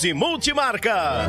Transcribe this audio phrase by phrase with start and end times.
[0.00, 1.28] e multimarcas.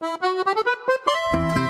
[0.00, 0.54] どどどどっ
[1.66, 1.69] ち?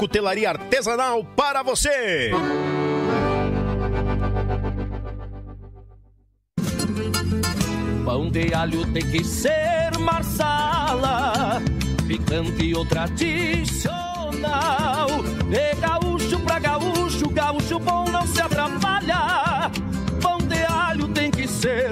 [0.01, 2.31] cutelaria artesanal para você.
[8.03, 11.61] Pão de alho tem que ser marsala,
[12.07, 14.01] picante ou tradicional.
[15.47, 19.69] De gaúcho pra gaúcho, gaúcho bom não se atrapalha.
[20.19, 21.91] Pão de alho tem que ser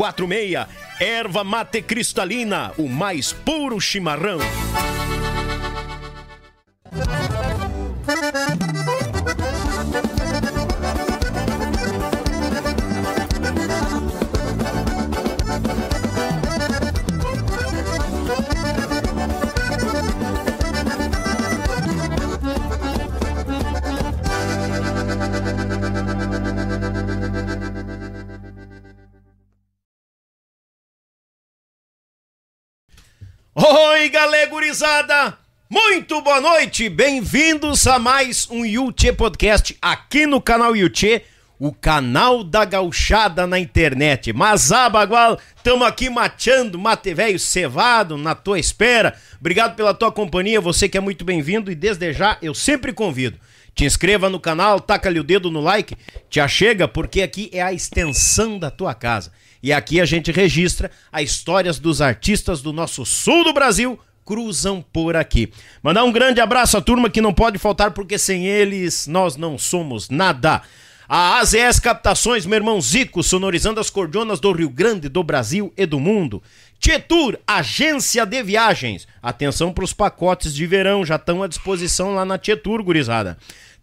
[0.00, 0.66] 54991563146.
[1.00, 4.38] Erva mate cristalina, o mais puro chimarrão.
[33.72, 35.38] Oi, galera gurizada!
[35.68, 36.88] Muito boa noite!
[36.88, 41.22] Bem-vindos a mais um Yuchê Podcast aqui no canal Yuchê,
[41.56, 44.32] o canal da gauchada na internet.
[44.32, 49.16] Mas, ah, bagual, tamo aqui mateando, mate velho cevado na tua espera.
[49.38, 53.38] Obrigado pela tua companhia, você que é muito bem-vindo e desde já eu sempre convido.
[53.72, 55.96] Te inscreva no canal, taca-lhe o dedo no like,
[56.28, 59.30] te achega, porque aqui é a extensão da tua casa.
[59.62, 64.84] E aqui a gente registra as histórias dos artistas do nosso sul do Brasil cruzam
[64.92, 65.52] por aqui.
[65.82, 69.58] Mandar um grande abraço à turma que não pode faltar porque sem eles nós não
[69.58, 70.62] somos nada.
[71.08, 75.84] A AZS Captações, meu irmão Zico, sonorizando as cordonas do Rio Grande, do Brasil e
[75.84, 76.40] do mundo.
[76.78, 79.08] Tietur, agência de viagens.
[79.20, 83.36] Atenção para os pacotes de verão, já estão à disposição lá na Tietur, gurizada.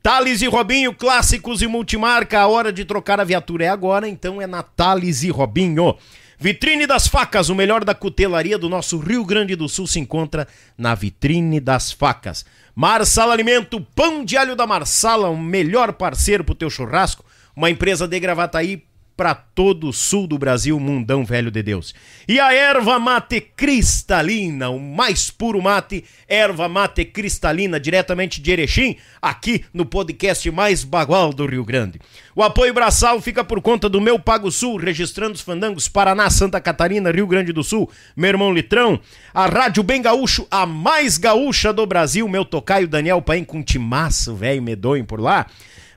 [0.07, 2.39] Thales e Robinho, clássicos e multimarca.
[2.39, 5.98] A hora de trocar a viatura é agora, então é na Thales e Robinho.
[6.39, 10.48] Vitrine das Facas, o melhor da cutelaria do nosso Rio Grande do Sul se encontra
[10.77, 12.45] na Vitrine das Facas.
[12.74, 17.25] Marsala Alimento, pão de alho da Marsala, o melhor parceiro pro teu churrasco.
[17.54, 18.81] Uma empresa de Gravataí
[19.18, 21.94] para todo o sul do Brasil, mundão velho de Deus.
[22.28, 28.96] E a erva mate cristalina, o mais puro mate, erva mate cristalina, diretamente de Erechim,
[29.19, 32.00] aqui no podcast mais bagual do Rio Grande.
[32.36, 36.62] O apoio braçal fica por conta do meu Pago Sul, registrando os fandangos Paraná, Santa
[36.62, 39.00] Catarina, Rio Grande do Sul, meu irmão Litrão,
[39.34, 44.36] a Rádio Bem Gaúcho, a mais gaúcha do Brasil, meu tocaio Daniel Paim com timaço,
[44.36, 45.48] velho medonho por lá.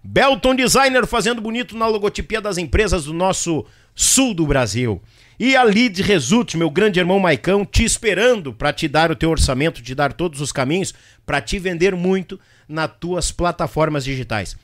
[0.03, 3.65] Belton Designer fazendo bonito na logotipia das empresas do nosso
[3.95, 5.01] sul do Brasil.
[5.39, 9.31] E a Lead Result, meu grande irmão Maicão, te esperando para te dar o teu
[9.31, 10.95] orçamento, te dar todos os caminhos
[11.25, 12.39] para te vender muito
[12.69, 14.57] nas tuas plataformas digitais.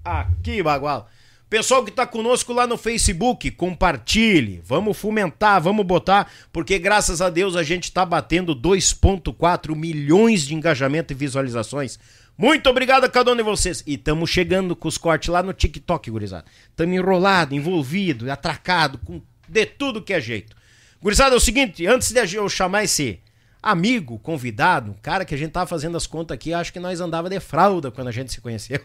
[0.01, 1.09] Aqui, bagual.
[1.49, 7.29] Pessoal que tá conosco lá no Facebook, compartilhe, vamos fomentar, vamos botar, porque graças a
[7.29, 11.99] Deus a gente tá batendo 2.4 milhões de engajamento e visualizações.
[12.37, 13.83] Muito obrigado a cada um de vocês.
[13.87, 16.45] E estamos chegando com os cortes lá no TikTok, gurizada.
[16.69, 20.55] Estamos enrolado, envolvido, atracado, com de tudo que é jeito.
[21.01, 23.19] Gurizada, é o seguinte, antes de eu chamar esse
[23.61, 27.27] amigo, convidado, cara que a gente tava fazendo as contas aqui, acho que nós andava
[27.27, 28.81] de fralda quando a gente se conheceu.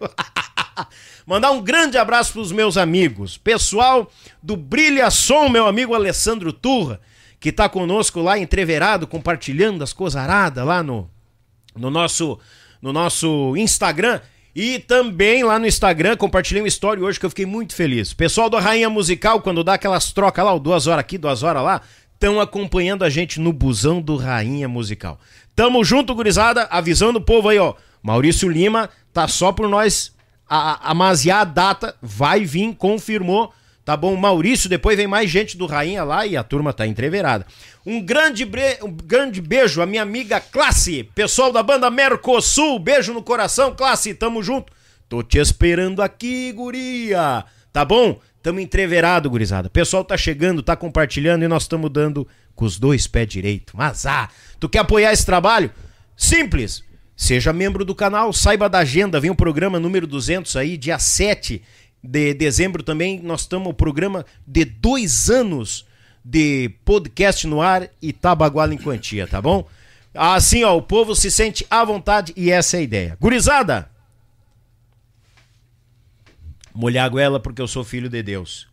[1.27, 3.37] Mandar um grande abraço pros meus amigos.
[3.37, 4.11] Pessoal
[4.43, 7.01] do Brilha Som, meu amigo Alessandro Turra,
[7.39, 11.11] que tá conosco lá entreverado, compartilhando as cozaradas lá no,
[11.77, 12.39] no nosso
[12.83, 14.21] no nosso Instagram.
[14.55, 18.13] E também lá no Instagram, compartilhei uma história hoje que eu fiquei muito feliz.
[18.13, 21.81] Pessoal do Rainha Musical, quando dá aquelas trocas lá, duas horas aqui, duas horas lá,
[22.13, 25.19] estão acompanhando a gente no busão do Rainha Musical.
[25.57, 27.75] Tamo junto, gurizada, avisando o povo aí, ó.
[28.03, 30.13] Maurício Lima tá só por nós
[30.49, 33.53] amaziar a data, vai vir, confirmou
[33.85, 37.45] Tá bom, Maurício, depois vem mais gente do Rainha lá e a turma tá entreverada.
[37.85, 38.79] Um grande, bre...
[38.81, 44.15] um grande beijo à minha amiga Classe, pessoal da banda Mercosul, beijo no coração, Classe,
[44.15, 44.73] tamo junto.
[45.09, 47.45] Tô te esperando aqui, guria.
[47.73, 48.21] Tá bom?
[48.41, 49.69] Tamo entreverado, gurizada.
[49.69, 53.77] Pessoal tá chegando, tá compartilhando e nós estamos dando com os dois pés direito.
[53.77, 54.29] Mas ah,
[54.61, 55.73] tu quer apoiar esse trabalho?
[56.17, 56.85] Simples.
[57.15, 61.63] Seja membro do canal, saiba da agenda, vem o programa número 200 aí, dia 7
[62.03, 65.87] de dezembro também nós estamos o programa de dois anos
[66.25, 69.69] de podcast no ar e Tabaguala em Quantia, tá bom?
[70.15, 73.17] Assim, ó, o povo se sente à vontade e essa é a ideia.
[73.21, 73.91] Gurizada!
[76.75, 78.69] Molhar a goela porque eu sou filho de Deus.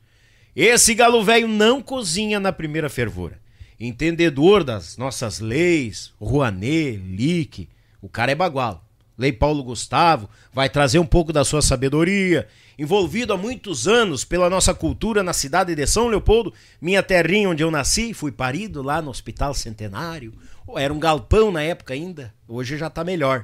[0.56, 3.40] Esse galo velho não cozinha na primeira fervura.
[3.80, 7.70] Entendedor das nossas leis, Rouanet, Lick,
[8.02, 8.84] o cara é bagual.
[9.20, 12.48] Lei Paulo Gustavo, vai trazer um pouco da sua sabedoria
[12.78, 17.62] envolvido há muitos anos pela nossa cultura na cidade de São Leopoldo, minha terrinha onde
[17.62, 20.34] eu nasci, fui parido lá no Hospital Centenário.
[20.78, 23.44] Era um galpão na época ainda, hoje já tá melhor.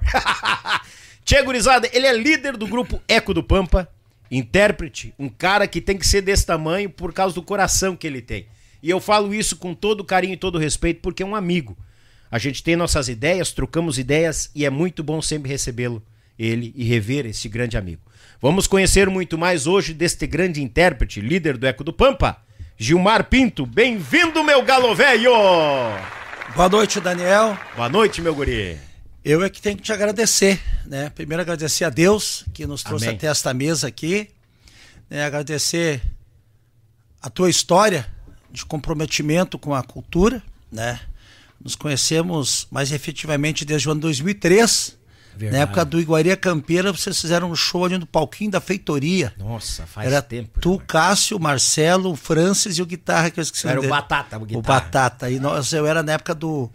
[1.25, 3.89] Tchê Gurizada, ele é líder do grupo Eco do Pampa,
[4.31, 8.21] intérprete, um cara que tem que ser desse tamanho por causa do coração que ele
[8.21, 8.47] tem.
[8.81, 11.75] E eu falo isso com todo carinho e todo respeito porque é um amigo.
[12.35, 16.03] A gente tem nossas ideias, trocamos ideias e é muito bom sempre recebê-lo,
[16.37, 18.01] ele e rever esse grande amigo.
[18.41, 22.35] Vamos conhecer muito mais hoje deste grande intérprete, líder do Eco do Pampa,
[22.77, 23.65] Gilmar Pinto.
[23.65, 25.31] Bem-vindo, meu galo velho!
[26.53, 27.57] Boa noite, Daniel.
[27.73, 28.77] Boa noite, meu guri.
[29.23, 31.09] Eu é que tenho que te agradecer, né?
[31.15, 33.15] Primeiro agradecer a Deus que nos trouxe Amém.
[33.15, 34.27] até esta mesa aqui,
[35.09, 35.23] né?
[35.23, 36.01] agradecer
[37.21, 38.05] a tua história
[38.51, 40.99] de comprometimento com a cultura, né?
[41.63, 44.97] Nos conhecemos mais efetivamente desde o ano 2003,
[45.37, 45.57] Verdade.
[45.57, 49.33] Na época do Iguaria Campeira, vocês fizeram um show ali no palquinho da feitoria.
[49.37, 50.59] Nossa, faz Era tempo.
[50.61, 53.67] Tu, Cássio, Marcelo, Francis e o guitarra que eu esqueci.
[53.67, 54.59] Era o Batata, o guitarra.
[54.59, 55.29] O Batata.
[55.29, 56.71] E nós, eu era na época do.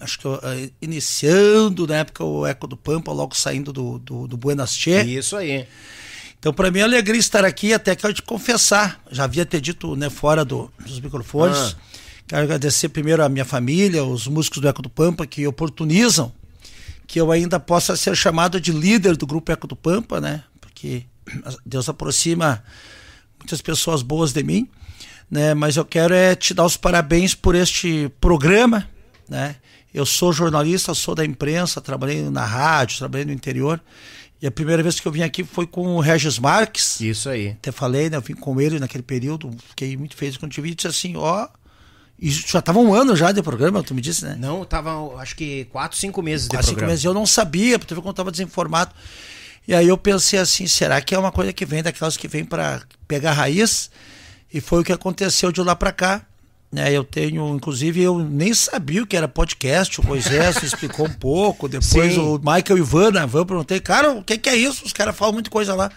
[0.00, 4.26] Acho que eu, uh, iniciando na época o Eco do Pampa, logo saindo do, do,
[4.26, 5.02] do Buenas Che.
[5.02, 5.66] Isso aí.
[6.38, 9.00] Então, para mim é alegria estar aqui, até quero te confessar.
[9.12, 11.56] Já havia ter dito né, fora do, dos microfones.
[11.56, 11.92] Ah.
[12.32, 16.32] Quero agradecer primeiro a minha família, os músicos do Eco do Pampa, que oportunizam
[17.06, 20.42] que eu ainda possa ser chamado de líder do grupo Eco do Pampa, né?
[20.58, 21.04] Porque
[21.66, 22.64] Deus aproxima
[23.38, 24.66] muitas pessoas boas de mim,
[25.30, 25.52] né?
[25.52, 28.88] Mas eu quero é te dar os parabéns por este programa,
[29.28, 29.56] né?
[29.92, 33.78] Eu sou jornalista, sou da imprensa, trabalhei na rádio, trabalhei no interior.
[34.40, 36.98] E a primeira vez que eu vim aqui foi com o Regis Marques.
[36.98, 37.48] Isso aí.
[37.50, 38.16] Até falei, né?
[38.16, 41.14] Eu vim com ele naquele período, fiquei muito feliz quando te vi e disse assim,
[41.14, 41.46] ó.
[42.18, 44.36] E já estava um ano já de programa, tu me disse, né?
[44.38, 46.80] Não, tava acho que quatro, cinco meses quatro, de programa.
[46.80, 47.04] Cinco meses.
[47.04, 48.92] Eu não sabia, porque eu estava desinformado.
[49.66, 52.44] E aí eu pensei assim, será que é uma coisa que vem daquelas que vem
[52.44, 53.90] para pegar raiz?
[54.52, 56.22] E foi o que aconteceu de lá para cá.
[56.70, 61.12] Né, eu tenho, inclusive, eu nem sabia o que era podcast, o Moisés explicou um
[61.12, 62.20] pouco, depois Sim.
[62.20, 64.82] o Michael Ivana, eu perguntei, cara, o que, que é isso?
[64.82, 65.90] Os caras falam muita coisa lá.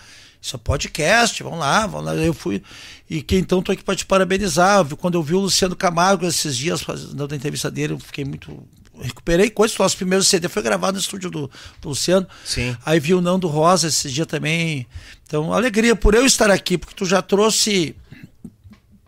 [0.45, 2.15] Isso é podcast, vamos lá, vamos lá.
[2.17, 2.61] Eu fui.
[3.09, 4.85] E que então estou aqui para te parabenizar.
[4.97, 8.63] Quando eu vi o Luciano Camargo esses dias fazendo a entrevista dele, eu fiquei muito.
[9.01, 9.75] Recuperei coisas.
[9.75, 11.49] O nosso primeiro CD foi gravado no estúdio do,
[11.81, 12.27] do Luciano.
[12.45, 12.77] Sim.
[12.85, 14.85] Aí vi o Nando Rosa esse dia também.
[15.25, 17.95] Então, alegria por eu estar aqui, porque tu já trouxe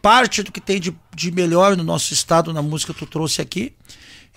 [0.02, 3.44] parte do que tem de, de melhor no nosso estado na música que tu trouxe
[3.44, 3.76] aqui.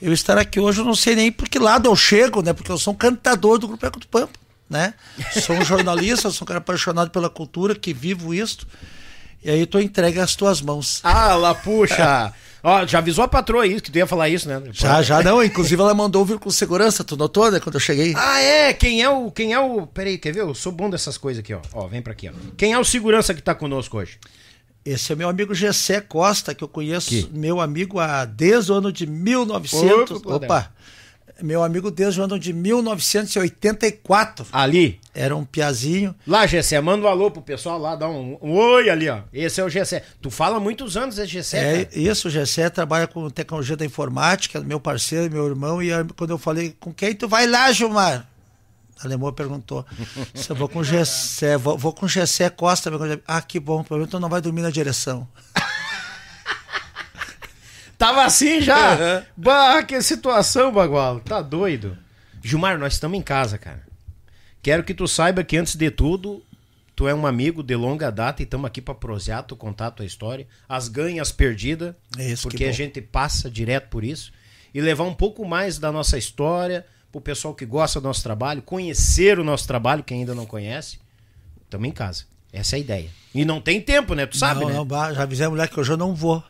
[0.03, 2.53] Eu estar aqui hoje, eu não sei nem por que lado eu chego, né?
[2.53, 4.39] Porque eu sou um cantador do Grupo Eco do Pampa,
[4.71, 4.95] né?
[5.45, 8.67] Sou um jornalista, sou um cara apaixonado pela cultura, que vivo isso.
[9.43, 11.01] E aí tu entrega as tuas mãos.
[11.03, 12.33] Ah, lá puxa!
[12.63, 14.63] Ó, já avisou a patroa isso, que tu ia falar isso, né?
[14.71, 15.43] Já, já não.
[15.43, 17.59] Inclusive ela mandou vir com segurança, tu notou, né?
[17.59, 18.13] Quando eu cheguei.
[18.15, 18.75] Ah, é?
[18.75, 19.31] Quem é o.
[19.31, 19.87] Quem é o.
[19.87, 20.41] Peraí, quer ver?
[20.41, 21.61] Eu sou bom dessas coisas aqui, ó.
[21.73, 22.33] Ó, vem pra aqui, ó.
[22.59, 24.19] Quem é o segurança que tá conosco hoje?
[24.85, 27.29] Esse é meu amigo Gessé Costa, que eu conheço, que?
[27.33, 30.19] meu amigo há desde o ano de 1900.
[30.19, 30.73] Opa, opa
[31.43, 34.47] meu amigo o ano de 1984.
[34.53, 35.01] Ali?
[35.15, 36.15] Era um piazinho.
[36.27, 39.21] Lá, Gessé, manda um alô pro pessoal lá, dá um, um oi ali, ó.
[39.33, 40.03] Esse é o Gessé.
[40.21, 41.59] Tu fala há muitos anos, esse Gessé.
[41.59, 41.99] É, cara.
[41.99, 46.39] isso, o Gessé trabalha com tecnologia da informática, meu parceiro, meu irmão, e quando eu
[46.39, 48.29] falei, com quem tu vai lá, Gilmar?
[49.03, 49.85] A Lemoa perguntou.
[50.35, 52.91] Se eu vou com Gessé, vou, vou com Gessé Costa.
[53.27, 55.27] Ah, que bom, pelo menos tu não vai dormir na direção.
[58.01, 58.95] Tava assim já.
[58.95, 59.23] Uhum.
[59.37, 61.21] Bah, que situação, Bagualo.
[61.21, 61.99] Tá doido.
[62.43, 63.83] Gilmar, nós estamos em casa, cara.
[64.63, 66.43] Quero que tu saiba que antes de tudo,
[66.97, 69.91] tu é um amigo de longa data e estamos aqui para prosear, tu contar a
[69.91, 74.33] tua história, as ganhas perdidas, isso, porque a gente passa direto por isso
[74.73, 78.63] e levar um pouco mais da nossa história, pro pessoal que gosta do nosso trabalho,
[78.63, 80.99] conhecer o nosso trabalho, quem ainda não conhece,
[81.63, 82.25] estamos em casa.
[82.51, 83.11] Essa é a ideia.
[83.35, 84.25] E não tem tempo, né?
[84.25, 84.75] Tu sabe, não, né?
[84.75, 86.43] Não, já avisei a mulher que hoje eu não vou.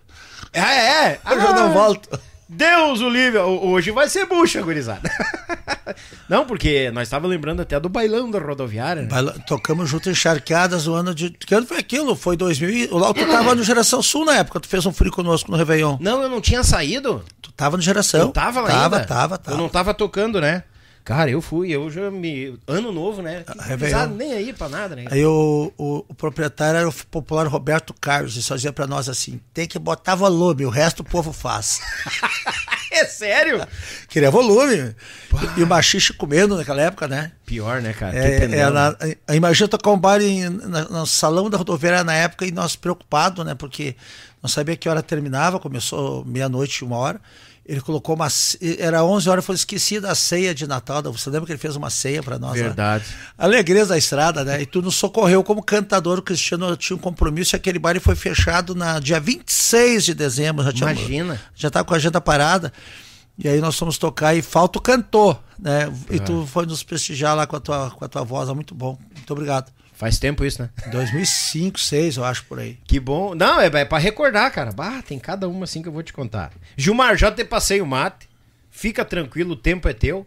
[0.52, 1.20] É, é.
[1.24, 2.20] Hoje ah, eu não volto.
[2.48, 3.38] Deus o livre.
[3.38, 5.08] Hoje vai ser bucha, gurizada.
[6.28, 9.02] Não, porque nós estávamos lembrando até do bailão da rodoviária.
[9.02, 9.08] Né?
[9.08, 9.36] Baila...
[9.46, 11.30] Tocamos junto encharcadas o ano de.
[11.30, 12.16] Que ano foi aquilo?
[12.16, 12.92] Foi 2000.
[12.92, 15.96] O Tu tava no Geração Sul na época, tu fez um frio conosco no Réveillon.
[16.00, 17.24] Não, eu não tinha saído.
[17.40, 18.20] Tu tava no Geração.
[18.20, 19.06] Eu tava lá tava, ainda.
[19.06, 19.56] Tava, tava.
[19.56, 20.64] Eu não tava tocando, né?
[21.04, 22.58] Cara, eu fui, eu já me.
[22.66, 23.44] Ano novo, né?
[23.58, 24.08] Réveillon.
[24.08, 25.06] nem aí pra nada, né?
[25.10, 29.08] Aí o, o, o, proprietário era o popular Roberto Carlos e só dizia pra nós
[29.08, 31.80] assim: tem que botar volume, o resto o povo faz.
[32.92, 33.66] é sério?
[34.08, 34.94] Queria volume.
[35.56, 37.32] E o machixe comendo naquela época, né?
[37.46, 38.16] Pior, né, cara?
[38.16, 38.96] É, é, na,
[39.34, 43.54] imagina tocar um baile no salão da rodoviária na época e nós preocupados, né?
[43.54, 43.96] Porque
[44.42, 47.20] não sabia que hora terminava, começou meia-noite, uma hora.
[47.70, 48.26] Ele colocou uma.
[48.80, 51.04] Era 11 horas, foi esquecida a ceia de Natal.
[51.04, 52.58] Você lembra que ele fez uma ceia para nós?
[52.58, 53.04] Verdade.
[53.08, 53.14] Né?
[53.38, 54.60] Alegrias da estrada, né?
[54.60, 56.18] E tu nos socorreu como cantador.
[56.18, 60.64] O Cristiano tinha um compromisso e aquele baile foi fechado na dia 26 de dezembro.
[60.64, 61.40] Já tinha, Imagina.
[61.54, 62.72] Já estava com a agenda parada.
[63.38, 65.92] E aí nós fomos tocar e falta o cantor, né?
[66.10, 68.48] E tu foi nos prestigiar lá com a tua, com a tua voz.
[68.48, 68.98] Muito bom.
[69.14, 69.70] Muito obrigado.
[70.00, 70.70] Faz tempo isso, né?
[70.90, 72.78] 2005, 2006, eu acho por aí.
[72.86, 73.34] Que bom.
[73.34, 74.72] Não, é, é para recordar, cara.
[74.72, 76.54] Bah, tem cada uma assim que eu vou te contar.
[76.74, 78.26] Gilmar, já te passei o mate.
[78.70, 80.26] Fica tranquilo, o tempo é teu.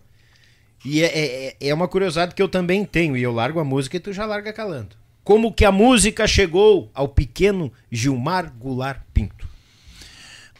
[0.85, 3.17] E é, é, é uma curiosidade que eu também tenho.
[3.17, 4.95] E eu largo a música e tu já larga calando.
[5.23, 9.47] Como que a música chegou ao pequeno Gilmar Goulart Pinto?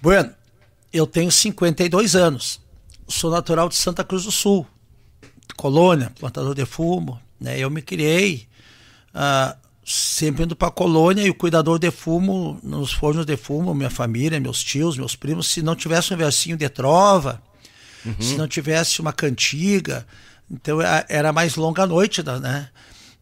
[0.01, 0.33] Bueno,
[0.91, 2.59] eu tenho 52 anos.
[3.07, 4.65] Sou natural de Santa Cruz do Sul.
[5.55, 7.21] Colônia, plantador de fumo.
[7.39, 7.59] Né?
[7.59, 8.51] Eu me criei
[9.13, 9.55] ah,
[9.85, 13.89] sempre indo para a colônia e o cuidador de fumo, nos fornos de fumo, minha
[13.89, 17.41] família, meus tios, meus primos, se não tivesse um versinho de trova,
[18.05, 18.15] uhum.
[18.19, 20.07] se não tivesse uma cantiga,
[20.49, 20.79] então
[21.09, 22.69] era mais longa a noite, né?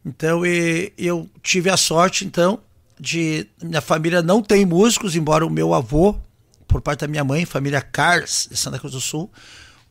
[0.05, 2.59] Então e, eu tive a sorte, então,
[2.99, 6.15] de minha família não tem músicos, embora o meu avô,
[6.67, 9.29] por parte da minha mãe, família Cars, de Santa Cruz do Sul,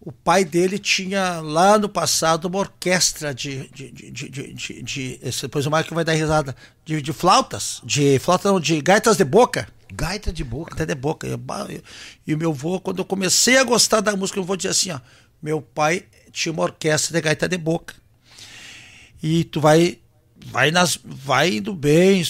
[0.00, 3.68] o pai dele tinha lá no passado uma orquestra de.
[3.68, 6.56] de, de, de, de, de depois o Marco vai dar risada.
[6.84, 7.80] De, de flautas.
[7.84, 9.68] De flauta não, de gaitas de boca.
[9.92, 10.74] Gaita de boca.
[10.74, 11.26] Gaita de boca.
[12.26, 14.90] E o meu avô, quando eu comecei a gostar da música, eu vou dizer assim,
[14.90, 15.00] ó.
[15.42, 17.94] Meu pai tinha uma orquestra de gaita de boca.
[19.22, 19.98] E tu vai
[20.46, 22.22] vai, nas, vai indo bem,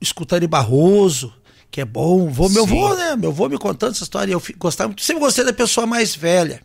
[0.00, 1.34] escutando Barroso,
[1.70, 2.28] que é bom.
[2.28, 3.16] Vou, meu avô, né?
[3.16, 4.32] Meu avô me contando essa história.
[4.32, 6.62] Eu gostava muito, sempre gostei da pessoa mais velha.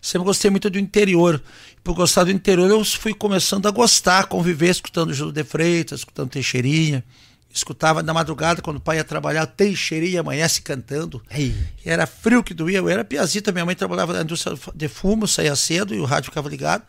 [0.00, 1.42] Sempre gostei muito do interior.
[1.84, 6.30] Por gostar do interior, eu fui começando a gostar, conviver, escutando Júlio de Freitas, escutando
[6.30, 7.04] Teixeirinha.
[7.52, 11.20] Escutava na madrugada, quando o pai ia trabalhar, Teixeirinha amanhece cantando.
[11.30, 11.54] Ei.
[11.84, 12.78] Era frio que doía.
[12.78, 16.30] Eu era piazita, minha mãe trabalhava na indústria de fumo, saía cedo e o rádio
[16.30, 16.84] ficava ligado.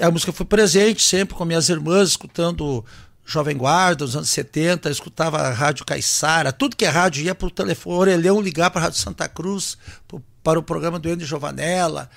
[0.00, 2.84] A música foi presente sempre com minhas irmãs, escutando
[3.26, 7.48] Jovem Guarda, nos anos 70, escutava a Rádio Caiçara, tudo que é rádio ia para
[7.48, 9.76] o telefone, orelhão ligar para a Rádio Santa Cruz,
[10.44, 12.08] para o programa do Andy Giovanella.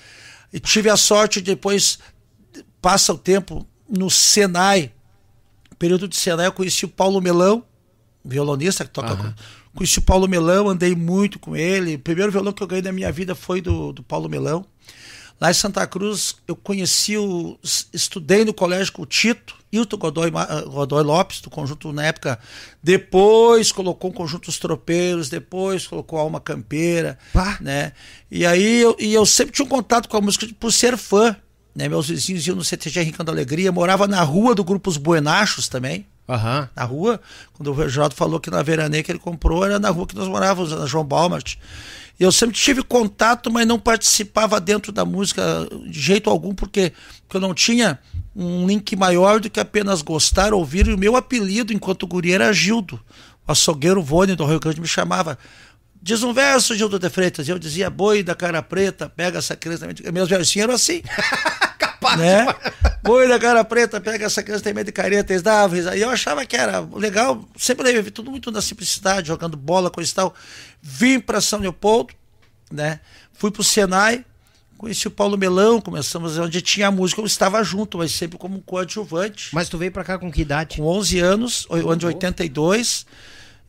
[0.53, 1.97] E tive a sorte de depois,
[2.79, 4.91] passa o tempo, no Senai,
[5.79, 7.63] período de Senai, eu conheci o Paulo Melão,
[8.23, 9.13] violonista que toca.
[9.13, 9.33] Uhum.
[9.73, 11.95] Conheci o Paulo Melão, andei muito com ele.
[11.95, 14.65] O primeiro violão que eu ganhei na minha vida foi do, do Paulo Melão.
[15.39, 17.57] Lá em Santa Cruz, eu conheci o.
[17.93, 22.39] Estudei no colégio com o Tito, Hilton Godoy, ah, Godoy Lopes, do conjunto na época.
[22.81, 27.17] Depois colocou o conjunto Os Tropeiros, depois colocou Alma Campeira.
[27.31, 27.57] Pá.
[27.61, 27.93] né?
[28.31, 31.35] E aí eu, e eu sempre tinha um contato com a música por ser fã.
[31.75, 31.87] Né?
[31.87, 36.05] Meus vizinhos iam no CTG Rincando Alegria, morava na rua do Grupo Os Buenachos também.
[36.27, 36.67] Uhum.
[36.75, 37.19] Na rua,
[37.53, 40.27] quando o Geraldo falou que na Veraneia que ele comprou, era na rua que nós
[40.27, 41.55] morávamos, na João Balmart.
[42.19, 46.91] Eu sempre tive contato, mas não participava dentro da música de jeito algum, porque,
[47.21, 47.97] porque eu não tinha
[48.35, 50.87] um link maior do que apenas gostar, ouvir.
[50.87, 52.99] E o meu apelido enquanto guri era Gildo.
[53.47, 55.37] O açougueiro Vônio do Rio Grande me chamava.
[56.01, 57.47] Diz um verso, Gildo de Freitas.
[57.49, 59.87] Eu dizia, boi da cara preta, pega essa criança.
[60.13, 61.01] Meus versinhos eram assim.
[61.77, 62.17] Capaz.
[62.17, 62.45] Né?
[63.03, 65.33] Boi da cara preta, pega essa criança, tem medo de careta.
[65.33, 67.43] Eles davam E eu achava que era legal.
[67.57, 70.33] Sempre levei tudo muito na simplicidade, jogando bola, coisa e tal.
[70.81, 72.13] Vim para São Leopoldo,
[72.71, 73.01] né?
[73.33, 74.25] Fui para o Senai,
[74.79, 78.61] conheci o Paulo Melão, começamos onde tinha a música, eu estava junto, mas sempre como
[78.61, 79.49] coadjuvante.
[79.53, 80.77] Mas tu veio para cá com que idade?
[80.77, 83.05] Com 11 anos, ano de 82.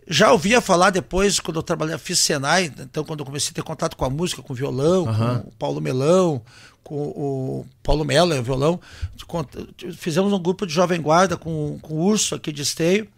[0.06, 3.62] Já ouvia falar depois, quando eu trabalhei, fiz Senai, então quando eu comecei a ter
[3.62, 5.40] contato com a música, com o violão, uhum.
[5.40, 6.42] com o Paulo Melão,
[6.82, 8.80] com o Paulo Mello, o violão,
[9.96, 13.08] fizemos um grupo de jovem guarda com, com o Urso aqui de Esteio,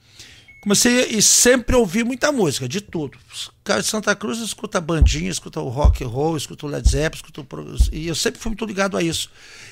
[0.62, 3.18] comecei e sempre ouvi muita música, de tudo.
[3.33, 6.88] Os caras de Santa Cruz escuta bandinha, escuta o rock and roll, escuta o Led
[6.88, 7.77] Zeppelin, escuta o...
[7.90, 9.29] e eu sempre fui muito ligado a isso.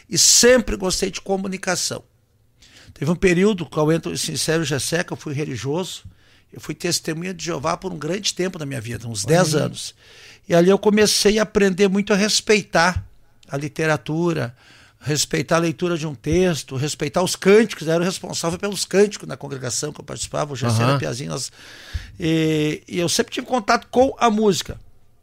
[0.09, 2.03] E sempre gostei de comunicação.
[2.93, 6.03] Teve um período, que eu entro sincero Gessé, que eu fui religioso,
[6.53, 9.95] eu fui testemunha de Jeová por um grande tempo da minha vida, uns 10 anos.
[10.49, 13.07] E ali eu comecei a aprender muito a respeitar
[13.49, 14.57] a literatura,
[15.01, 19.37] respeitar a leitura de um texto, respeitar os cânticos, eu era responsável pelos cânticos na
[19.37, 20.99] congregação que eu participava, o José uhum.
[20.99, 21.51] Piazinho, nós,
[22.19, 24.79] e, e, eu sempre tive contato com a música,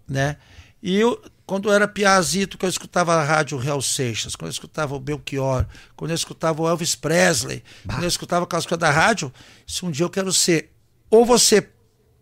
[0.09, 0.37] né?
[0.81, 4.53] E eu, quando eu era piazito, que eu escutava a rádio Real Seixas, quando eu
[4.53, 7.95] escutava o Belchior, quando eu escutava o Elvis Presley, bah.
[7.95, 9.31] quando eu escutava aquelas coisas da rádio,
[9.65, 10.71] se um dia eu quero ser,
[11.09, 11.69] ou você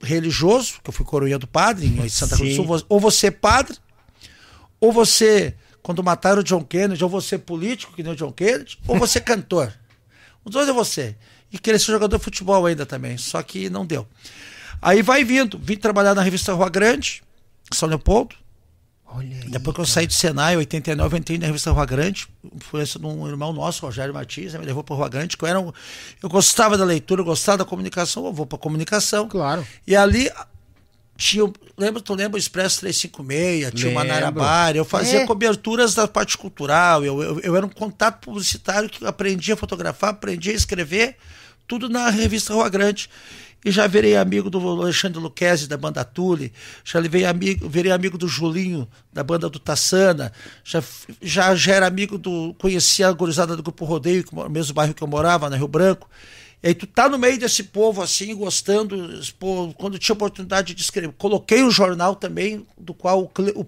[0.02, 3.78] religioso, que eu fui coroinha do padre em Santa Cruz do Sul, ou você padre,
[4.80, 8.76] ou você quando mataram o John Kennedy, ou você político, que nem o John Kennedy,
[8.88, 9.72] ou você cantor.
[10.44, 11.16] Os dois é você.
[11.54, 14.08] E querer ser jogador de futebol ainda também, só que não deu.
[14.82, 17.22] Aí vai vindo, vim trabalhar na revista Rua Grande,
[17.72, 18.36] São Leopoldo.
[19.06, 21.86] Olha aí, Depois que eu saí do Senai, em 89, eu entrei na revista Rua
[21.86, 25.48] Grande, influência de um irmão nosso, Rogério Martins, me levou para Rua Grande, que eu,
[25.48, 25.72] era um,
[26.20, 29.30] eu gostava da leitura, eu gostava da comunicação, eu vou para comunicação.
[29.30, 29.64] Claro.
[29.86, 30.32] E ali
[31.18, 35.26] tinha, lembra, tu lembra o Expresso 356, tinha uma Manarabara, eu fazia é.
[35.26, 40.10] coberturas da parte cultural, eu, eu, eu, era um contato publicitário que aprendia a fotografar,
[40.10, 41.16] aprendia a escrever,
[41.66, 43.10] tudo na revista Rua Grande.
[43.64, 48.16] E já virei amigo do Alexandre Luquezzi, da banda Tule, já virei amigo, virei amigo
[48.16, 50.32] do Julinho, da banda do Tassana,
[50.64, 50.84] já,
[51.20, 52.54] já, já era amigo do.
[52.60, 56.08] conhecia a gurizada do Grupo Rodeio, no mesmo bairro que eu morava, na Rio Branco.
[56.68, 61.14] E tu tá no meio desse povo assim, gostando, pô, quando tinha oportunidade de escrever.
[61.16, 63.68] Coloquei um jornal também, do qual o, o,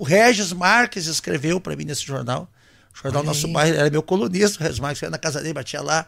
[0.00, 2.48] o Regis Marques escreveu para mim nesse jornal.
[2.94, 3.52] O jornal Olha Nosso aí.
[3.52, 6.06] Bairro era meu colunista, o Regis Marques, era na casa dele, batia lá.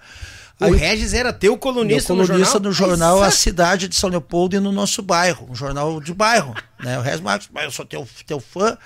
[0.58, 3.94] Aí, o Regis era teu colunista, meu colunista no jornal, no jornal A Cidade de
[3.94, 6.54] São Leopoldo e no nosso bairro, um jornal de bairro.
[6.82, 6.98] Né?
[6.98, 8.78] O Regis Marques, eu sou teu, teu fã.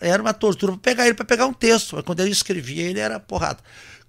[0.00, 1.96] Era uma tortura para pegar ele para pegar um texto.
[1.96, 3.60] Mas quando ele escrevia, ele era porrada.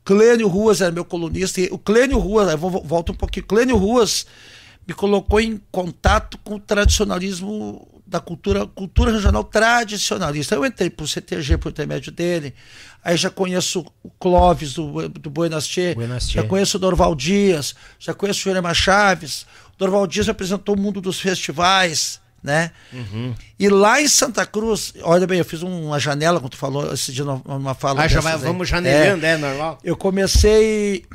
[0.03, 1.61] Clênio Ruas era meu colunista.
[1.61, 3.45] E o Clênio Ruas, volto um pouquinho.
[3.45, 4.25] Clênio Ruas
[4.87, 10.55] me colocou em contato com o tradicionalismo da cultura, cultura regional tradicionalista.
[10.55, 12.55] Eu entrei para o CTG por intermédio dele,
[13.03, 15.93] aí já conheço o Clóvis do, do Buenas Tchê,
[16.33, 19.43] já conheço o Dorval Dias, já conheço o Jerema Chaves.
[19.75, 22.71] O Dorval Dias me apresentou o mundo dos festivais né?
[22.93, 23.33] Uhum.
[23.57, 27.11] E lá em Santa Cruz, olha bem, eu fiz uma janela, como tu falou esse
[27.11, 28.03] dia numa fala.
[28.03, 29.77] Ah, já vai, vamos janelando, é, é normal.
[29.83, 31.05] Eu comecei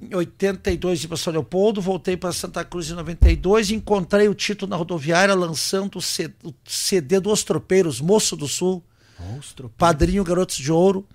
[0.00, 4.68] Em 82 para São Leopoldo, voltei para Santa Cruz em 92 e encontrei o título
[4.70, 8.82] na rodoviária lançando o CD dos Tropeiros, Moço do Sul,
[9.78, 11.06] Padrinho Garotos de Ouro.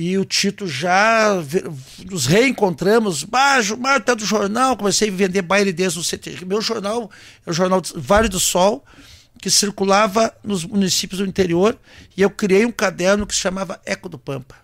[0.00, 1.42] E o Tito já
[2.08, 3.24] nos reencontramos.
[3.24, 6.44] Baixo, Marta do jornal, comecei a vender baile desde o CT.
[6.46, 7.10] Meu jornal
[7.44, 8.84] é o jornal Vale do Sol,
[9.42, 11.76] que circulava nos municípios do interior,
[12.16, 14.54] e eu criei um caderno que se chamava Eco do Pampa.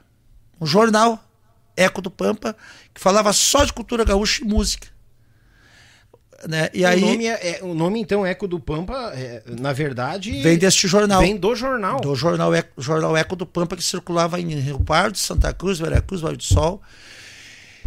[0.61, 1.29] Um jornal,
[1.77, 2.57] Eco do Pampa,
[2.95, 4.87] que falava só de cultura gaúcha e música.
[6.49, 6.69] Né?
[6.75, 10.43] E o aí, nome é, é, o nome, então, Eco do Pampa, é, na verdade.
[10.43, 11.21] Vem deste jornal.
[11.21, 12.01] Vem do jornal.
[12.01, 16.21] Do jornal Eco, jornal Eco do Pampa, que circulava em Rio Pardo, Santa Cruz, Veracruz,
[16.21, 16.83] Vale do Sol.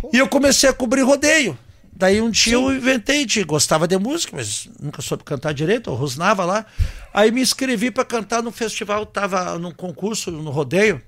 [0.02, 0.10] Pô.
[0.14, 1.58] E eu comecei a cobrir rodeio.
[1.98, 2.64] Daí um dia Sim.
[2.64, 6.64] eu inventei de gostava de música, mas nunca soube cantar direito, eu rosnava lá.
[7.12, 11.02] Aí me inscrevi para cantar no festival, estava num concurso no rodeio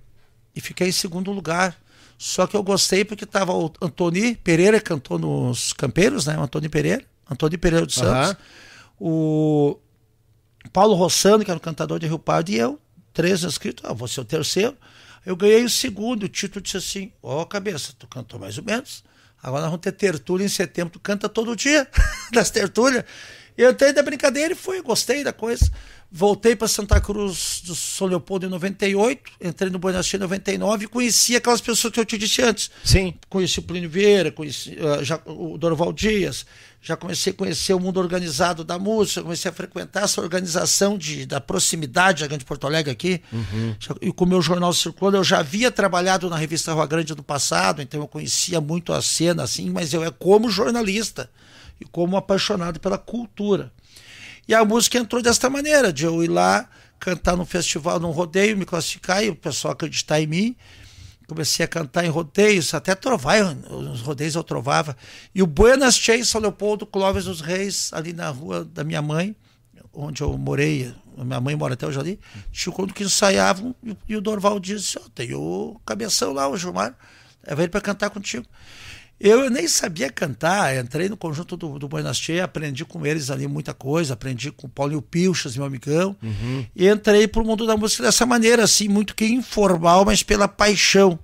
[0.55, 1.77] e fiquei em segundo lugar.
[2.17, 6.35] Só que eu gostei porque tava o Antoni Pereira cantou nos Campeiros, né?
[6.38, 7.03] O Antoni Pereira.
[7.29, 8.35] Antônio Pereira dos Santos,
[8.99, 9.75] uhum.
[9.75, 9.79] o
[10.73, 12.79] Paulo Rossano, que era o cantador de Rio Pardo, e eu,
[13.13, 14.75] três inscritos, ah, vou ser o terceiro.
[15.25, 18.63] Eu ganhei o segundo, o título disse assim: Ó, oh, cabeça, tu cantou mais ou
[18.63, 19.03] menos.
[19.41, 21.87] Agora nós vamos ter tertúlia em setembro, tu canta todo dia
[22.33, 23.03] das tertúlias.
[23.57, 25.69] Eu entrei da brincadeira e fui, gostei da coisa.
[26.11, 30.85] Voltei para Santa Cruz do São Leopoldo em 98, entrei no Buenos Aires em 99
[30.85, 32.71] e conheci aquelas pessoas que eu te disse antes.
[32.83, 33.13] Sim.
[33.29, 36.47] Conheci o Plínio Vieira, conheci uh, já, o Dorval Dias,
[36.81, 41.25] já comecei a conhecer o mundo organizado da música, comecei a frequentar essa organização de,
[41.25, 43.21] da proximidade da Grande Porto Alegre aqui.
[43.31, 43.75] Uhum.
[44.01, 47.23] E com o meu jornal circulando, eu já havia trabalhado na revista Rua Grande no
[47.23, 51.29] passado, então eu conhecia muito a cena, assim, mas eu é como jornalista
[51.81, 53.71] e como apaixonado pela cultura.
[54.47, 58.57] E a música entrou desta maneira, de eu ir lá cantar num festival, num rodeio,
[58.57, 60.55] me classificar e o pessoal acreditar em mim
[61.29, 64.97] comecei a cantar em rodeios, até trovar, nos rodeios eu trovava.
[65.33, 69.35] E o Buenas Chase, São Leopoldo, Clóvis dos Reis, ali na rua da minha mãe,
[69.93, 72.19] onde eu morei, minha mãe mora até hoje ali,
[72.51, 73.75] tinha quando que ensaiavam,
[74.07, 76.95] e, o Dorval disse, ó, oh, tem o cabeção lá, o Gilmar,
[77.45, 78.45] é ele para cantar contigo.
[79.19, 83.47] Eu nem sabia cantar, entrei no conjunto do, do Buenas Che, aprendi com eles ali
[83.47, 86.65] muita coisa, aprendi com o Paulinho Pilchas, meu amigão, uhum.
[86.73, 90.47] e entrei para o mundo da música dessa maneira, assim, muito que informal, mas pela
[90.47, 91.19] paixão.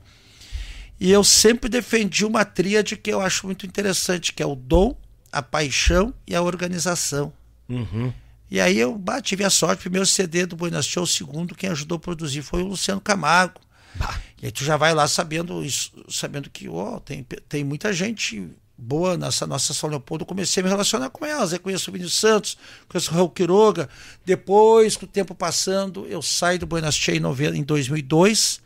[0.99, 4.93] E eu sempre defendi uma tríade que eu acho muito interessante, que é o dom,
[5.31, 7.31] a paixão e a organização.
[7.69, 8.11] Uhum.
[8.51, 11.55] E aí eu bah, tive a sorte, o primeiro CD do Buenas Che, o segundo,
[11.55, 13.61] quem ajudou a produzir foi o Luciano Camargo.
[13.95, 14.19] Bah.
[14.45, 18.47] E aí tu já vai lá sabendo isso, sabendo que oh, tem, tem muita gente
[18.77, 20.23] boa nessa nossa São Leopoldo.
[20.23, 21.51] comecei a me relacionar com elas.
[21.51, 23.89] Eu conheço o Vinícius Santos, conheço o Raul Quiroga.
[24.23, 28.61] Depois, com o tempo passando, eu saio do Buenas Che em 2002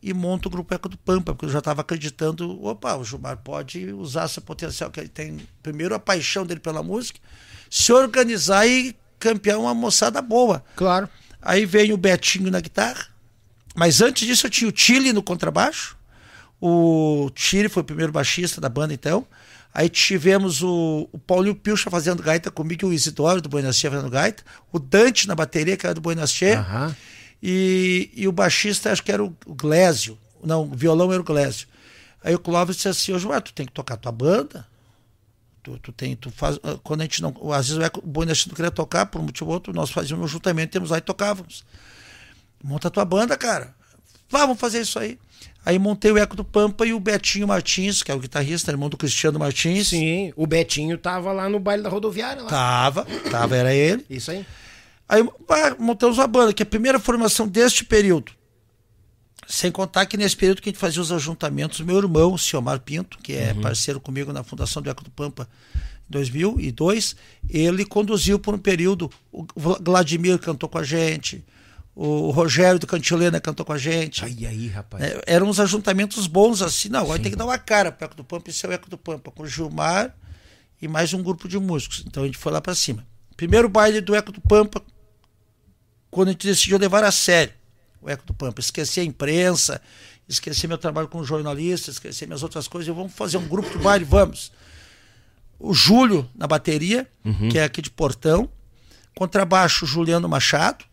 [0.00, 3.38] e monto o Grupo Eco do Pampa, porque eu já estava acreditando, opa, o Gilmar
[3.38, 7.18] pode usar esse potencial que ele tem, primeiro a paixão dele pela música,
[7.68, 10.62] se organizar e campear uma moçada boa.
[10.76, 11.08] Claro.
[11.42, 13.15] Aí vem o Betinho na guitarra,
[13.76, 15.96] mas antes disso eu tinha o Chile no contrabaixo.
[16.60, 19.26] O Chile foi o primeiro baixista da banda, então.
[19.72, 24.08] Aí tivemos o, o Paulinho Pilcha fazendo gaita comigo, o Isidoro do Buenas Che fazendo
[24.08, 26.94] gaita, o Dante na bateria, que era do Buenas Che, uhum.
[27.42, 30.18] e, e o baixista, acho que era o, o Glésio.
[30.42, 31.68] Não, o violão era o Glésio.
[32.24, 34.66] Aí o Clóvis disse assim: Ô tu tem que tocar tua banda.
[35.62, 37.34] Tu, tu tem, tu faz, ah, quando a gente não.
[37.52, 40.30] Às vezes o Buenas Che não queria tocar, por um motivo ou outro, nós fazíamos
[40.30, 41.64] juntamente, temos lá e tocávamos.
[42.66, 43.72] Monta a tua banda, cara.
[44.28, 45.16] Vá, vamos fazer isso aí.
[45.64, 48.88] Aí montei o Eco do Pampa e o Betinho Martins, que é o guitarrista, irmão
[48.88, 49.88] do Cristiano Martins.
[49.88, 52.42] Sim, o Betinho tava lá no baile da rodoviária.
[52.42, 52.48] Lá.
[52.48, 54.04] Tava, tava, era ele.
[54.10, 54.44] Isso aí.
[55.08, 55.24] Aí
[55.78, 58.32] montamos a banda, que é a primeira formação deste período.
[59.46, 62.80] Sem contar que nesse período que a gente fazia os ajuntamentos, meu irmão, o Ciomar
[62.80, 63.60] Pinto, que é uhum.
[63.60, 65.48] parceiro comigo na fundação do Eco do Pampa
[66.08, 67.14] em 2002,
[67.48, 71.44] ele conduziu por um período, o Vladimir cantou com a gente,
[71.98, 74.22] o Rogério do Cantilena cantou com a gente.
[74.22, 75.02] Aí, aí, rapaz.
[75.02, 76.90] É, eram uns ajuntamentos bons assim.
[76.90, 77.22] Não, agora Sim.
[77.22, 78.50] tem que dar uma cara para o Eco do Pampa.
[78.50, 80.14] Esse é o Eco do Pampa, com o Gilmar
[80.80, 82.04] e mais um grupo de músicos.
[82.06, 83.06] Então a gente foi lá para cima.
[83.34, 84.82] Primeiro baile do Eco do Pampa,
[86.10, 87.54] quando a gente decidiu levar a sério
[88.02, 88.60] o Eco do Pampa.
[88.60, 89.80] Esquecer a imprensa,
[90.28, 92.94] esquecer meu trabalho como jornalista, esquecer minhas outras coisas.
[92.94, 94.52] Vamos fazer um grupo de baile, vamos.
[95.58, 97.48] O Júlio na bateria, uhum.
[97.48, 98.50] que é aqui de Portão.
[99.14, 100.84] Contrabaixo, Juliano Machado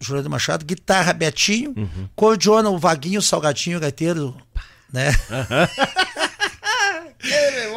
[0.00, 2.08] Juliano Machado, guitarra Betinho, uhum.
[2.14, 4.36] cordiona o Vaguinho, Salgadinho, gaiteiro,
[4.92, 5.10] né?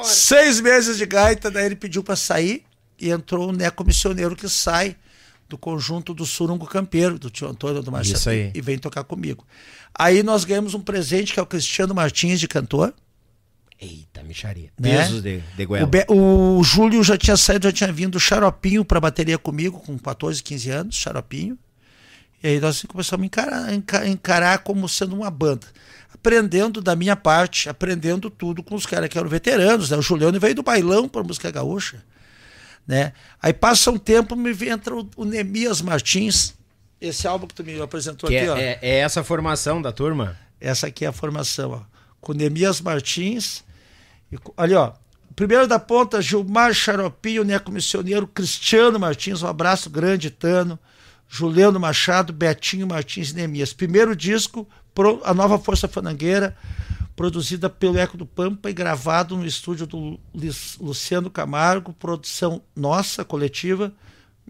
[0.04, 2.64] Seis meses de gaita, daí ele pediu para sair
[3.00, 4.96] e entrou o Neco Missioneiro que sai
[5.50, 8.20] do conjunto do Surungo Campeiro, do tio Antônio do Marcelo,
[8.54, 9.46] e vem tocar comigo.
[9.94, 12.94] Aí nós ganhamos um presente que é o Cristiano Martins de cantor.
[13.80, 14.70] Eita, micharia.
[14.80, 14.98] Né?
[14.98, 15.86] Pesos de, de goela.
[15.86, 19.98] O, Be- o Júlio já tinha saído, já tinha vindo xaropinho pra bateria comigo, com
[19.98, 21.58] 14, 15 anos, xaropinho.
[22.44, 25.68] E aí nós começamos a encarar, enca- encarar como sendo uma banda.
[26.14, 29.90] Aprendendo da minha parte, aprendendo tudo com os caras que eram veteranos.
[29.90, 29.98] Né?
[29.98, 32.04] O Juliano veio do bailão para música gaúcha.
[32.88, 33.14] Né?
[33.42, 36.54] Aí passa um tempo, me entra o, o Nemias Martins,
[37.00, 38.58] esse álbum que tu me apresentou Que aqui, é, ó.
[38.58, 40.38] é- é essa formação da turma?
[40.60, 41.82] Essa aqui é a formação, ó.
[42.20, 43.64] Com Nemias Martins.
[44.32, 44.94] E, ali, ó.
[45.36, 50.78] Primeiro da ponta, Gilmar Xaropinho, Neco Missioneiro, Cristiano Martins, um abraço grande, Tano,
[51.34, 53.72] Juliano Machado, Betinho Martins Nemias.
[53.72, 54.68] Primeiro disco,
[55.24, 56.58] a nova Força Fanangueira,
[57.16, 60.20] produzida pelo Eco do Pampa e gravado no estúdio do
[60.78, 63.94] Luciano Camargo, produção nossa, coletiva,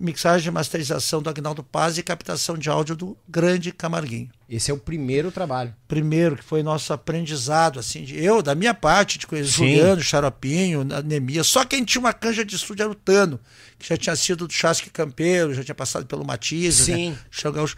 [0.01, 4.73] mixagem e masterização do Agnaldo Paz e captação de áudio do grande Camarguinho Esse é
[4.73, 5.73] o primeiro trabalho.
[5.87, 9.75] primeiro, que foi nosso aprendizado, assim, de, eu, da minha parte, de conhecer Sim.
[9.75, 13.39] Juliano, Xaropinho, Anemia, só quem tinha uma canja de estúdio era o Tano,
[13.77, 17.11] que já tinha sido do Chasque Campeiro, já tinha passado pelo Matias, Sim.
[17.11, 17.17] né?
[17.29, 17.77] Chão Gaúcho.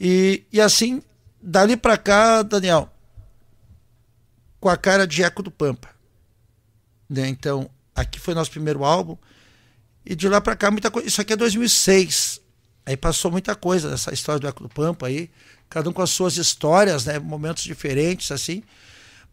[0.00, 1.00] E, e assim,
[1.40, 2.90] dali pra cá, Daniel,
[4.58, 5.88] com a cara de Eco do Pampa.
[7.08, 7.28] Né?
[7.28, 9.16] Então, aqui foi nosso primeiro álbum,
[10.04, 11.08] e de lá pra cá, muita coisa.
[11.08, 12.40] Isso aqui é 2006.
[12.84, 15.30] Aí passou muita coisa nessa história do Eco do Pampa aí,
[15.70, 18.62] cada um com as suas histórias, né, momentos diferentes assim,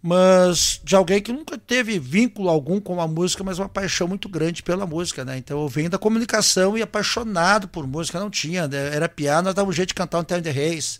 [0.01, 4.29] mas de alguém que nunca teve vínculo algum com a música, mas uma paixão muito
[4.29, 5.37] grande pela música, né?
[5.37, 8.95] Então eu venho da comunicação e apaixonado por música, não tinha, né?
[8.95, 10.99] era piano, nós dava um jeito de cantar um Terno de Reis.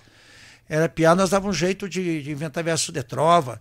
[0.68, 3.60] Era piano, nós dava um jeito de, de inventar verso de trova,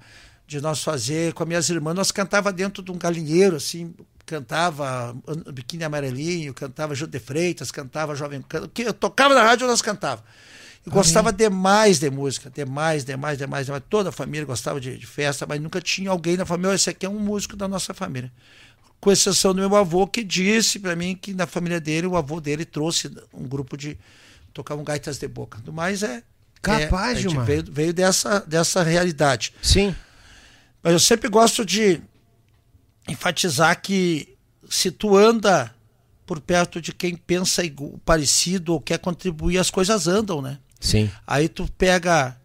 [0.48, 5.14] de nós fazer com as minhas irmãs, nós cantava dentro de um galinheiro assim, cantava
[5.26, 9.82] An- Biquíni Amarelinho, cantava Júlio de Freitas, cantava Jovem que eu tocava na rádio, nós
[9.82, 10.24] cantava.
[10.86, 13.82] E gostava demais de música, demais, demais, demais, demais.
[13.90, 16.88] Toda a família gostava de, de festa, mas nunca tinha alguém na família, "Ó, esse
[16.88, 18.32] aqui é um músico da nossa família.
[19.00, 22.40] Com exceção do meu avô, que disse para mim que na família dele, o avô
[22.40, 23.98] dele trouxe um grupo de.
[24.54, 25.58] tocavam gaitas de boca.
[25.58, 26.22] Do mais é.
[26.62, 27.44] Capaz, é, a gente Gilmar.
[27.46, 29.52] veio, veio dessa, dessa realidade.
[29.62, 29.94] Sim.
[30.82, 32.00] Mas eu sempre gosto de
[33.08, 34.36] enfatizar que
[34.68, 35.74] se tu anda
[36.26, 37.62] por perto de quem pensa
[38.04, 40.58] parecido ou quer contribuir, as coisas andam, né?
[40.78, 41.10] Sim.
[41.26, 42.38] Aí tu pega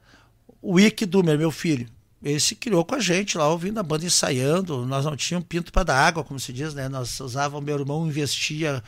[0.62, 1.88] o Ike Dumer, meu filho.
[2.24, 4.86] Ele se criou com a gente lá, ouvindo a banda ensaiando.
[4.86, 6.88] Nós não tínhamos pinto para dar água, como se diz, né?
[6.88, 8.82] Nós usávamos, meu irmão investia,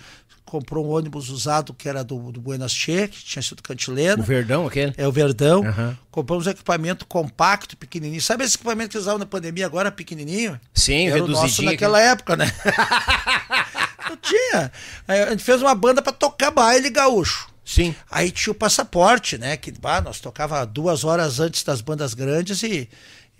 [0.45, 4.21] comprou um ônibus usado que era do, do Buenas Che, que tinha sido O cantilena.
[4.23, 4.93] Verdão, aquele?
[4.95, 5.65] É o Verdão.
[5.65, 5.97] Aham.
[6.11, 8.21] Compramos um equipamento compacto, pequenininho.
[8.21, 10.59] Sabe esse equipamento que usavam na pandemia agora, pequenininho?
[10.73, 11.71] Sim, Era o nosso reduzidinho.
[11.71, 12.51] naquela época, né?
[14.09, 14.71] Não tinha.
[15.07, 17.49] Aí a gente fez uma banda para tocar baile gaúcho.
[17.65, 17.95] Sim.
[18.09, 19.57] Aí tinha o passaporte, né?
[19.57, 22.87] Que bah, nós tocava duas horas antes das bandas grandes e,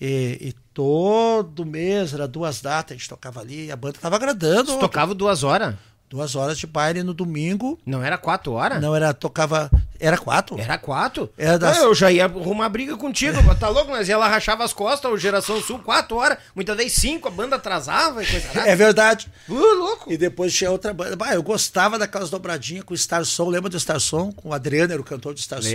[0.02, 4.16] e, e todo mês, era duas datas, a gente tocava ali, e a banda tava
[4.16, 4.72] agradando.
[4.74, 5.76] Você tocava duas horas?
[6.08, 7.80] Duas horas de baile no domingo.
[7.86, 8.80] Não era quatro horas?
[8.82, 9.72] Não era, tocava.
[10.00, 10.60] Era quatro?
[10.60, 11.30] Era quatro?
[11.38, 13.38] Era das- eu já ia arrumar briga contigo.
[13.56, 13.92] Tá louco?
[13.96, 16.38] Ia lá rachava as costas, o Geração Sul, quatro horas.
[16.54, 19.28] Muitas vezes cinco, a banda atrasava e coisa É verdade.
[19.50, 20.12] Uh, louco.
[20.12, 21.16] E depois tinha outra banda.
[21.16, 23.50] Bah, eu gostava daquelas dobradinhas com o Star Som.
[23.50, 24.32] Lembra do Star Som?
[24.32, 25.70] Com o Adriano, era o cantor do Star Som.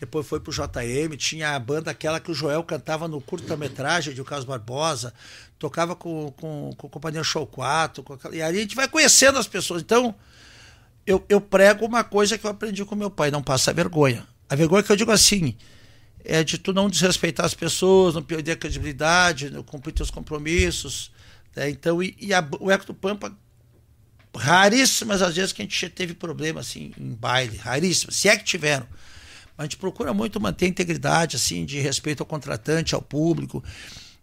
[0.00, 1.14] Depois foi pro JM.
[1.18, 5.12] Tinha a banda aquela que o Joel cantava no curta-metragem de o Carlos Barbosa.
[5.58, 8.02] Tocava com, com, com a Companhia Show 4.
[8.02, 9.82] com aquela- E aí a gente vai conhecendo as pessoas.
[9.82, 10.14] Então,
[11.06, 14.26] eu, eu prego uma coisa que eu aprendi com meu pai: não passa vergonha.
[14.48, 15.54] A vergonha que eu digo assim
[16.24, 21.12] é de tu não desrespeitar as pessoas, não perder a credibilidade, não cumprir teus compromissos.
[21.54, 21.68] né?
[21.70, 23.30] Então, e, e a- o Eco do Pampa,
[24.36, 28.44] raríssimas as vezes que a gente teve problema assim em baile, raríssimas, se é que
[28.44, 28.86] tiveram.
[29.60, 33.62] A gente procura muito manter a integridade, assim, de respeito ao contratante, ao público.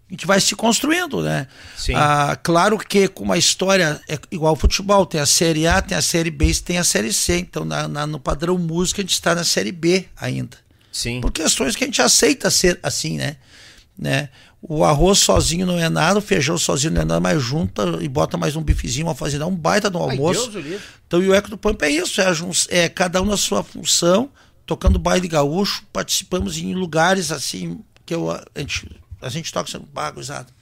[0.10, 1.46] A gente vai se construindo, né?
[1.78, 1.94] Sim.
[1.96, 5.96] Ah, claro que com uma história é igual ao futebol, tem a Série A, tem
[5.96, 7.38] a Série B e tem a Série C.
[7.38, 10.58] Então, na, na- no padrão música, a gente está na Série B ainda
[10.92, 11.22] Sim.
[11.22, 13.36] por questões que a gente aceita ser assim, né?
[13.96, 14.30] né?
[14.60, 18.10] O arroz sozinho não é nada, o feijão sozinho não é nada, mas junta e
[18.10, 20.50] bota mais um bifezinho, uma fazenda, um baita no Ai, almoço.
[20.50, 20.84] Deus o livre.
[21.06, 22.36] então, e o Eco do Pampa é isso, é, a
[22.70, 24.32] é cada um na sua função,
[24.68, 29.86] tocando baile gaúcho, participamos em lugares assim, que eu, a, gente, a gente toca sendo
[29.86, 30.54] bagulhado.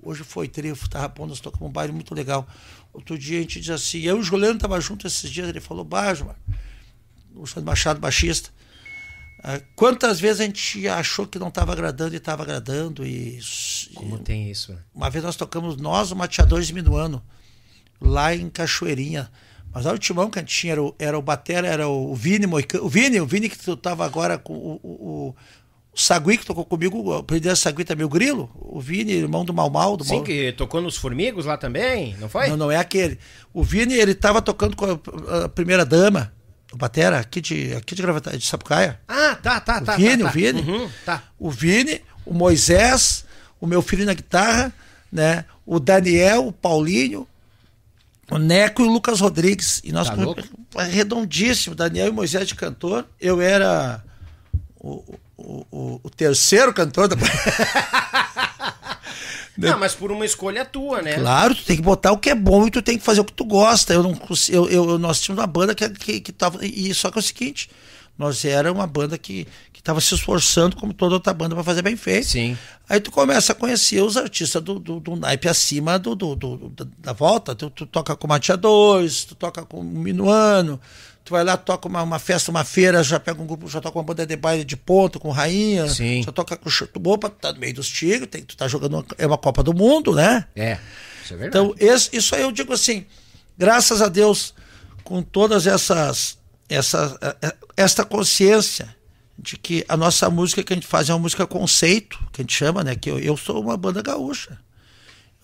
[0.00, 2.46] Hoje foi trefo, bom, nós tocamos um baile muito legal.
[2.92, 5.58] Outro dia a gente diz assim, eu e o Juliano tava junto esses dias, ele
[5.58, 6.38] falou, baixo, mano.
[7.34, 8.50] O Santo Machado, baixista.
[9.42, 13.40] Ah, Quantas vezes a gente achou que não estava agradando e estava agradando e
[13.94, 14.78] Como tem isso, né?
[14.94, 17.22] uma vez nós tocamos nós, o Mateadores de Minuano,
[18.00, 19.30] lá em Cachoeirinha.
[19.76, 22.14] Mas olha o timão que a gente tinha, era o, era o Batera, era o
[22.14, 22.82] Vini Moicano.
[22.82, 25.34] O Vini, o Vini que tu tava agora com o, o,
[25.92, 29.52] o Sagui, que tocou comigo, o apelido Sagui também, o Grilo, o Vini, irmão do
[29.52, 29.94] Mal Mal.
[29.94, 30.24] Do Sim, Mal...
[30.24, 32.48] que tocou nos Formigos lá também, não foi?
[32.48, 33.18] Não, não é aquele.
[33.52, 36.32] O Vini, ele tava tocando com a, a primeira dama,
[36.72, 38.98] o Batera, aqui de, aqui de, Gravata, de Sapucaia.
[39.06, 39.92] Ah, tá, tá, tá.
[39.92, 40.30] O Vini, tá, tá.
[40.30, 40.60] o Vini.
[40.62, 41.22] Uhum, tá.
[41.38, 43.26] O Vini, o Moisés,
[43.60, 44.72] o meu filho na guitarra,
[45.12, 45.44] né?
[45.66, 47.28] O Daniel, o Paulinho,
[48.30, 49.80] o Neco e o Lucas Rodrigues.
[49.84, 50.42] E nós Tá louco?
[50.90, 53.06] redondíssimo, Daniel e Moisés de cantor.
[53.20, 54.02] Eu era
[54.78, 55.02] o,
[55.36, 57.16] o, o, o terceiro cantor da
[59.56, 61.14] Não, mas por uma escolha tua, né?
[61.14, 63.24] Claro, tu tem que botar o que é bom e tu tem que fazer o
[63.24, 63.94] que tu gosta.
[63.94, 66.64] Eu não eu, eu, nós tínhamos uma banda que, que, que tava.
[66.64, 67.70] E só que é o seguinte,
[68.18, 71.82] nós era uma banda que, que tava se esforçando, como toda outra banda, para fazer
[71.82, 72.26] bem feito.
[72.28, 72.56] Sim.
[72.88, 76.84] Aí tu começa a conhecer os artistas do, do, do naipe acima do, do, do-
[76.98, 77.54] da, volta.
[77.54, 80.80] Tu, tu toca com Matia 2, tu toca com o Minuano,
[81.24, 83.98] tu vai lá, toca uma, uma festa, uma feira, já pega um grupo, já toca
[83.98, 86.22] uma banda de baile de ponto, com rainha, Sim.
[86.22, 88.94] já toca com chuto opa, tu tá no meio dos tigres, tem, tu tá jogando
[88.94, 90.46] uma, é uma Copa do Mundo, né?
[90.54, 90.78] É,
[91.24, 91.48] isso é verdade.
[91.48, 93.04] Então, esse- isso aí eu digo assim,
[93.58, 94.54] graças a Deus,
[95.02, 96.35] com todas essas,
[96.68, 98.94] essa, eh, eh, esta consciência
[99.38, 102.42] de que a nossa música que a gente faz é uma música conceito, que a
[102.42, 102.94] gente chama, né?
[102.96, 104.58] Que eu, eu sou uma banda gaúcha.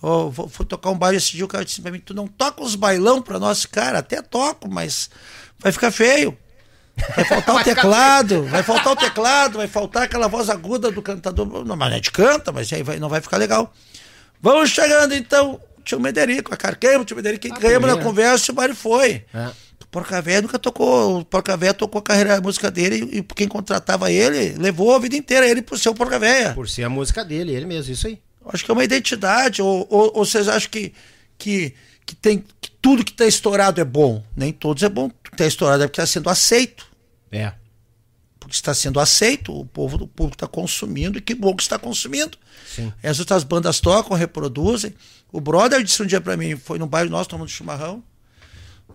[0.03, 2.27] Eu vou- fui tocar um baile esse dia, o cara disse pra mim, tu não
[2.27, 5.09] toca os bailão pra nós, cara, até toco, mas
[5.59, 6.37] vai ficar feio.
[7.17, 11.65] Vai faltar o teclado, vai faltar o teclado, vai faltar aquela voz aguda do cantador.
[11.65, 13.73] Não, mas a gente canta, mas aí vai- não vai ficar legal.
[14.41, 18.51] Vamos chegando então, tio Mederico, a Carqueiro, o tio Mederico, quem Ah, ganhamos na conversa,
[18.51, 19.25] o Mário foi.
[19.33, 19.51] É.
[19.93, 23.23] O Porca Véia nunca tocou, o Porca Véia tocou a carreira, a música dele e
[23.23, 26.55] quem contratava ele levou a vida inteira ele por ser o Porca Véia.
[26.55, 28.19] Por ser a música dele, ele mesmo, isso aí.
[28.47, 30.95] Acho que é uma identidade, ou, ou, ou vocês acham que,
[31.37, 31.75] que,
[32.07, 34.25] que, tem, que tudo que está estourado é bom?
[34.35, 35.11] Nem todos é bom.
[35.11, 36.87] Tudo que está estourado é porque está sendo aceito.
[37.31, 37.53] É.
[38.41, 41.79] Porque está sendo aceito, o povo o público está consumindo, e que bom que está
[41.79, 42.39] consumindo.
[42.67, 42.91] Sim.
[43.05, 44.95] As outras bandas tocam, reproduzem.
[45.31, 48.03] O brother disse um dia pra mim, foi no bairro nosso tomando chimarrão.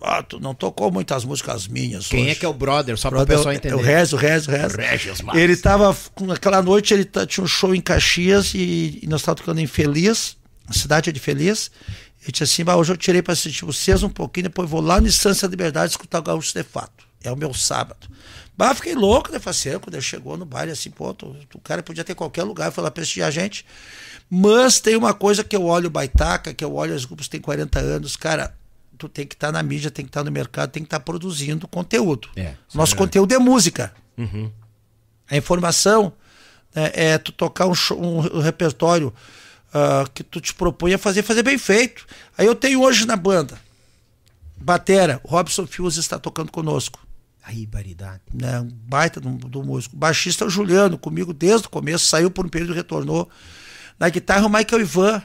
[0.02, 2.08] Ah, tu não tocou muitas músicas minhas.
[2.08, 2.32] Quem hoje.
[2.32, 3.76] é que é o brother, só Brother, pessoal é entender?
[3.76, 4.74] O Regis, o Regis, o Regis.
[5.36, 5.96] Ele tava,
[6.34, 10.38] aquela noite ele tinha um show em Caxias e, e nós estávamos tocando em Feliz,
[10.68, 11.72] a cidade de Feliz.
[12.22, 15.00] Ele disse assim, "Bah, hoje eu tirei para assistir vocês um pouquinho, depois vou lá
[15.00, 17.06] no Estância da Liberdade escutar o Gaúcho de Fato.
[17.24, 18.08] É o meu sábado.
[18.58, 19.40] Bah, fiquei louco, né?
[19.40, 22.44] Falei assim, quando ele chegou no baile, assim, pô, tu- o cara podia ter qualquer
[22.44, 23.64] lugar, foi lá prestigiar a gente.
[24.30, 27.32] Mas tem uma coisa que eu olho o Baitaca, que eu olho os grupos que
[27.32, 28.54] têm 40 anos, cara,
[28.98, 31.68] tu tem que estar na mídia, tem que estar no mercado, tem que estar produzindo
[31.68, 32.30] conteúdo.
[32.36, 32.96] É, é Nosso verdade.
[32.98, 33.94] conteúdo é música.
[34.18, 34.52] Uhum.
[35.30, 36.12] A informação
[36.76, 39.14] né, é tu tocar um, show- um repertório
[39.74, 42.06] ah, que tu te propõe a fazer, fazer bem feito.
[42.38, 43.58] Aí eu tenho hoje na banda,
[44.60, 47.00] Batera, o Robson Fius está tocando conosco.
[47.44, 48.22] Aí, baridade.
[48.34, 49.96] Né, um baita do, do músico.
[49.96, 53.30] Baixista é o Juliano, comigo desde o começo, saiu por um período e retornou.
[54.00, 55.22] Na guitarra o Michael Ivan.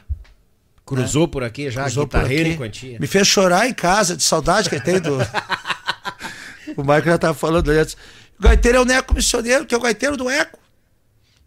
[0.96, 2.54] Cruzou por aqui já, Cruzou por guitarreiro aqui.
[2.54, 2.98] em quantia.
[3.00, 5.18] Me fez chorar em casa, de saudade que tem do.
[6.76, 7.96] o Michael já estava falando antes.
[8.38, 10.58] O gaiteiro é o Neco Missioneiro, que é o gaiteiro do Eco.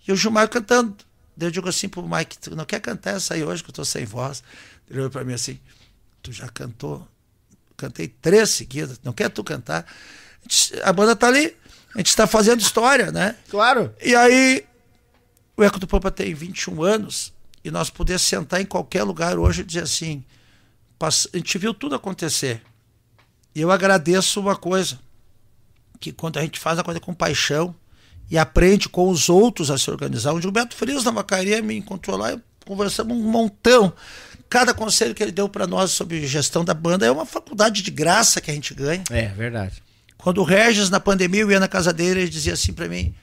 [0.07, 0.95] E o Gilmar cantando.
[1.35, 3.73] Daí eu digo assim pro Mike, tu não quer cantar essa aí hoje que eu
[3.73, 4.41] tô sem voz?
[4.89, 5.59] Ele olhou pra mim assim,
[6.21, 7.05] tu já cantou?
[7.75, 9.81] Cantei três seguidas, não quer tu cantar?
[9.85, 11.53] A, gente- a banda tá ali,
[11.93, 13.35] a gente está fazendo história, né?
[13.49, 13.93] Claro.
[14.01, 14.63] E aí,
[15.57, 17.33] o Eco do Pampa tem 21 anos
[17.65, 20.23] e nós podemos sentar em qualquer lugar hoje e dizer assim:
[21.01, 22.61] a gente viu tudo acontecer.
[23.55, 24.99] E eu agradeço uma coisa:
[25.99, 27.73] que quando a gente faz a coisa com paixão
[28.29, 32.15] e aprende com os outros a se organizar, o Gilberto Frias na Macaria me encontrou
[32.15, 33.91] lá e conversamos um montão.
[34.47, 37.89] Cada conselho que ele deu para nós sobre gestão da banda é uma faculdade de
[37.89, 39.03] graça que a gente ganha.
[39.09, 39.81] É, verdade.
[40.19, 43.15] Quando o Regis, na pandemia, eu ia na casa dele, ele dizia assim pra mim: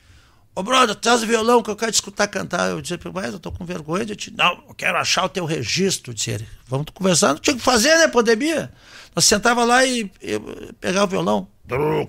[0.55, 2.71] Ô, brother, traz o violão que eu quero te escutar cantar.
[2.71, 4.31] Eu ele: Mas eu tô com vergonha de te.
[4.31, 6.47] Não, eu quero achar o teu registro, disse ele.
[6.67, 7.29] Vamos conversar.
[7.29, 8.71] Não tinha o que fazer, né, pandemia?
[9.17, 10.41] Nós sentava lá e eu
[10.81, 11.49] pegava o violão.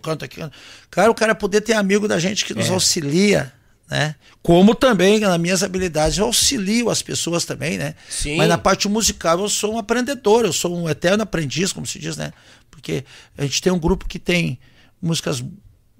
[0.01, 0.41] Canta aqui.
[0.89, 2.73] Cara, o cara poder ter amigo da gente que nos É.
[2.73, 3.53] auxilia,
[3.89, 4.15] né?
[4.41, 7.95] Como também, nas minhas habilidades, eu auxilio as pessoas também, né?
[8.09, 8.35] Sim.
[8.35, 11.97] Mas na parte musical eu sou um aprendedor, eu sou um eterno aprendiz, como se
[11.97, 12.33] diz, né?
[12.69, 13.05] Porque
[13.37, 14.59] a gente tem um grupo que tem
[15.01, 15.41] músicas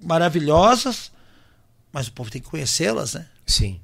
[0.02, 1.10] maravilhosas,
[1.94, 3.24] mas o povo tem que conhecê-las, né?
[3.46, 3.80] Sim.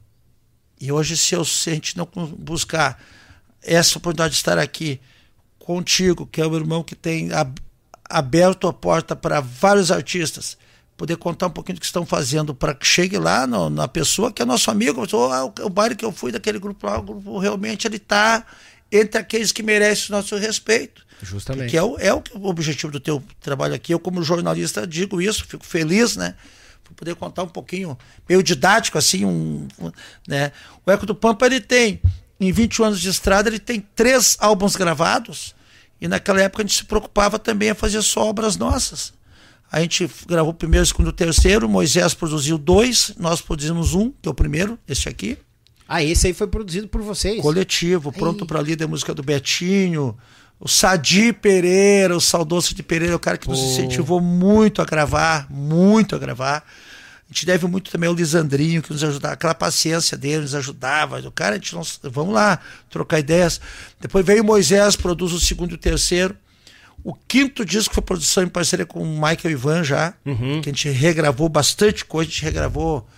[0.80, 3.00] E hoje, se, eu, se a gente não buscar
[3.62, 5.00] essa oportunidade de estar aqui
[5.58, 7.60] contigo, que é o irmão que tem ab-
[8.08, 10.58] aberto a porta para vários artistas,
[10.96, 14.32] poder contar um pouquinho do que estão fazendo para que chegue lá no- na pessoa
[14.32, 15.02] que é nosso amigo.
[15.32, 18.44] Ah, o, o baile que eu fui daquele grupo lá, o grupo realmente ele está
[18.90, 21.06] entre aqueles que merecem o nosso respeito.
[21.22, 21.70] Justamente.
[21.70, 23.92] Que é o, é o objetivo do teu trabalho aqui.
[23.92, 26.34] Eu, como jornalista, digo isso, fico feliz, né?
[26.94, 27.96] Poder contar um pouquinho,
[28.28, 29.66] meio didático assim, um,
[30.26, 30.52] né?
[30.84, 32.00] O Eco do Pampa ele tem
[32.40, 35.54] em 21 anos de estrada, ele tem três álbuns gravados.
[36.00, 39.12] E naquela época a gente se preocupava também a fazer só obras nossas.
[39.70, 41.68] A gente gravou o primeiro, o segundo o terceiro.
[41.68, 45.38] Moisés produziu dois, nós produzimos um, que é o primeiro, esse aqui.
[45.86, 47.40] Ah, esse aí foi produzido por vocês?
[47.42, 50.16] Coletivo, pronto para líder música do Betinho.
[50.60, 53.52] O Sadi Pereira, o saudoso de Pereira, o cara que Pô.
[53.52, 56.58] nos incentivou muito a gravar, muito a gravar.
[56.58, 61.18] A gente deve muito também ao Lisandrinho, que nos ajudava, aquela paciência dele, nos ajudava.
[61.20, 62.58] O cara, a gente não, vamos lá,
[62.90, 63.60] trocar ideias.
[64.00, 66.36] Depois veio Moisés, produz o segundo e o terceiro.
[67.02, 70.60] O quinto disco foi produção em parceria com o Michael Ivan já, uhum.
[70.60, 73.08] que a gente regravou bastante coisa, a gente regravou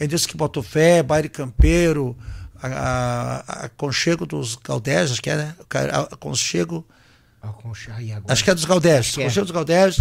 [0.00, 2.16] Endres que botou fé, Baile Campeiro,
[2.62, 5.54] a, Conchego dos Galdés, acho que é, né?
[5.92, 6.86] A, Conchego.
[8.28, 9.16] Acho que é dos Galdés.
[9.18, 9.24] É.
[9.24, 10.00] Conchego dos Galdés.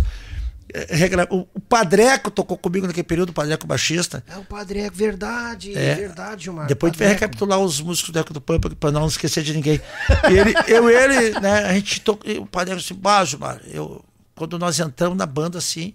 [0.74, 1.34] É.
[1.34, 4.24] O, Padreco tocou comigo naquele período, o Padreco baixista.
[4.28, 5.95] É o Padreco, verdade, é.
[5.95, 6.68] verdade, Gilmar.
[6.68, 9.53] Depois a gente vai recapitular os músicos do Eco do Pampa para não esquecer de
[9.53, 9.82] ninguém.
[10.30, 12.32] Ele, eu e ele, né, a gente tocou.
[12.38, 14.03] O Padreco assim, bah, Gilmar, eu,
[14.36, 15.93] quando nós entramos na banda assim,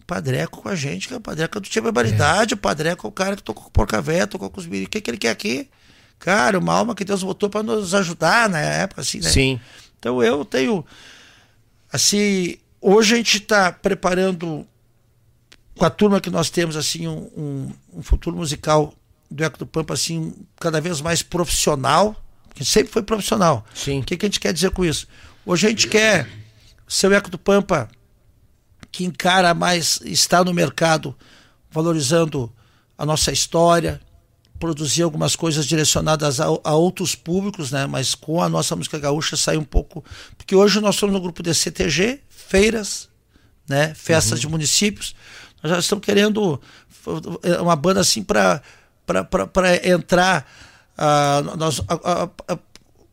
[0.00, 2.56] o Padreco com a gente, que é o Padreco do tinha barbaridade, é.
[2.56, 4.84] o Padreco é o cara que tocou com o Porca Véia, tocou com os mirim.
[4.84, 5.68] O que, que ele quer aqui?
[6.24, 9.30] Cara, uma alma que Deus botou para nos ajudar na época, assim, né?
[9.30, 9.60] Sim.
[9.98, 10.84] Então eu tenho,
[11.92, 12.56] assim,
[12.86, 14.66] Hoje a gente está preparando
[15.74, 18.92] com a turma que nós temos assim um, um, um, futuro musical
[19.30, 22.14] do Eco do Pampa assim cada vez mais profissional,
[22.54, 23.64] que sempre foi profissional.
[23.74, 24.00] Sim.
[24.00, 25.08] O que, que a gente quer dizer com isso?
[25.46, 26.28] Hoje a gente quer
[26.86, 27.88] ser o Eco do Pampa
[28.92, 31.16] que encara mais está no mercado
[31.70, 32.52] valorizando
[32.98, 33.98] a nossa história,
[34.58, 37.86] produzir algumas coisas direcionadas a, a, outros públicos, né?
[37.86, 40.04] Mas com a nossa música gaúcha sai um pouco,
[40.36, 43.08] porque hoje nós somos no grupo de CTG, feiras,
[43.68, 43.94] né?
[43.94, 44.40] Festas uhum.
[44.40, 45.14] de municípios.
[45.62, 46.60] Nós já estamos querendo
[47.42, 48.62] é, uma banda assim para
[49.52, 50.50] para entrar
[50.96, 51.78] uh, nós,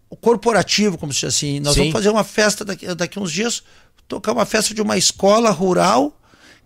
[0.09, 1.59] o corporativo, como se diz assim.
[1.59, 1.79] Nós Sim.
[1.79, 3.63] vamos fazer uma festa daqui, daqui uns dias,
[4.07, 6.17] tocar uma festa de uma escola rural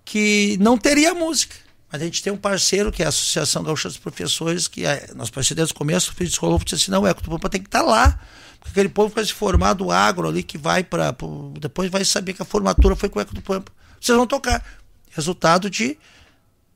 [0.03, 1.55] que não teria música.
[1.91, 5.11] Mas a gente tem um parceiro, que é a Associação Gaúcha dos Professores, que é,
[5.15, 7.61] nós parceiro desde o começo, o Felipe Escolou disse assim, não, é, o Pampa tem
[7.61, 8.19] que estar tá lá.
[8.59, 11.15] Porque aquele povo vai se formar do agro ali, que vai para.
[11.59, 13.71] Depois vai saber que a formatura foi com o Eco do Pampa.
[14.01, 14.65] Vocês vão tocar.
[15.11, 15.97] Resultado de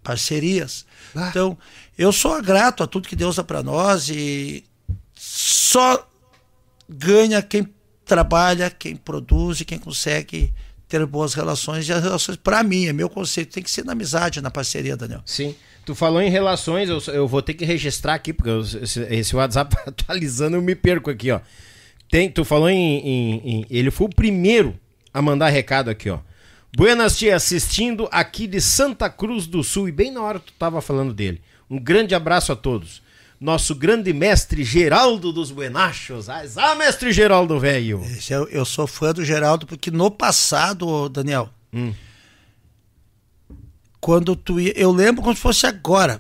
[0.04, 0.86] parcerias.
[1.16, 1.28] Ah.
[1.30, 1.58] Então,
[1.98, 4.64] eu sou grato a tudo que Deus dá para nós e
[5.16, 6.08] só
[6.88, 7.68] ganha quem
[8.06, 10.54] trabalha, quem produz e quem consegue
[10.90, 13.92] ter boas relações e as relações, para mim, é meu conceito, tem que ser na
[13.92, 15.22] amizade, na parceria, Daniel.
[15.24, 15.56] Sim.
[15.86, 19.36] Tu falou em relações, eu, eu vou ter que registrar aqui, porque eu, esse, esse,
[19.36, 21.40] WhatsApp atualizando eu me perco aqui, ó.
[22.10, 24.78] Tem, tu falou em, em, em, Ele foi o primeiro
[25.14, 26.20] a mandar recado aqui, ó.
[26.76, 30.82] Buenas tia, assistindo aqui de Santa Cruz do Sul, e bem na hora tu tava
[30.82, 31.42] falando dele.
[31.70, 33.02] Um grande abraço a todos
[33.40, 36.28] nosso grande mestre Geraldo dos Buenachos.
[36.30, 38.04] Ah, mestre Geraldo, velho.
[38.30, 41.94] Eu, eu sou fã do Geraldo porque no passado, Daniel, hum.
[44.02, 46.20] quando tu ia, eu lembro como se fosse agora.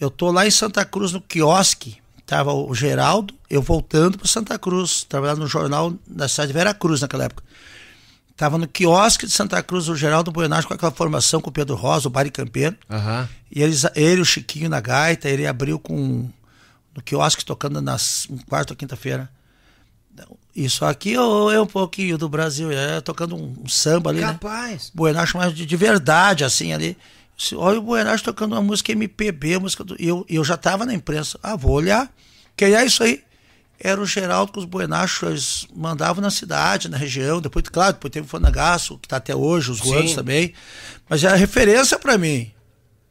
[0.00, 4.58] Eu tô lá em Santa Cruz no quiosque, tava o Geraldo, eu voltando para Santa
[4.58, 7.44] Cruz, trabalhando no jornal da cidade de Vera Cruz naquela época.
[8.36, 11.76] Tava no quiosque de Santa Cruz, o Geraldo Buenacho com aquela formação com o Pedro
[11.76, 12.76] Rosa, o Bari Campeiro.
[12.90, 13.28] Uhum.
[13.50, 16.28] E eles, ele, o Chiquinho na gaita, ele abriu com
[16.94, 19.30] no quiosque tocando nas quarta ou quinta-feira.
[20.54, 24.26] Isso aqui é um pouquinho do Brasil, é tocando um, um samba ali, né?
[24.26, 24.84] Capaz.
[24.84, 24.90] né?
[24.94, 26.96] Buenacho mais de, de, verdade, assim, ali.
[27.54, 29.96] Olha o Buenacho tocando uma música MPB, música do...
[29.98, 31.38] eu, eu já estava na imprensa.
[31.42, 32.12] Ah, vou olhar.
[32.54, 33.24] Que é isso aí.
[33.80, 37.40] Era o Geraldo que os Buenachos mandavam na cidade, na região.
[37.40, 40.52] Depois, claro, depois teve o Fanagaço, que está até hoje, os Guanos também.
[41.08, 42.52] Mas é a referência para mim.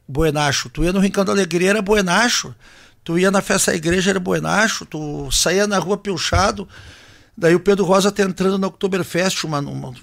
[0.07, 0.69] Buenacho.
[0.69, 2.55] Tu ia no Rincão da Alegria, era Buenacho.
[3.03, 6.67] Tu ia na festa da igreja, era Buenacho, tu saía na rua Pilchado,
[7.35, 9.93] daí o Pedro Rosa tá entrando na Oktoberfest, uma, uma,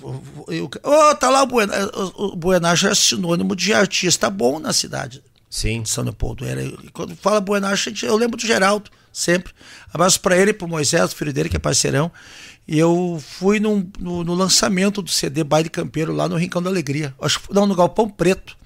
[0.49, 5.23] eu, oh, tá lá o Buenacho, o Buenacho é sinônimo de artista bom na cidade.
[5.51, 5.85] Sim.
[5.85, 6.45] São Leopoldo.
[6.45, 6.61] Era,
[6.93, 9.53] quando fala Buenacho, eu lembro do Geraldo, sempre.
[9.93, 12.13] Abraço para ele pro Moisés, filho dele, que é parceirão.
[12.67, 16.69] E eu fui num, no, no, lançamento do CD Baile Campeiro lá no Rincão da
[16.69, 17.15] Alegria.
[17.19, 18.58] Acho, não, no Galpão Preto.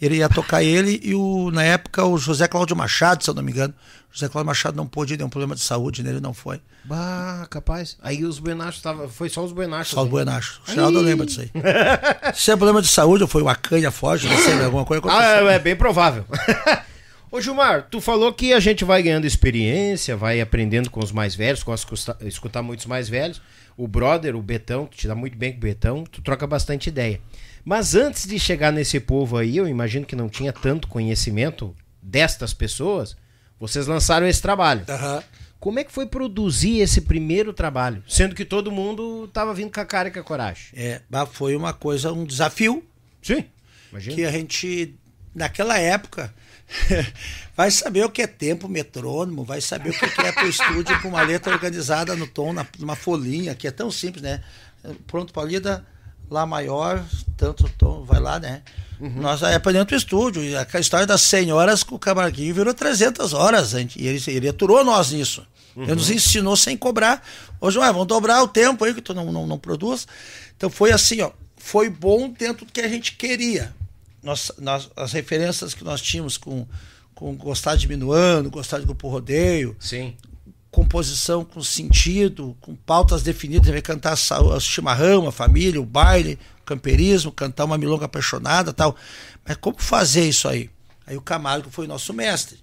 [0.00, 3.42] Ele ia tocar ele e o, na época o José Cláudio Machado, se eu não
[3.42, 3.74] me engano.
[4.10, 6.60] José Cláudio Machado não pôde, deu um problema de saúde nele, não foi.
[6.84, 7.98] Bah, capaz.
[8.02, 9.92] Aí os Buenachos tava, foi só os Buenachos.
[9.92, 10.60] Só os Buenachos.
[10.66, 11.50] O Geraldo lembra disso aí.
[12.34, 15.46] Se é problema de saúde ou foi uma canha forte, não sei, alguma coisa aconteceu.
[15.46, 16.24] Ah, é, é bem provável.
[17.32, 21.32] Ô Gilmar, tu falou que a gente vai ganhando experiência, vai aprendendo com os mais
[21.32, 23.40] velhos, de escutar muitos mais velhos.
[23.76, 26.88] O brother, o Betão, tu te dá muito bem com o Betão, tu troca bastante
[26.88, 27.20] ideia.
[27.64, 32.54] Mas antes de chegar nesse povo aí, eu imagino que não tinha tanto conhecimento destas
[32.54, 33.16] pessoas,
[33.58, 34.84] vocês lançaram esse trabalho.
[34.88, 35.22] Uhum.
[35.60, 38.02] Como é que foi produzir esse primeiro trabalho?
[38.08, 40.68] Sendo que todo mundo estava vindo com a cara e com a coragem.
[40.74, 41.02] É,
[41.32, 42.82] foi uma coisa, um desafio.
[43.20, 43.44] Sim.
[43.90, 44.16] Imagina.
[44.16, 44.94] Que a gente,
[45.34, 46.32] naquela época,
[47.54, 50.98] vai saber o que é tempo metrônomo, vai saber o que é para o estúdio
[51.02, 54.42] com uma letra organizada no tom, numa folhinha, que é tão simples, né?
[55.06, 55.86] Pronto para lida,
[56.30, 57.04] Lá maior,
[57.36, 58.62] tanto tom, vai lá, né?
[59.00, 59.20] Uhum.
[59.20, 60.44] Nós é para dentro do estúdio.
[60.44, 63.72] E a história das 100 horas com o Camarguinho virou 300 horas.
[63.72, 65.44] E ele, ele aturou nós nisso.
[65.74, 65.84] Uhum.
[65.84, 67.26] Ele nos ensinou sem cobrar.
[67.60, 70.06] Hoje, vamos dobrar o tempo aí que tu não, não, não produz.
[70.56, 71.30] Então foi assim, ó.
[71.56, 73.74] Foi bom dentro do que a gente queria.
[74.22, 76.66] Nós, nós, as referências que nós tínhamos com,
[77.14, 80.14] com gostar de Minuano, gostar de Grupo Rodeio, Sim
[80.70, 86.64] composição com sentido, com pautas definidas, vai cantar o chimarrão, a família, o baile, o
[86.64, 88.94] camperismo, cantar uma milonga apaixonada tal.
[89.46, 90.70] Mas como fazer isso aí?
[91.06, 92.58] Aí o Camargo foi nosso mestre.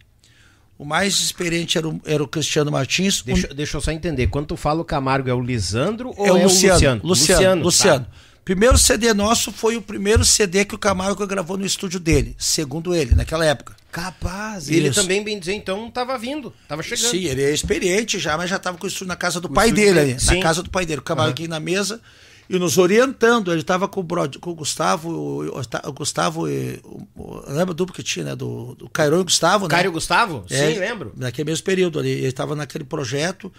[0.77, 3.21] O mais experiente era o, era o Cristiano Martins.
[3.23, 4.27] Deixa, deixa eu só entender.
[4.27, 7.01] Quando tu fala o Camargo, é o Lisandro ou é o, é Luciano, o Luciano?
[7.03, 7.03] Luciano.
[7.03, 7.63] Luciano.
[7.63, 8.05] Luciano.
[8.05, 8.11] Tá.
[8.45, 12.95] Primeiro CD nosso foi o primeiro CD que o Camargo gravou no estúdio dele, segundo
[12.95, 13.75] ele, naquela época.
[14.01, 14.69] Capaz.
[14.69, 17.09] E ele também, bem dizer, então, estava vindo, estava chegando.
[17.09, 19.53] Sim, ele é experiente já, mas já estava com o estúdio na casa do o
[19.53, 20.99] pai dele, ali, na casa do pai dele.
[20.99, 21.33] O Camargo uhum.
[21.33, 21.99] aqui na mesa
[22.47, 23.51] e nos orientando.
[23.51, 24.05] Ele estava com,
[24.39, 28.35] com o Gustavo, o, o Gustavo, e, o, lembra duplo que tinha, né?
[28.35, 29.69] Do, do Cairo e Gustavo, né?
[29.71, 30.45] Cairo e Gustavo?
[30.49, 31.13] É, Sim, lembro.
[31.17, 32.11] Naquele mesmo período ali.
[32.11, 33.51] Ele estava naquele projeto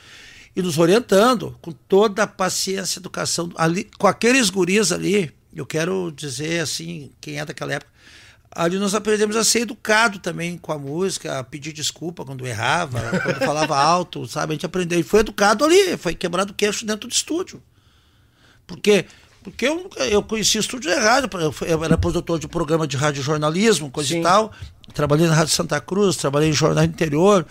[0.54, 6.12] e nos orientando com toda a paciência, educação, ali, com aqueles guris ali, eu quero
[6.14, 7.90] dizer assim, quem é daquela época,
[8.50, 13.00] ali nós aprendemos a ser educado também com a música, a pedir desculpa quando errava,
[13.22, 14.52] quando falava alto, sabe?
[14.52, 14.98] A gente aprendeu.
[14.98, 17.62] E foi educado ali, foi quebrado o queixo dentro do estúdio.
[18.66, 19.06] Porque
[19.42, 21.28] porque eu, eu conheci o estúdio errado,
[21.66, 24.20] eu era produtor de programa de rádio jornalismo, coisa Sim.
[24.20, 24.52] e tal.
[24.92, 27.46] Trabalhei na Rádio Santa Cruz, trabalhei em jornal interior,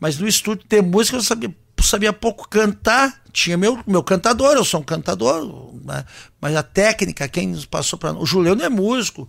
[0.00, 4.64] mas no estúdio ter música eu sabia sabia pouco cantar, tinha meu, meu cantador, eu
[4.64, 6.04] sou um cantador, né?
[6.40, 8.12] mas a técnica, quem passou para.
[8.12, 9.28] O Juliano é músico,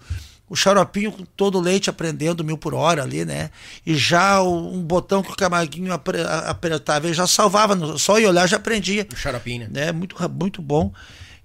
[0.54, 3.50] o xaropinho com todo leite aprendendo mil por hora ali, né?
[3.86, 8.48] E já o, um botão que o Camarguinho apertava, ele já salvava, só em olhar
[8.48, 9.08] já aprendia.
[9.12, 9.92] O xaropinho, né?
[9.92, 10.94] Muito, muito bom.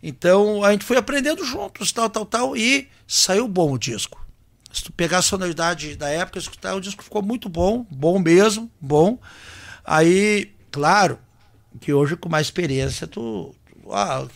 [0.03, 4.25] Então a gente foi aprendendo juntos, tal, tal, tal, e saiu bom o disco.
[4.71, 8.71] Se tu pegar a sonoridade da época, escutar, o disco ficou muito bom, bom mesmo,
[8.81, 9.19] bom.
[9.85, 11.19] Aí Claro
[11.81, 14.27] que hoje, com mais experiência, tu, tu, ah,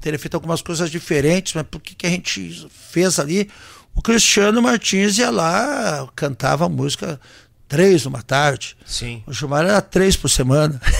[0.00, 3.48] teria feito algumas coisas diferentes, mas por que, que a gente fez ali?
[3.94, 7.20] O Cristiano Martins ia lá, cantava música
[7.68, 8.76] três numa tarde.
[8.84, 9.22] Sim.
[9.26, 10.80] O Gilmar era três por semana.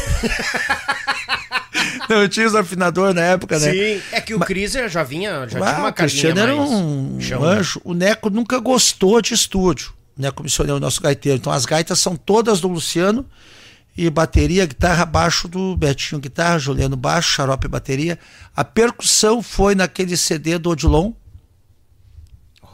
[2.09, 3.73] Não tinha os afinador na época, né?
[3.73, 7.19] Sim, é que o mas, Cris já vinha, já tinha uma O Cristiano era um,
[7.21, 7.79] chão, um anjo.
[7.79, 7.83] Né?
[7.85, 9.93] O Neco nunca gostou de estúdio.
[10.17, 11.39] O Neco missionou o nosso gaiteiro.
[11.39, 13.27] Então as gaitas são todas do Luciano
[13.97, 18.19] e bateria, guitarra, baixo do Betinho, guitarra, Juliano baixo, xarope bateria.
[18.55, 21.13] A percussão foi naquele CD do Odilon.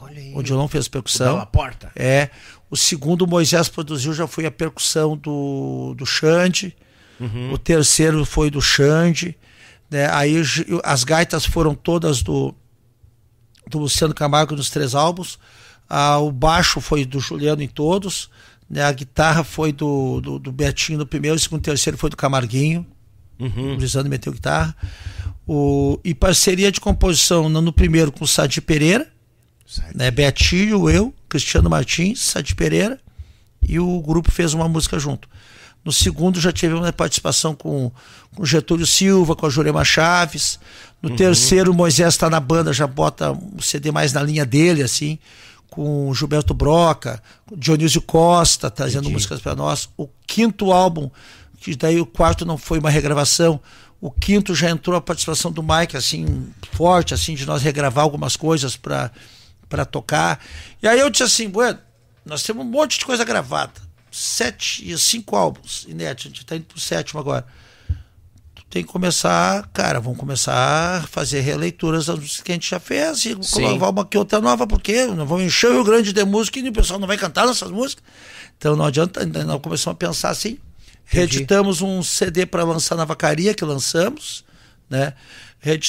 [0.00, 0.34] Olha aí.
[0.34, 1.38] Odilon fez percussão.
[1.38, 1.92] A porta.
[1.94, 2.30] É.
[2.70, 6.74] O segundo Moisés produziu já foi a percussão do, do Xande.
[7.18, 7.52] Uhum.
[7.52, 9.36] O terceiro foi do Xande.
[9.90, 10.08] Né?
[10.10, 10.40] Aí
[10.82, 12.54] as gaitas foram todas do,
[13.66, 15.38] do Luciano Camargo nos três álbuns.
[15.88, 18.30] Ah, o baixo foi do Juliano em todos.
[18.70, 18.84] Né?
[18.84, 22.16] A guitarra foi do, do, do Betinho no primeiro, o segundo e terceiro foi do
[22.16, 22.86] Camarguinho.
[23.38, 23.74] Uhum.
[23.74, 24.76] O Lisandro meteu guitarra.
[25.46, 29.10] O, e parceria de composição no, primeiro com o Sadi Pereira,
[29.94, 30.10] né?
[30.10, 33.00] Betinho, eu, Cristiano Martins, Sadi Pereira,
[33.66, 35.28] e o grupo fez uma música junto.
[35.84, 37.90] No segundo já tive uma participação com,
[38.36, 40.60] com Getúlio Silva, com a Jurema Chaves.
[41.02, 41.16] No uhum.
[41.16, 45.18] terceiro, Moisés está na banda, já bota um CD mais na linha dele, assim
[45.70, 47.22] com Gilberto Broca,
[47.56, 49.14] Dionísio Costa trazendo Entendi.
[49.14, 49.88] músicas para nós.
[49.96, 51.10] O quinto álbum,
[51.60, 53.60] que daí o quarto não foi uma regravação,
[54.00, 58.36] o quinto já entrou a participação do Mike, assim, forte, assim, de nós regravar algumas
[58.36, 60.44] coisas para tocar.
[60.82, 61.78] E aí eu disse assim, bueno,
[62.24, 63.72] nós temos um monte de coisa gravada.
[64.10, 67.46] Sete e cinco álbuns inéditos, a gente está indo pro sétimo agora
[68.70, 72.78] tem que começar, cara, vamos começar a fazer releituras das músicas que a gente já
[72.78, 76.24] fez e colocar uma que outra nova, porque não vamos encher o Rio Grande de
[76.24, 78.04] música e o pessoal não vai cantar nossas músicas.
[78.56, 80.56] Então não adianta, nós começamos a pensar assim.
[81.04, 84.44] Reeditamos um CD para lançar na Vacaria, que lançamos,
[84.88, 85.14] né?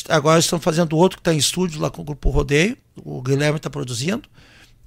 [0.09, 2.75] Agora estamos fazendo outro que está em estúdio lá com o Grupo Rodeio,
[3.05, 4.27] o Guilherme está produzindo.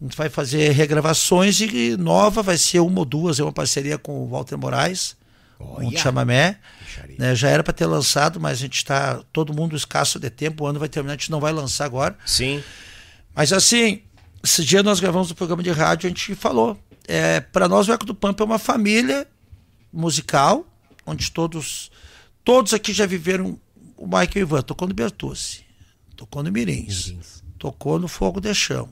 [0.01, 3.97] A gente vai fazer regravações e nova vai ser uma ou duas, é uma parceria
[3.97, 5.17] com o Walter Moraes,
[5.59, 6.59] com o Chamamé.
[7.19, 10.65] Né, já era para ter lançado, mas a gente está todo mundo escasso de tempo,
[10.65, 12.17] o ano vai terminar, a gente não vai lançar agora.
[12.25, 12.63] Sim.
[13.35, 14.03] Mas assim,
[14.43, 16.79] esse dia nós gravamos um programa de rádio, a gente falou.
[17.07, 19.27] É, para nós o Eco do Pampa é uma família
[19.93, 20.67] musical,
[21.05, 21.91] onde todos
[22.45, 23.59] todos aqui já viveram
[23.97, 25.65] o Michael Ivan, tocou no Bertucci,
[26.17, 28.89] tocou no Mirins, Mirins, tocou no Fogo de Chão,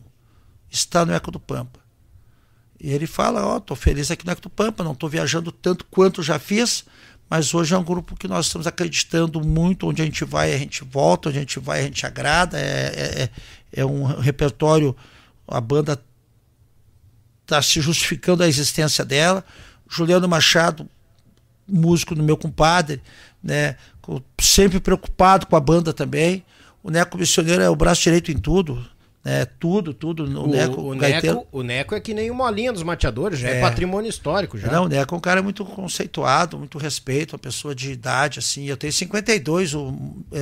[0.71, 1.82] está no Eco do Pampa.
[2.83, 6.21] E ele fala, ó, oh, tô feliz aqui do Pampa, não tô viajando tanto quanto
[6.21, 6.85] já fiz,
[7.31, 10.59] mas hoje é um grupo que nós estamos acreditando muito, onde a gente vai, a
[10.59, 13.31] gente volta, onde a gente vai, a gente agrada, é, é, é,
[13.83, 14.97] é um repertório,
[15.47, 16.03] a banda
[17.43, 19.45] está se justificando a existência dela.
[19.89, 20.89] Juliano Machado,
[21.69, 23.01] músico do meu compadre,
[23.41, 23.77] né?
[24.41, 26.45] Sempre preocupado com a banda também.
[26.83, 28.85] O Neco Missioneiro é o braço direito em tudo.
[29.25, 30.25] É, tudo, tudo.
[30.25, 33.51] O, o Neco, o, Neco, o Neco é que nem o Molinha dos Mateadores, já
[33.51, 34.59] é, é patrimônio histórico.
[34.59, 34.67] já.
[34.67, 38.65] Não, o Neco é um cara muito conceituado, muito respeito, uma pessoa de idade, assim.
[38.65, 39.97] Eu tenho 52, o,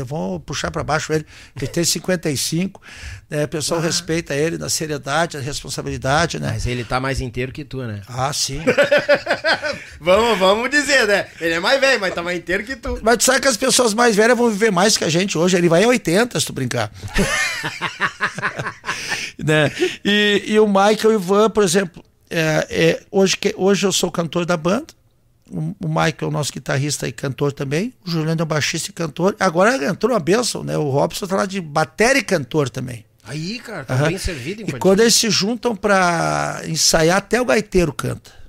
[0.07, 2.81] vão puxar para baixo ele, ele tem 55.
[3.29, 3.83] Né, o pessoal ah.
[3.83, 6.53] respeita ele na seriedade, na responsabilidade, né?
[6.53, 8.01] Mas ele tá mais inteiro que tu, né?
[8.09, 8.63] Ah, sim.
[10.01, 11.27] vamos, vamos dizer, né?
[11.39, 12.99] Ele é mais velho, mas tá mais inteiro que tu.
[13.03, 15.55] Mas tu sabe que as pessoas mais velhas vão viver mais que a gente hoje.
[15.55, 16.91] Ele vai a 80, se tu brincar.
[19.39, 19.71] né?
[20.05, 24.45] E, e o Michael Ivan, por exemplo, é, é, hoje, que, hoje eu sou cantor
[24.47, 24.87] da banda.
[25.51, 27.93] O, o Michael é o nosso guitarrista e cantor também.
[28.07, 29.35] O Juliano é o baixista e cantor.
[29.41, 30.79] Agora entrou uma benção, né?
[30.79, 33.05] O Robson tá lá de bateria e cantor também.
[33.25, 34.09] Aí, cara, tá uhum.
[34.09, 34.63] bem servido.
[34.63, 38.40] E quando eles se juntam para ensaiar, até o gaiteiro canta.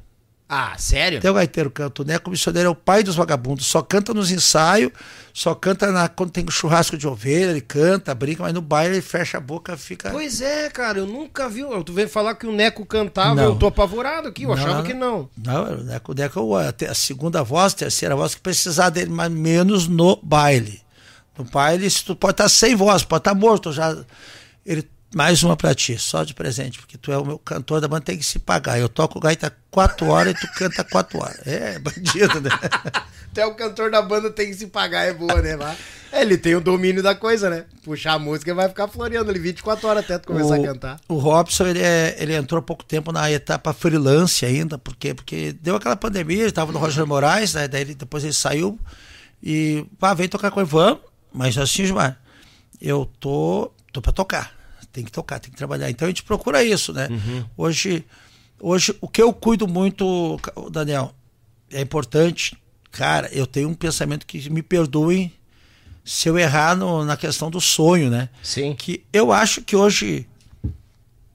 [0.53, 1.19] Ah, sério?
[1.19, 2.01] Até o gaiteiro canta.
[2.01, 3.65] O Neco Missioneiro é o pai dos vagabundos.
[3.65, 4.91] Só canta nos ensaios,
[5.33, 9.01] só canta na, quando tem churrasco de ovelha, ele canta, brinca, mas no baile ele
[9.01, 10.09] fecha a boca, fica.
[10.09, 11.61] Pois é, cara, eu nunca vi.
[11.85, 13.43] Tu veio falar que o Neco cantava, não.
[13.45, 15.29] eu tô apavorado aqui, eu não, achava não, que não.
[15.37, 19.09] Não, o Neco, o Neco é a segunda voz, a terceira voz, que precisar dele,
[19.09, 20.81] mas menos no baile.
[21.37, 23.95] No baile, tu pode estar sem voz, pode estar morto já.
[24.65, 27.88] Ele mais uma pra ti, só de presente, porque tu é o meu cantor da
[27.88, 28.80] banda, tem que se pagar.
[28.80, 31.45] Eu toco gaita quatro horas e tu canta quatro horas.
[31.45, 32.49] É, bandido, né?
[33.30, 35.57] Até o cantor da banda tem que se pagar, é boa, né?
[36.14, 37.66] É, ele tem o domínio da coisa, né?
[37.84, 40.66] Puxar a música e vai ficar floreando ali 24 horas até tu começar o, a
[40.66, 40.99] cantar.
[41.07, 45.14] O Robson, ele, é, ele entrou há pouco tempo na etapa freelance ainda, por quê?
[45.14, 47.68] Porque deu aquela pandemia, ele tava no Roger Moraes, né?
[47.68, 48.80] Daí ele, depois ele saiu
[49.43, 50.99] e, pá, vem tocar com o Ivan,
[51.34, 52.18] mas assim, Gilmar,
[52.82, 54.61] eu tô, tô pra tocar
[54.91, 55.89] tem que tocar, tem que trabalhar.
[55.89, 57.07] Então a gente procura isso, né?
[57.09, 57.45] Uhum.
[57.57, 58.05] Hoje,
[58.59, 60.39] hoje, o que eu cuido muito,
[60.71, 61.13] Daniel,
[61.71, 62.57] é importante.
[62.91, 65.31] Cara, eu tenho um pensamento que me perdoem
[66.03, 68.29] se eu errar no, na questão do sonho, né?
[68.43, 68.73] Sim.
[68.73, 70.27] Que eu acho que hoje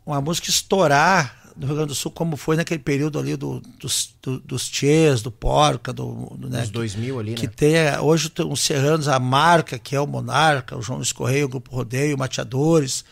[0.05, 4.15] uma música estourar no Rio Grande do Sul, como foi naquele período ali do, dos,
[4.23, 7.53] do, dos Tchês, do Porca, do, do né, 2000 ali, que né?
[7.57, 11.49] tem hoje tem os serranos, a marca, que é o Monarca, o João Escorreio, o
[11.49, 13.05] Grupo Rodeio, o Mateadores,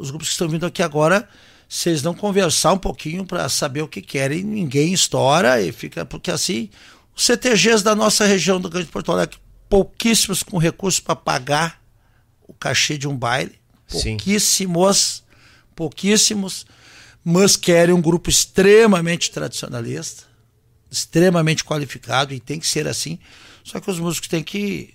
[0.00, 1.28] os grupos que estão vindo aqui agora,
[1.68, 6.06] se eles não conversar um pouquinho para saber o que querem, ninguém estoura e fica.
[6.06, 6.70] Porque assim,
[7.14, 9.36] os CTGs da nossa região do Grande Porto Alegre,
[9.68, 11.80] pouquíssimos com recursos para pagar
[12.48, 13.60] o cachê de um baile.
[13.88, 15.22] Pouquíssimos, Sim.
[15.76, 16.66] pouquíssimos,
[17.22, 20.24] mas querem um grupo extremamente tradicionalista,
[20.90, 23.18] extremamente qualificado, e tem que ser assim.
[23.62, 24.94] Só que os músicos têm que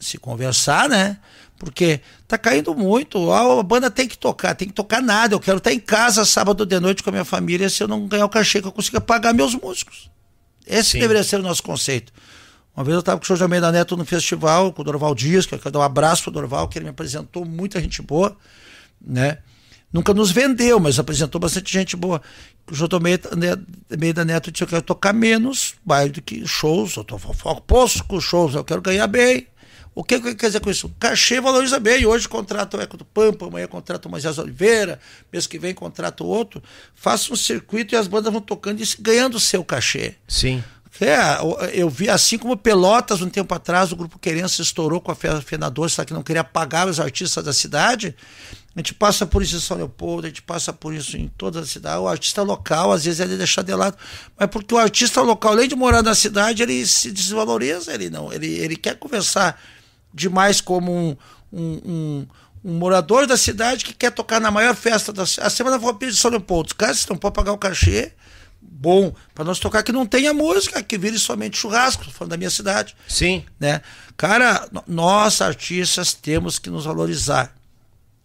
[0.00, 1.18] se conversar, né?
[1.58, 3.32] Porque tá caindo muito.
[3.32, 5.34] A banda tem que tocar, tem que tocar nada.
[5.34, 8.06] Eu quero estar em casa sábado de noite com a minha família se eu não
[8.06, 10.10] ganhar o cachê que eu consiga pagar meus músicos.
[10.66, 10.98] Esse Sim.
[11.00, 12.12] deveria ser o nosso conceito.
[12.76, 13.42] Uma vez eu estava com o Sr.
[13.42, 16.32] Almeida Neto no festival, com o Dorval Dias, que eu quero dar um abraço pro
[16.32, 18.36] Dorval, que ele me apresentou muita gente boa,
[19.00, 19.38] né?
[19.90, 22.20] Nunca nos vendeu, mas apresentou bastante gente boa.
[22.70, 22.88] O Sr.
[22.92, 28.04] Almeida Neto disse: Eu quero tocar menos baile do que shows, eu tô foco posto
[28.04, 29.46] com shows, eu quero ganhar bem.
[29.96, 30.88] O que, que quer dizer com isso?
[30.88, 32.04] O cachê valoriza bem.
[32.04, 35.00] Hoje contrata o Eco do Pampa, amanhã contrata o Moisés Oliveira,
[35.32, 36.62] mês que vem contrata o outro.
[36.94, 40.14] Faça um circuito e as bandas vão tocando e ganhando o seu cachê.
[40.28, 40.62] Sim.
[41.00, 41.38] É,
[41.72, 45.88] eu vi assim como Pelotas, um tempo atrás, o grupo Querência estourou com a Fenador,
[45.88, 48.14] só que não queria pagar os artistas da cidade.
[48.74, 51.60] A gente passa por isso em São Leopoldo, a gente passa por isso em toda
[51.60, 51.98] a cidade.
[51.98, 53.96] O artista local, às vezes, ele é deixado de lado.
[54.38, 58.30] Mas porque o artista local, além de morar na cidade, ele se desvaloriza, ele não.
[58.30, 59.58] Ele, ele quer conversar
[60.16, 61.16] demais como um,
[61.52, 62.26] um, um,
[62.64, 65.46] um, morador da cidade que quer tocar na maior festa da cidade.
[65.46, 66.68] A Semana Vampira de São Leopoldo.
[66.68, 68.12] Os caras não podem pagar o cachê.
[68.60, 72.50] Bom, para nós tocar que não tenha música, que vire somente churrasco, falando da minha
[72.50, 72.96] cidade.
[73.06, 73.44] Sim.
[73.60, 73.82] Né?
[74.16, 77.54] Cara, nós artistas temos que nos valorizar.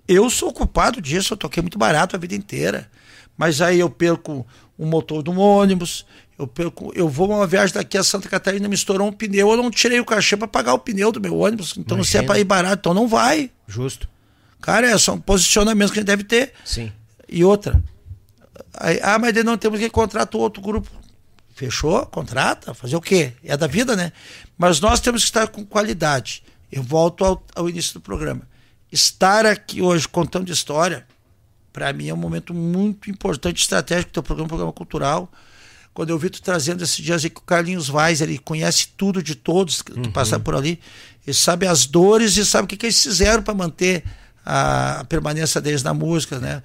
[0.08, 2.89] Eu sou culpado disso, eu toquei muito barato a vida inteira.
[3.38, 4.46] Mas aí eu perco
[4.78, 6.06] um motor de um ônibus,
[6.58, 9.70] eu, eu vou uma viagem daqui a Santa Catarina, me estourou um pneu, eu não
[9.70, 11.74] tirei o cachê para pagar o pneu do meu ônibus.
[11.78, 12.20] Então, Imagina.
[12.20, 13.52] se é para ir barato, então não vai.
[13.68, 14.10] Justo.
[14.62, 16.54] Cara, é só um posicionamento que a gente deve ter.
[16.64, 16.92] Sim.
[17.28, 17.82] E outra.
[18.74, 20.89] Aí, ah, mas não temos que contratar outro grupo.
[21.54, 22.06] Fechou?
[22.06, 22.74] Contrata?
[22.74, 23.34] Fazer o quê?
[23.44, 24.12] É da vida, né?
[24.58, 26.44] Mas nós temos que estar com qualidade.
[26.72, 28.42] Eu volto ao, ao início do programa.
[28.92, 31.06] Estar aqui hoje contando história,
[31.72, 35.32] para mim é um momento muito importante, estratégico do teu programa, um programa cultural
[35.94, 39.22] quando eu vi tu trazendo esses dias aí que o Carlinhos Vaz, ele conhece tudo
[39.22, 40.12] de todos que uhum.
[40.12, 40.80] passaram por ali,
[41.26, 44.04] ele sabe as dores e sabe o que, que eles fizeram para manter
[44.46, 46.64] a, permanência deles na música, né?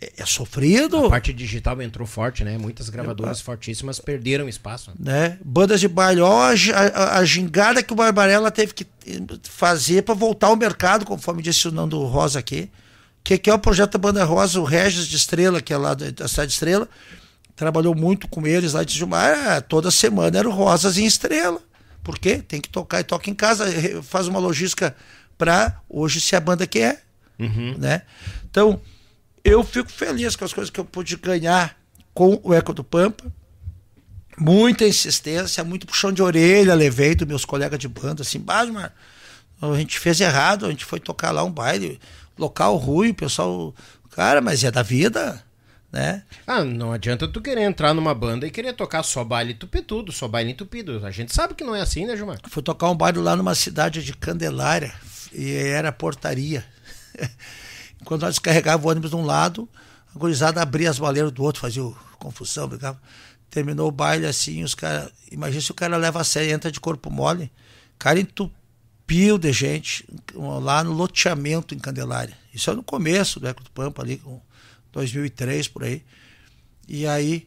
[0.00, 1.06] É, é sofrido.
[1.06, 2.56] A parte digital entrou forte, né?
[2.56, 4.92] Muitas gravadoras fortíssimas perderam espaço.
[4.98, 5.36] Né?
[5.44, 8.86] Bandas de baile, ó, a, a, a, gingada que o Barbarella teve que
[9.42, 12.70] fazer para voltar ao mercado, conforme disse o Nando Rosa aqui.
[13.22, 15.94] Que, que é o projeto da Banda Rosa, o Regis de Estrela, que é lá
[15.94, 16.88] da, da cidade de Estrela
[17.56, 21.60] trabalhou muito com eles lá de Gilmar, é, toda semana era o Rosas em Estrela.
[22.02, 22.42] Por quê?
[22.46, 23.66] Tem que tocar e toca em casa,
[24.02, 24.94] faz uma logística
[25.38, 27.00] para hoje ser a banda que é.
[27.38, 27.76] Uhum.
[27.78, 28.02] Né?
[28.50, 28.80] Então,
[29.42, 31.76] eu fico feliz com as coisas que eu pude ganhar
[32.12, 33.24] com o Eco do Pampa.
[34.36, 38.92] Muita insistência, muito puxão de orelha levei dos meus colegas de banda, assim, Basmar,
[39.60, 42.00] a gente fez errado, a gente foi tocar lá um baile,
[42.36, 43.74] local ruim, o pessoal,
[44.10, 45.43] cara, mas é da vida,
[45.94, 46.24] né?
[46.44, 50.26] Ah, não adianta tu querer entrar numa banda e querer tocar só baile tupetudo, só
[50.26, 51.06] baile entupido.
[51.06, 52.40] A gente sabe que não é assim, né, Gilmar?
[52.48, 54.92] Fui tocar um baile lá numa cidade de Candelária
[55.32, 56.64] e era portaria.
[58.04, 59.68] Quando nós descarregávamos o ônibus de um lado,
[60.12, 61.84] a gurizada abria as baleiras do outro, fazia
[62.18, 63.00] confusão, brigava.
[63.48, 65.12] Terminou o baile assim, os caras.
[65.30, 67.52] Imagina se o cara leva a sério entra de corpo mole.
[67.94, 72.36] O cara entupiu de gente lá no loteamento em Candelária.
[72.52, 74.40] Isso é no começo do Eco do Pampa ali, com
[74.94, 76.02] 2003 por aí.
[76.88, 77.46] E aí,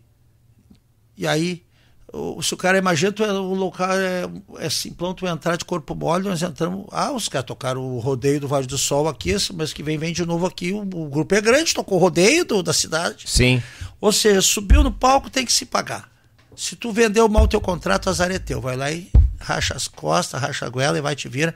[1.18, 1.64] e aí,
[2.12, 4.30] o, se o cara imagina, tu, é, o local é,
[4.60, 6.86] é simplão, tu entrar de corpo mole, nós entramos.
[6.92, 10.14] Ah, os caras tocaram o rodeio do Vale do Sol aqui, mas que vem, vem
[10.14, 10.72] de novo aqui.
[10.72, 13.24] O, o grupo é grande, tocou o rodeio do, da cidade.
[13.28, 13.62] Sim.
[14.00, 16.10] Ou seja, subiu no palco, tem que se pagar.
[16.56, 18.60] Se tu vendeu mal o teu contrato, azar é teu.
[18.60, 21.54] Vai lá e racha as costas, racha a goela e vai te vira,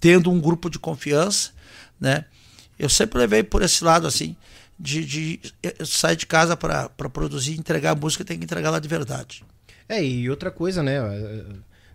[0.00, 1.50] tendo um grupo de confiança,
[2.00, 2.24] né?
[2.78, 4.34] Eu sempre levei por esse lado assim
[4.80, 8.78] de, de eh, sair de casa para produzir, entregar a música, tem que entregar lá
[8.78, 9.44] de verdade.
[9.86, 10.96] É, e outra coisa, né?
[10.96, 11.44] Eh,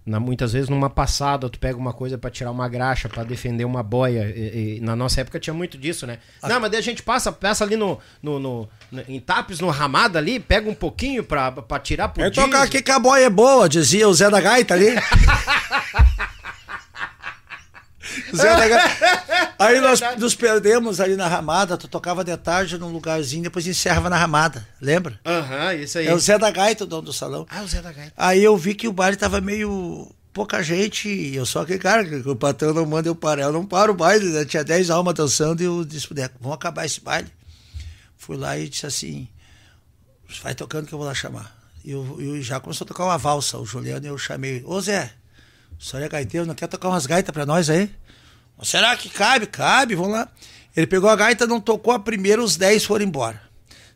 [0.05, 3.65] na, muitas vezes numa passada tu pega uma coisa para tirar uma graxa, para defender
[3.65, 4.31] uma boia.
[4.35, 6.19] E, e, na nossa época tinha muito disso, né?
[6.43, 6.47] Ah.
[6.47, 9.69] Não, mas daí a gente passa, passa ali no, no, no, no em Tapes, no
[9.69, 13.25] Ramada ali, pega um pouquinho pra, pra tirar por Eu tocar aqui que a boia
[13.25, 14.89] é boa, dizia o Zé da Gaita ali.
[19.57, 24.09] Aí nós nos perdemos ali na ramada, tu tocava de tarde num lugarzinho, depois encerrava
[24.09, 25.19] na ramada, lembra?
[25.25, 26.07] Aham, uhum, isso aí.
[26.07, 27.45] É o Zé da Gaita, o dono do salão.
[27.49, 28.13] Ah, o Zé da Gaita.
[28.17, 32.03] Aí eu vi que o baile tava meio pouca gente, e eu sou aquele cara
[32.03, 34.43] que o patrão não manda eu parar, eu não paro o baile, né?
[34.43, 36.09] tinha 10 almas dançando e eu disse,
[36.41, 37.31] vamos acabar esse baile.
[38.17, 39.29] Fui lá e disse assim,
[40.43, 41.55] vai tocando que eu vou lá chamar.
[41.85, 44.81] E eu, eu já começou a tocar uma valsa, o Juliano, e eu chamei, ô
[44.81, 45.13] Zé,
[45.79, 47.89] o senhor é gaiteiro, não quer tocar umas gaitas pra nós aí?
[48.63, 49.45] Será que cabe?
[49.47, 50.27] Cabe, vamos lá.
[50.75, 53.41] Ele pegou a gaita, não tocou a primeira, os 10 foram embora.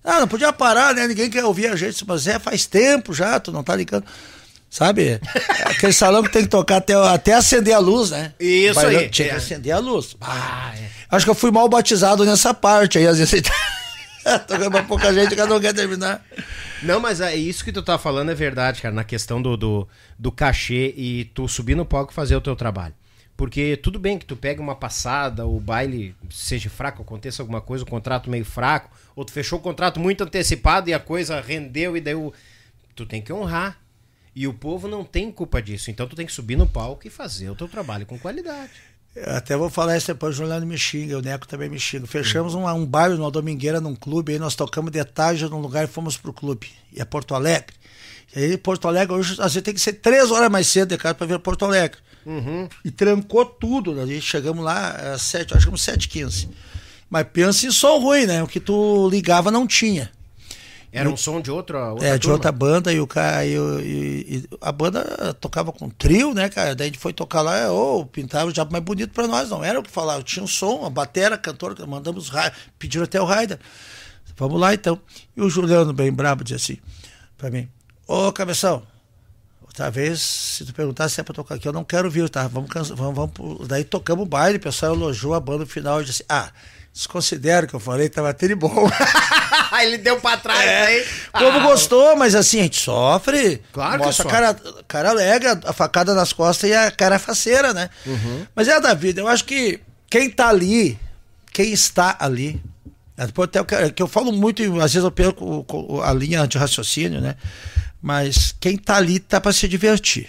[0.03, 1.07] Ah, não podia parar, né?
[1.07, 2.05] Ninguém quer ouvir a gente.
[2.07, 4.05] Mas é, faz tempo já, tu não tá ligando.
[4.69, 5.19] Sabe?
[5.65, 8.33] Aquele salão que tem que tocar até, até acender a luz, né?
[8.39, 9.09] Isso Bailando, aí.
[9.09, 9.31] Tinha é.
[9.31, 10.15] que acender a luz.
[10.21, 10.89] Ah, é.
[11.09, 13.41] Acho que eu fui mal batizado nessa parte aí, às vezes.
[14.47, 16.23] Tocando pra pouca gente que não quer terminar.
[16.83, 19.87] Não, mas é isso que tu tá falando é verdade, cara, na questão do, do,
[20.17, 22.93] do cachê e tu subir no palco e fazer o teu trabalho.
[23.35, 27.85] Porque tudo bem que tu pega uma passada, o baile seja fraco, aconteça alguma coisa,
[27.85, 31.95] o contrato meio fraco, ou tu fechou o contrato muito antecipado e a coisa rendeu
[31.95, 32.33] e deu.
[32.95, 33.79] Tu tem que honrar.
[34.35, 35.89] E o povo não tem culpa disso.
[35.89, 38.71] Então tu tem que subir no palco e fazer o teu trabalho com qualidade.
[39.25, 42.07] Até vou falar isso depois, o Juliano me xinga, o Neco também me xinga.
[42.07, 45.83] Fechamos um, um baile numa domingueira num clube, aí nós tocamos de tarde num lugar
[45.83, 46.67] e fomos pro clube.
[46.93, 47.73] E é Porto Alegre.
[48.35, 50.97] E aí, Porto Alegre, hoje às vezes tem que ser três horas mais cedo de
[50.97, 51.99] casa para ver Porto Alegre.
[52.25, 52.67] Uhum.
[52.85, 53.99] E trancou tudo.
[53.99, 56.49] A gente chegamos lá às sete, acho que sete quinze.
[57.09, 58.43] Mas pensa em som ruim, né?
[58.43, 60.11] O que tu ligava não tinha.
[60.91, 63.45] Era um som de outra, outra É, de outra banda, e o cara.
[63.45, 66.75] E, e, e, a banda tocava com trio, né, cara?
[66.75, 69.63] Daí a gente foi tocar lá, ou oh, pintava diabo mais bonito pra nós, não
[69.63, 70.23] era o que falava.
[70.23, 72.31] Tinha um som, a batera, cantora, mandamos
[72.79, 73.59] pediram até o Raider.
[74.35, 74.99] Vamos lá então.
[75.37, 76.81] E o Juliano, bem brabo, disse assim
[77.37, 77.69] pra mim:
[78.07, 78.83] Ô, oh, cabeção,
[79.69, 82.47] Outra vez, se tu perguntar se é pra tocar aqui, eu não quero vir, tá?
[82.47, 83.67] Vamos, vamos, vamos.
[83.67, 86.51] Daí tocamos o baile, o pessoal elogiou a banda no final e disse: Ah,
[86.99, 88.89] desconsidero que eu falei, tava tudo bom.
[89.81, 90.85] Ele deu pra trás É.
[90.87, 91.05] aí.
[91.33, 93.61] O povo Ah, gostou, mas assim, a gente sofre.
[93.71, 94.31] Claro que sofre.
[94.31, 94.53] cara,
[94.87, 97.89] cara alega, a facada nas costas e a cara faceira, né?
[98.05, 98.45] Uhum.
[98.53, 99.21] Mas é da vida.
[99.21, 99.79] Eu acho que
[100.09, 100.99] quem tá ali,
[101.53, 102.61] quem está ali.
[103.17, 105.65] é, Depois até eu, quero- que eu falo muito, às vezes eu perco
[106.03, 107.35] a linha de raciocínio, né?
[108.01, 110.27] Mas quem tá ali tá para se divertir.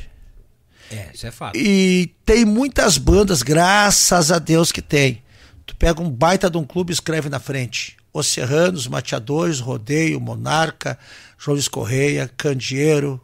[0.92, 1.56] É, isso é fato.
[1.56, 5.22] E tem muitas bandas, graças a Deus que tem.
[5.70, 7.96] Tu pega um baita de um clube e escreve na frente.
[8.12, 10.98] Os Serranos, Mateadores, Rodeio, Monarca,
[11.38, 13.20] João Luiz Correia, Candeeiro.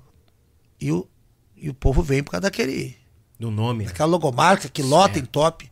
[0.80, 1.08] E o,
[1.56, 2.96] e o povo vem por causa daquele,
[3.36, 3.82] Do nome.
[3.82, 3.90] né?
[3.90, 5.68] daquela logomarca que lota em top.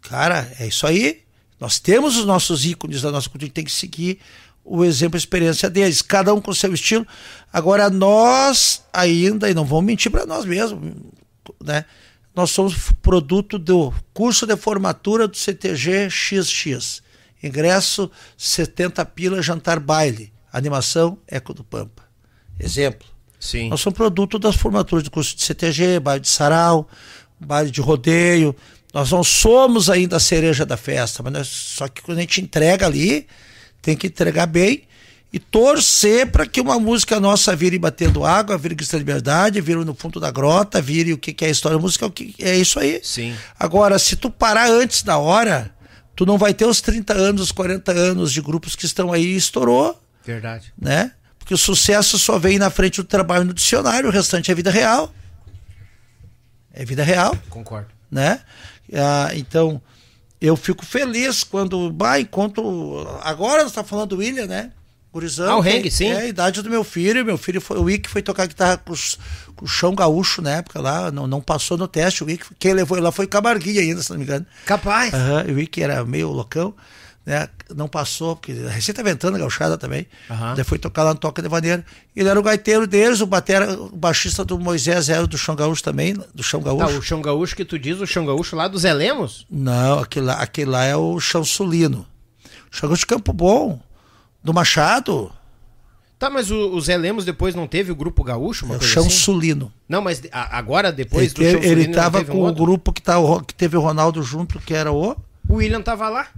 [0.00, 1.20] Cara, é isso aí.
[1.60, 4.20] Nós temos os nossos ícones da nossa cultura, a gente tem que seguir
[4.64, 7.06] o exemplo e a experiência deles, cada um com o seu estilo.
[7.52, 10.80] Agora, nós ainda, e não vamos mentir para nós mesmos,
[11.62, 11.84] né?
[12.34, 17.02] Nós somos produto do curso de formatura do CTG XX.
[17.42, 20.32] Ingresso 70 pila, jantar baile.
[20.52, 22.02] Animação Eco do Pampa.
[22.58, 23.06] Exemplo.
[23.38, 23.68] Sim.
[23.68, 26.88] Nós somos produto das formaturas do curso de CTG, baile de sarau,
[27.38, 28.54] baile de rodeio.
[28.92, 32.40] Nós não somos ainda a cereja da festa, mas nós- só que quando a gente
[32.40, 33.26] entrega ali,
[33.82, 34.84] tem que entregar bem
[35.34, 39.92] e torcer para que uma música nossa vire batendo água, vire Cristã Liberdade, vire no
[39.92, 43.00] fundo da grota, vire o que, que é a história musical, que é isso aí.
[43.02, 43.34] Sim.
[43.58, 45.74] Agora, se tu parar antes da hora,
[46.14, 49.24] tu não vai ter os 30 anos, os 40 anos de grupos que estão aí
[49.24, 50.72] e estourou Verdade.
[50.80, 51.10] né?
[51.36, 54.70] Porque o sucesso só vem na frente do trabalho no dicionário, o restante é vida
[54.70, 55.12] real.
[56.72, 57.88] É vida real, Concordo.
[58.08, 58.40] né?
[58.94, 59.82] Ah, então,
[60.40, 63.04] eu fico feliz quando, bah, enquanto.
[63.24, 64.70] Agora você está falando do William, né?
[65.14, 65.50] Gurizão.
[65.50, 66.08] Ah, o Heng, sim.
[66.08, 67.24] É a idade do meu filho.
[67.24, 67.78] Meu filho foi.
[67.78, 69.18] O Wick foi tocar guitarra com, os-
[69.56, 71.10] com o chão gaúcho na época lá.
[71.10, 72.22] Não, não passou no teste.
[72.22, 74.44] O Wick, quem levou ele lá foi Camarguinha ainda, se não me engano.
[74.66, 75.14] Capaz.
[75.14, 76.74] Aham, o Wick era meio loucão,
[77.24, 77.48] né?
[77.74, 80.06] Não passou, porque recém tá ventando a gauchada também.
[80.30, 80.54] Aham.
[80.54, 81.82] Daí foi tocar lá no Toca de Vaneira.
[82.14, 85.82] Ele era o gaiteiro deles, o, batera, o baixista do Moisés era do Chão Gaúcho
[85.82, 86.98] também, do Chão Tá, Gaúcho.
[86.98, 89.46] o chão gaúcho que tu diz, o chão gaúcho lá do Zé Lemos?
[89.50, 92.06] Não, aquele lá, aquele lá é o Chão Sulino.
[92.70, 93.80] Chão Gaúcho de Campo Bom,
[94.44, 95.32] do Machado,
[96.16, 98.80] Tá, mas o, o Zé Lemos depois não teve o grupo gaúcho, uma é o
[98.80, 99.16] Chão assim?
[99.16, 99.70] Sulino.
[99.88, 102.52] Não, mas a- agora, depois Ele, do Chão ele Sulino, tava teve um com o
[102.54, 105.16] grupo que, tá, o que teve o Ronaldo junto, que era o.
[105.48, 106.28] O William tava lá.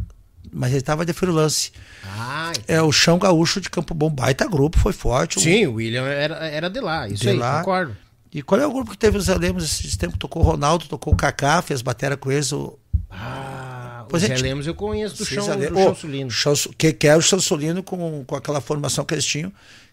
[0.50, 1.72] Mas ele tava de freelance.
[2.04, 5.38] Ah, É o Chão Gaúcho de Campo Bom, baita grupo, foi forte.
[5.38, 7.59] o- sim, o William era, era de lá, isso De aí, lá.
[7.59, 7.96] concordo.
[8.32, 10.16] E qual é o grupo que teve os Lemos esse tempo?
[10.18, 12.50] Tocou o Ronaldo, tocou o Kaká, fez bateria com eles.
[12.52, 12.78] O...
[13.11, 15.94] Ah, Pois o é, Zé Lemos eu conheço do Sim, chão, do Le- chão Ô,
[15.94, 16.30] sulino.
[16.30, 19.52] Chão Su- que, que era o Chansolino com, com aquela formação que eles tinham,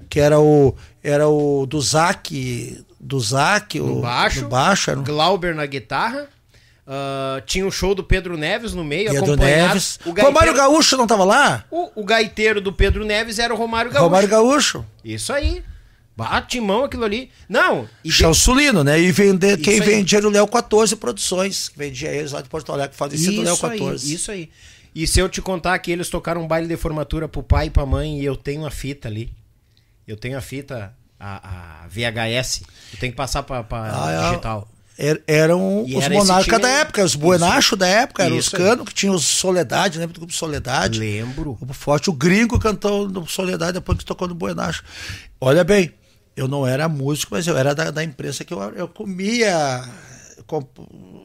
[0.10, 5.00] que era o, era o do Zac, do Zac, o, No baixo, no baixo era
[5.00, 6.28] um Glauber na guitarra.
[6.88, 9.68] ah, tinha o show do Pedro Neves no meio, Pedro acompanhado.
[9.70, 10.00] Neves.
[10.06, 11.66] O Romário gaiteiro, Gaúcho não tava lá?
[11.72, 14.06] o, o gaiteiro do Pedro Neves era o Romário Gaúcho.
[14.06, 14.86] Romário Gaúcho.
[15.04, 15.64] Isso aí.
[16.16, 17.32] Bate mão aquilo ali.
[17.50, 19.00] Não, de- Chansolino, né?
[19.02, 22.72] E vender, quem vendia era o Léo 14 Produções, que vendia eles lá de Porto
[22.72, 24.14] Alegre, falecido Léo Isso aí, 14.
[24.14, 24.50] isso aí.
[24.94, 27.70] E se eu te contar que eles tocaram um baile de formatura pro pai e
[27.72, 29.32] pra mãe e eu tenho a fita ali.
[30.08, 32.62] Eu tenho a fita, a, a VHS.
[32.94, 34.30] Eu tenho que passar pra, pra Ah, é.
[34.30, 34.68] digital.
[35.00, 38.86] Er- eram E os era monarcas da época, os buenachos da época, eram os canos
[38.88, 41.00] que tinham Soledade, lembra do grupo Soledade?
[41.00, 41.56] Lembro.
[41.56, 42.12] Grupo forte.
[42.12, 44.84] O gringo cantou no Soledade depois que tocou no Buenacho.
[45.42, 45.92] Olha bem,
[46.36, 49.84] eu não era músico, mas eu era da, da imprensa que eu, eu comia
[50.48, 50.66] com-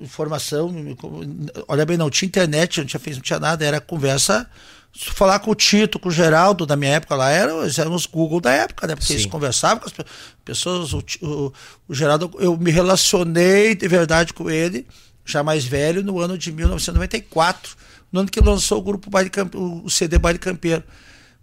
[0.00, 0.72] informação.
[0.96, 1.20] com-
[1.66, 4.48] Olha bem, não tinha internet, não tinha não tinha nada, era conversa.
[4.94, 8.06] Se falar com o Tito, com o Geraldo da minha época lá, eram, eram os
[8.06, 8.94] Google da época, né?
[8.96, 9.14] Porque Sim.
[9.14, 10.04] eles conversavam com as pe-
[10.44, 10.92] pessoas.
[10.92, 11.52] O, o,
[11.88, 14.86] o Geraldo, eu me relacionei de verdade com ele,
[15.24, 17.76] já mais velho, no ano de 1994,
[18.10, 20.82] no ano que lançou o grupo Baile Campe- o CD Baile Campeiro.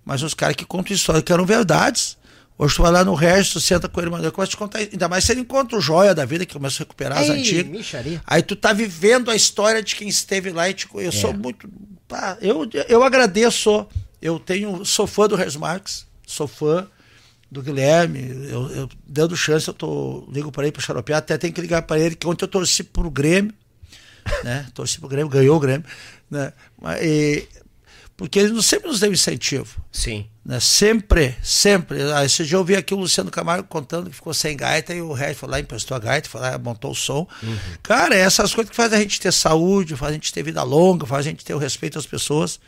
[0.03, 2.17] Mas os caras que contam histórias que eram verdades.
[2.57, 4.57] Hoje tu vai lá no Regis, tu senta com ele, mano, eu começo a te
[4.57, 7.27] contar, ainda mais se ele encontra o joia da vida, que começa a recuperar as
[7.27, 7.65] Ei, antigas.
[7.71, 8.21] micharia.
[8.25, 11.11] Aí tu tá vivendo a história de quem esteve lá e te, eu É.
[11.11, 11.67] sou muito.
[12.07, 13.85] pá, eu, eu agradeço.
[14.21, 16.87] Eu tenho, sou fã do Regis Marques, sou fã
[17.51, 18.21] do Guilherme.
[18.49, 21.81] Eu, eu dando chance, eu tô, ligo para ele para xaropear, até tenho que ligar
[21.81, 23.53] para ele, que ontem eu torci pro Grêmio,
[24.43, 24.65] né?
[24.73, 25.85] Torci pro Grêmio, ganhou o Grêmio,
[26.31, 26.53] né?
[26.81, 27.47] Mas, e-
[28.17, 30.25] porque ele sempre nos deu incentivo Sim.
[30.43, 30.59] né?
[30.59, 31.99] Sempre, sempre.
[32.23, 35.11] Esse dia eu vi aqui o Luciano Camargo contando que ficou sem gaita e o
[35.11, 37.27] Regis foi lá, emprestou a gaita, foi lá, montou o som.
[37.83, 40.63] Cara, é essas coisas que fazem a gente ter saúde, fazem a gente ter vida
[40.63, 42.59] longa, fazem a gente ter o respeito às pessoas,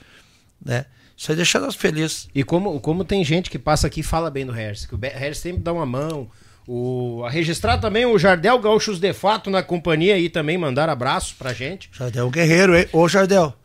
[0.64, 0.86] né?
[1.16, 2.28] Isso aí deixa nós felizes.
[2.36, 5.00] E como, como tem gente que passa aqui e fala bem do Harris, que o
[5.02, 6.30] Harris sempre dá uma mão.
[6.68, 11.34] O, a registrar também o Jardel Gaúchos de Fato na companhia aí também, mandar abraço
[11.40, 11.90] pra gente.
[11.94, 12.86] Jardel Guerreiro, hein?
[12.92, 13.56] Ô, Jardel.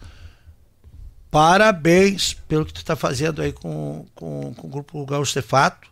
[1.33, 5.91] Parabéns pelo que tu está fazendo aí com, com, com o grupo Gaúcho de Fato.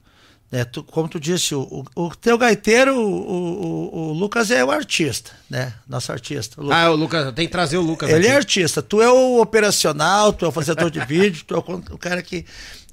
[0.52, 0.66] Né?
[0.66, 1.62] Tu, como tu disse, o,
[1.96, 5.72] o, o teu gaiteiro, o, o, o, Lucas é o artista, né?
[5.88, 6.60] Nosso artista.
[6.60, 8.10] O ah, o Lucas, tem que trazer o Lucas.
[8.10, 8.28] Ele aqui.
[8.28, 8.82] é artista.
[8.82, 12.44] Tu é o operacional, tu é o fazedor de vídeo, tu é o, cara que.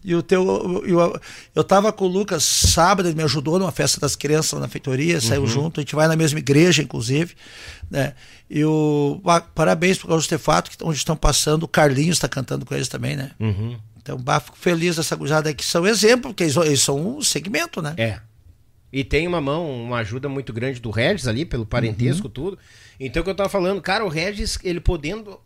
[0.08, 0.82] E o teu.
[0.86, 1.20] Eu,
[1.53, 5.20] eu tava com o Lucas sábado, ele me ajudou numa festa das crianças na feitoria,
[5.20, 5.47] saiu uhum.
[5.47, 7.36] junto, a gente vai na mesma igreja, inclusive.
[7.91, 8.14] Né?
[8.49, 9.22] E o.
[9.53, 11.64] Parabéns pro Gaúcho Tefato, que onde estão passando.
[11.64, 13.32] O Carlinhos está cantando com eles também, né?
[13.38, 13.78] Uhum.
[14.01, 17.82] Então, bah, fico feliz dessa guzada que são exemplo, porque eles, eles, são um segmento,
[17.82, 17.93] né?
[17.97, 18.22] É.
[18.93, 22.34] E tem uma mão, uma ajuda muito grande do Regis ali, pelo parentesco, uhum.
[22.34, 22.60] tudo.
[22.97, 25.38] Então, o que eu tava falando, cara, o Regis, ele podendo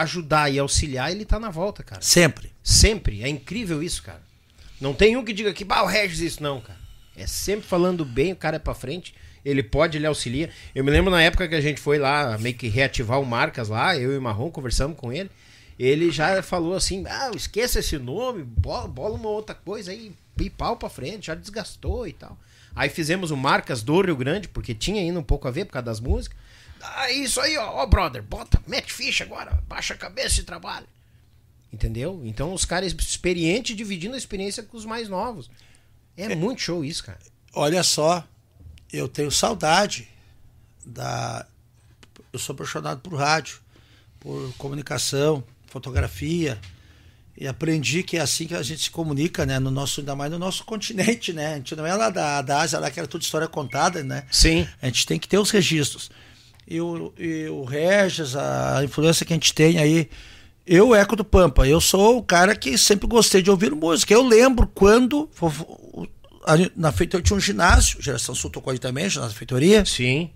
[0.00, 2.02] ajudar e auxiliar, ele tá na volta, cara.
[2.02, 2.52] Sempre.
[2.62, 3.22] Sempre.
[3.22, 4.22] É incrível isso, cara.
[4.80, 6.78] Não tem um que diga que, bah, o Regis isso, não, cara.
[7.16, 9.14] É sempre falando bem, o cara é pra frente
[9.46, 10.50] ele pode, ele auxilia.
[10.74, 13.68] Eu me lembro na época que a gente foi lá meio que reativar o Marcas
[13.68, 15.30] lá, eu e o Marrom conversamos com ele.
[15.78, 20.50] Ele já falou assim: ah, esqueça esse nome, bola, bola uma outra coisa aí, e
[20.50, 22.36] pau pra frente, já desgastou e tal.
[22.74, 25.72] Aí fizemos o Marcas do Rio Grande, porque tinha ainda um pouco a ver por
[25.74, 26.36] causa das músicas.
[26.94, 30.86] Ah, isso aí, ó, ó, brother, bota, mete ficha agora, baixa a cabeça e trabalha.
[31.72, 32.22] Entendeu?
[32.24, 35.50] Então os caras experientes dividindo a experiência com os mais novos.
[36.16, 37.18] É, é muito show isso, cara.
[37.52, 38.26] Olha só,
[38.92, 40.08] eu tenho saudade
[40.84, 41.46] da.
[42.32, 43.58] Eu sou apaixonado por rádio,
[44.20, 46.58] por comunicação, fotografia.
[47.38, 49.58] E aprendi que é assim que a gente se comunica, né?
[49.58, 51.54] No nosso, ainda mais no nosso continente, né?
[51.54, 54.24] A gente não é lá da, da Ásia, lá que era tudo história contada, né?
[54.30, 54.66] Sim.
[54.80, 56.10] A gente tem que ter os registros.
[56.66, 60.08] E o, e o Regis, a influência que a gente tem aí.
[60.66, 64.12] Eu, Eco do Pampa, eu sou o cara que sempre gostei de ouvir música.
[64.12, 65.28] Eu lembro quando
[66.74, 69.84] na feitoria tinha um ginásio, Geração Sul tocou aí também, ginásio da feitoria.
[69.84, 70.30] Sim.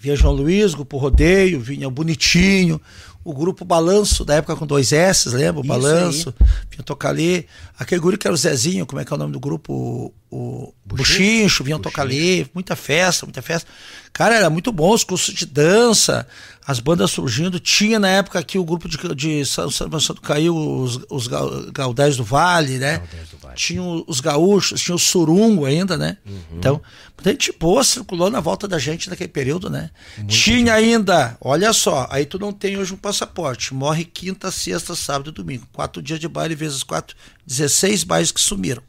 [0.00, 2.80] Via João Luiz, Grupo Rodeio, vinha Bonitinho,
[3.22, 5.60] o grupo Balanço, da época com dois S, lembra?
[5.60, 6.34] O Balanço,
[6.68, 7.46] vinha tocar ali.
[7.78, 10.12] Aquele guri que era o Zezinho, como é que é o nome do grupo?
[10.34, 12.50] O, Buchincho, vinham tocar ali.
[12.54, 13.70] Muita festa, muita festa.
[14.12, 16.26] Cara, era muito bom, os cursos de dança,
[16.66, 17.60] as bandas surgindo.
[17.60, 22.24] Tinha na época aqui o grupo de, de São Santo caiu, os, os Gaudés do
[22.24, 23.02] Vale, né?
[23.30, 23.54] Do vale.
[23.56, 26.16] Tinha os gaúchos, tinha o Surungo ainda, né?
[26.26, 26.58] Uhum.
[26.58, 26.82] Então,
[27.24, 29.90] gente boa circulou na volta da gente naquele período, né?
[30.16, 33.74] Muito tinha ainda, olha só, aí tu não tem hoje um passaporte.
[33.74, 35.66] Morre quinta, sexta, sábado e domingo.
[35.72, 37.14] Quatro dias de baile vezes quatro,
[37.46, 38.82] 16 bailes que sumiram.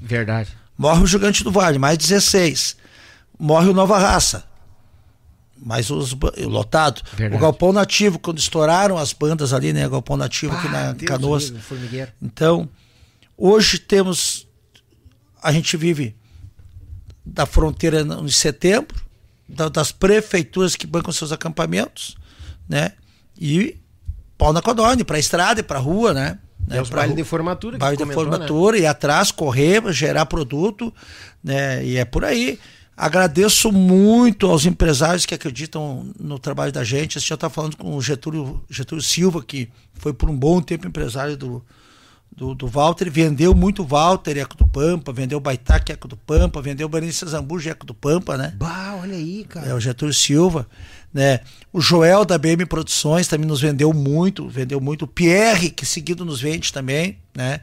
[0.00, 0.56] Verdade.
[0.76, 2.76] Morre o Gigante do Vale, mais 16.
[3.38, 4.44] Morre o Nova Raça,
[5.56, 7.02] mais os lotado.
[7.14, 7.36] Verdade.
[7.36, 9.86] O Galpão Nativo, quando estouraram as bandas ali, né?
[9.86, 11.50] O Galpão Nativo ah, aqui na Deus Canoas.
[11.50, 12.68] Deus, então,
[13.36, 14.46] hoje temos.
[15.42, 16.16] A gente vive
[17.24, 18.96] da fronteira em setembro,
[19.72, 22.16] das prefeituras que bancam seus acampamentos,
[22.68, 22.92] né?
[23.38, 23.78] E
[24.36, 26.38] pau na codorne, para estrada e para rua, né?
[26.68, 27.78] É os bailes de formatura.
[27.78, 28.14] Baile de né?
[28.14, 28.82] formatura, né?
[28.82, 30.92] e atrás, correr, gerar produto,
[31.42, 31.84] né?
[31.84, 32.58] E é por aí.
[32.96, 37.20] Agradeço muito aos empresários que acreditam no trabalho da gente.
[37.20, 40.86] Você já está falando com o Getúlio, Getúlio Silva, que foi por um bom tempo
[40.86, 41.62] empresário do,
[42.30, 46.88] do, do Walter, vendeu muito Walter, Eco do Pampa, vendeu Baitac, Eco do Pampa, vendeu
[46.88, 48.54] Berenice Zambuja, Eco do Pampa, né?
[48.56, 49.66] Bah, olha aí, cara.
[49.66, 50.66] É o Getúlio Silva,
[51.12, 51.40] né?
[51.72, 55.06] O Joel da BM Produções também nos vendeu muito, vendeu muito.
[55.06, 57.60] O Pierre, que seguido nos vende também, né?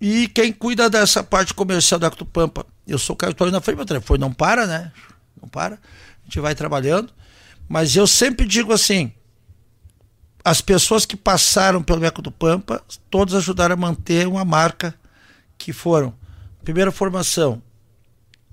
[0.00, 3.76] E quem cuida dessa parte comercial da Eco do Pampa eu sou cartório na frente,
[3.76, 4.92] meu telefone não para, né?
[5.40, 5.76] Não para.
[5.76, 7.12] A gente vai trabalhando.
[7.68, 9.12] Mas eu sempre digo assim:
[10.44, 14.94] as pessoas que passaram pelo Eco do Pampa, todos ajudaram a manter uma marca
[15.56, 16.14] que foram.
[16.64, 17.62] Primeira formação,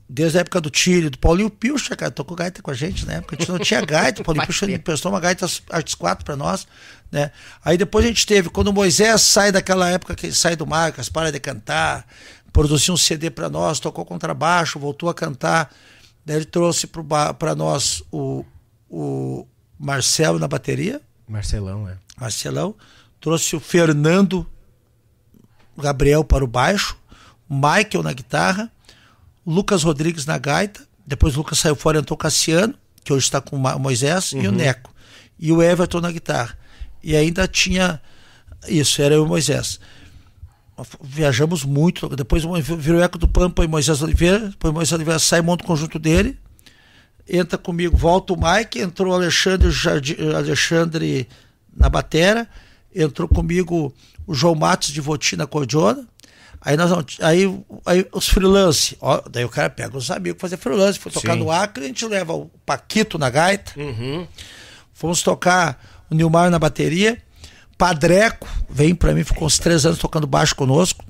[0.07, 3.13] desde a época do Tire, do Paulinho Pilcha, cara, tocou gaita com a gente na
[3.13, 6.35] época, a gente não tinha gaita, o Paulinho Pilcha emprestou uma gaita Artes 4 para
[6.35, 6.67] nós,
[7.11, 7.31] né?
[7.63, 10.65] Aí depois a gente teve, quando o Moisés sai daquela época que ele sai do
[10.65, 12.05] Marcas, para de cantar,
[12.51, 15.73] produziu um CD para nós, tocou contrabaixo, voltou a cantar.
[16.25, 18.45] Daí ele trouxe para nós o,
[18.89, 19.47] o
[19.79, 21.01] Marcelo na bateria.
[21.29, 21.97] Marcelão, é.
[22.19, 22.75] Marcelão.
[23.21, 24.45] Trouxe o Fernando
[25.77, 26.97] Gabriel para o baixo,
[27.49, 28.71] Michael na guitarra,
[29.45, 30.87] Lucas Rodrigues na gaita.
[31.05, 32.73] Depois o Lucas saiu fora, entrou o Cassiano,
[33.03, 34.41] que hoje está com o Moisés, uhum.
[34.41, 34.57] e o uhum.
[34.57, 34.93] Neco.
[35.39, 36.57] E o Everton na guitarra.
[37.03, 38.01] E ainda tinha.
[38.67, 39.79] Isso, era o Moisés
[41.01, 42.07] viajamos muito.
[42.15, 42.43] Depois
[42.77, 44.49] virou Eco do Pampa e Moisés Oliveira.
[44.49, 46.37] Depois Moisés Oliveira sai, monta o conjunto dele.
[47.29, 49.69] Entra comigo, volta o Mike, entrou o Alexandre,
[50.35, 51.27] Alexandre
[51.75, 52.47] na batera,
[52.93, 53.93] entrou comigo
[54.25, 56.07] o João Matos de Voti na cordiona.
[56.61, 60.99] Aí nós aí, aí os freelance, ó, daí o cara pega os amigos fazer freelance,
[60.99, 61.39] foi tocar Sim.
[61.39, 63.79] no Acre, a gente leva o Paquito na gaita.
[63.79, 64.27] Uhum.
[64.93, 67.21] Fomos tocar o Nilmar na bateria
[67.79, 71.05] Padreco vem para mim, ficou uns três anos tocando baixo conosco.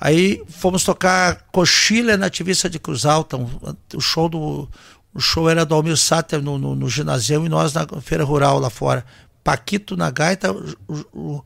[0.00, 3.46] Aí fomos tocar Cochilha Nativista de Cruz Alta, um,
[3.94, 4.66] o show do
[5.14, 8.58] o show era do Almir Sater no, no, no ginásio e nós na feira rural
[8.58, 9.04] lá fora.
[9.44, 11.44] Paquito na gaita, o, o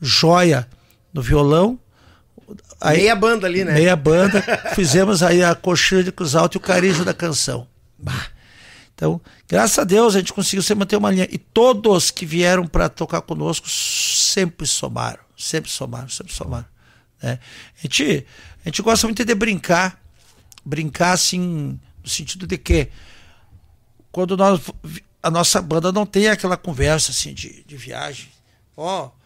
[0.00, 0.66] Joia
[1.12, 1.78] no violão.
[2.80, 3.74] Aí, meia banda ali, né?
[3.74, 4.42] Meia banda.
[4.74, 7.66] fizemos aí a Cochilha de Cruz Alta e o Carijo da canção.
[7.98, 8.26] Bah.
[8.94, 11.28] Então, graças a Deus, a gente conseguiu sempre manter uma linha.
[11.30, 16.66] E todos que vieram para tocar conosco sempre somaram, sempre somaram, sempre somaram.
[17.22, 17.38] Né?
[17.78, 18.26] A, gente,
[18.64, 20.00] a gente gosta muito de brincar,
[20.64, 22.88] brincar assim, no sentido de que
[24.10, 24.60] quando nós,
[25.22, 28.28] a nossa banda não tem aquela conversa assim de, de viagem,
[28.76, 29.22] ó, oh,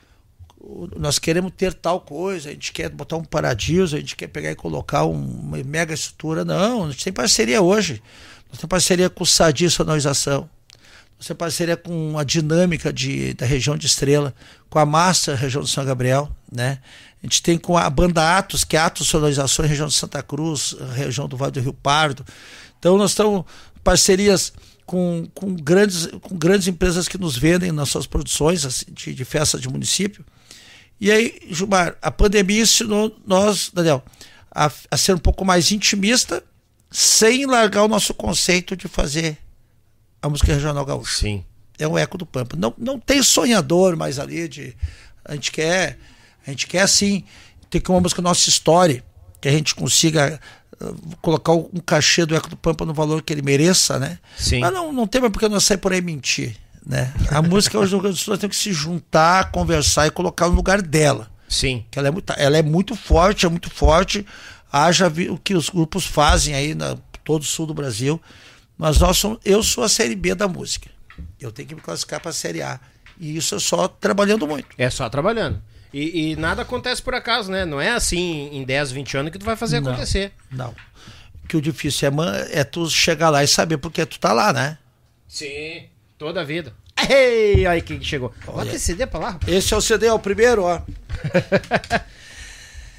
[0.96, 4.50] nós queremos ter tal coisa, a gente quer botar um paradiso, a gente quer pegar
[4.50, 6.44] e colocar uma mega estrutura.
[6.44, 8.02] Não, a gente tem parceria hoje.
[8.48, 10.48] Nós temos parceria com o Sadi Sonorização.
[11.18, 14.34] Nós temos parceria com a dinâmica de, da região de Estrela,
[14.68, 16.78] com a Massa, região de São Gabriel, né?
[17.22, 20.76] A gente tem com a banda Atos, que é Atos Sonorizações, região de Santa Cruz,
[20.94, 22.24] região do Vale do Rio Pardo.
[22.86, 23.44] Então nós estamos
[23.82, 24.52] parcerias
[24.86, 29.24] com, com, grandes, com grandes empresas que nos vendem nas suas produções assim, de, de
[29.24, 30.24] festa de município.
[31.00, 34.04] E aí, Gilmar, a pandemia ensinou nós, Daniel,
[34.54, 36.44] a, a ser um pouco mais intimista,
[36.88, 39.36] sem largar o nosso conceito de fazer
[40.22, 41.18] a música regional gaúcha.
[41.18, 41.44] Sim.
[41.76, 42.56] É um eco do Pampa.
[42.56, 44.76] Não, não tem sonhador mais ali de.
[45.24, 45.98] A gente quer
[46.46, 47.24] a gente quer, assim,
[47.68, 49.04] ter que uma música nossa história,
[49.40, 50.40] que a gente consiga
[51.22, 54.18] colocar um cachê do Eco do Pampa no valor que ele mereça, né?
[54.36, 54.60] Sim.
[54.60, 57.12] Mas não, não tem mais porque nós sair por aí mentir, né?
[57.30, 61.30] A música hoje nós temos que se juntar, conversar e colocar no lugar dela.
[61.48, 61.84] Sim.
[61.90, 64.26] Que ela é muito, ela é muito forte, é muito forte.
[64.70, 68.20] Haja o que os grupos fazem aí na todo o sul do Brasil.
[68.78, 70.90] Mas nós somos, eu sou a série B da música.
[71.40, 72.78] Eu tenho que me classificar para a série A.
[73.18, 74.68] E isso é só trabalhando muito.
[74.76, 75.62] É só trabalhando.
[75.92, 77.64] E, e, nada acontece por acaso, né?
[77.64, 80.32] Não é assim em 10, 20 anos que tu vai fazer não, acontecer.
[80.50, 80.74] Não.
[81.48, 84.78] Que o difícil é, é tu chegar lá e saber porque tu tá lá, né?
[85.28, 85.84] Sim,
[86.18, 86.72] toda a vida.
[87.08, 88.32] Ei, aí quem chegou.
[88.46, 88.64] Olha.
[88.64, 89.40] Bota esse CD pra lá.
[89.46, 90.80] Esse é o CD, é o primeiro, ó.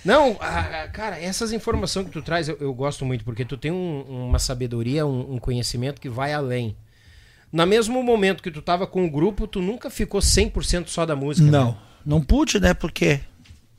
[0.05, 3.71] Não, a, cara, essas informações que tu traz eu, eu gosto muito, porque tu tem
[3.71, 6.77] um, uma sabedoria, um, um, conhecimento que vai além.
[7.51, 11.15] No mesmo momento que tu tava com o grupo, tu nunca ficou 100% só da
[11.15, 11.49] música.
[11.49, 11.71] Não.
[11.71, 11.77] Né?
[12.07, 12.73] Não pude, né?
[12.73, 13.19] Porque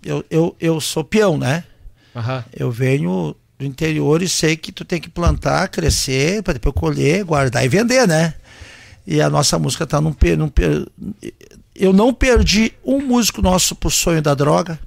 [0.05, 1.65] eu, eu, eu sou peão, né?
[2.15, 2.45] Uhum.
[2.55, 7.25] Eu venho do interior e sei que tu tem que plantar, crescer, para depois colher,
[7.25, 8.35] guardar e vender, né?
[9.07, 10.53] E a nossa música tá num, num
[11.75, 14.79] eu não perdi um músico nosso por sonho da droga.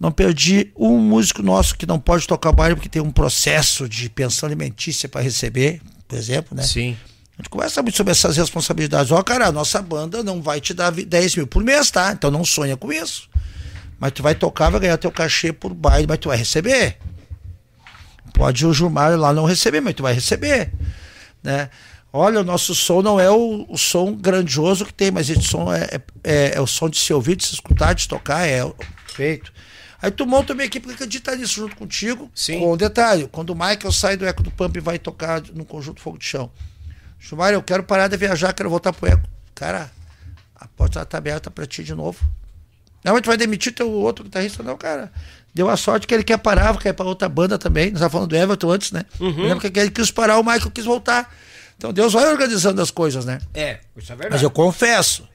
[0.00, 4.10] Não perdi um músico nosso que não pode tocar baile porque tem um processo de
[4.10, 6.64] pensão alimentícia para receber, por exemplo, né?
[6.64, 6.96] Sim.
[7.42, 9.10] Gente conversa muito sobre essas responsabilidades.
[9.10, 12.12] Ó, oh, cara, a nossa banda não vai te dar 10 mil por mês, tá?
[12.12, 13.28] Então não sonha com isso.
[13.98, 16.98] Mas tu vai tocar, vai ganhar teu cachê por baile, mas tu vai receber.
[18.32, 20.72] Pode o Gilmar lá não receber, mas tu vai receber.
[21.42, 21.68] Né?
[22.12, 25.72] Olha, o nosso som não é o, o som grandioso que tem, mas esse som
[25.72, 28.60] é, é, é, o som de se ouvir, de se escutar, de tocar, é
[29.08, 29.52] feito.
[30.00, 32.30] Aí tu monta uma equipe que acredita nisso junto contigo.
[32.36, 32.60] Sim.
[32.60, 35.64] Com um detalhe, quando o Michael sai do Eco do Pump e vai tocar no
[35.64, 36.48] conjunto Fogo de Chão
[37.22, 39.22] Chumar, eu quero parar de viajar, quero voltar pro Eco.
[39.54, 39.88] Cara,
[40.56, 42.18] a porta tá aberta para ti de novo.
[43.04, 45.10] Não, mas tu vai demitir teu outro guitarrista, não, cara.
[45.54, 47.86] Deu a sorte que ele quer parar, quer ir pra outra banda também.
[47.86, 49.04] Nós estávamos falando do Everton antes, né?
[49.20, 49.42] Uhum.
[49.42, 51.32] Lembra que ele quis parar, o Michael quis voltar.
[51.78, 53.38] Então Deus vai organizando as coisas, né?
[53.54, 54.34] É, isso é verdade.
[54.34, 55.28] Mas eu confesso,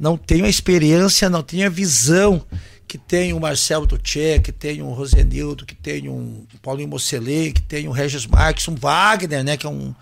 [0.00, 2.42] não tenho a experiência, não tenho a visão
[2.88, 7.60] que tem o Marcelo Tchê, que tem o Rosenildo, que tem um Paulinho Mocelê, que
[7.60, 9.56] tem o Regis Marques, um Wagner, né?
[9.56, 9.94] Que é um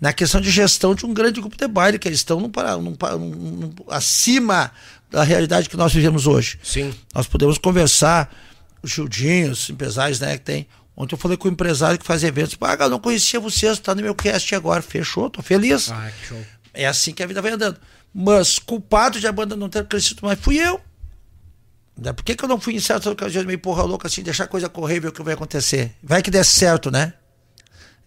[0.00, 2.50] na questão de gestão de um grande grupo de baile, que eles estão num,
[2.80, 4.70] num, num, acima
[5.10, 6.58] da realidade que nós vivemos hoje.
[6.62, 6.92] Sim.
[7.14, 8.30] Nós podemos conversar,
[8.82, 10.66] os Gildinhos, os empresários né, que tem.
[10.96, 12.56] Ontem eu falei com o um empresário que faz eventos.
[12.60, 14.82] Ah, eu não conhecia vocês, está no meu cast agora.
[14.82, 15.90] Fechou, tô feliz.
[15.90, 16.40] Ah, show.
[16.72, 17.78] É assim que a vida vai andando.
[18.12, 20.80] Mas culpado de a banda não ter crescido mais fui eu.
[21.96, 24.44] Né, por que, que eu não fui em certas ocasiões meio porra louca assim, deixar
[24.44, 25.92] a coisa correr e ver o que vai acontecer?
[26.02, 27.14] Vai que der certo, né?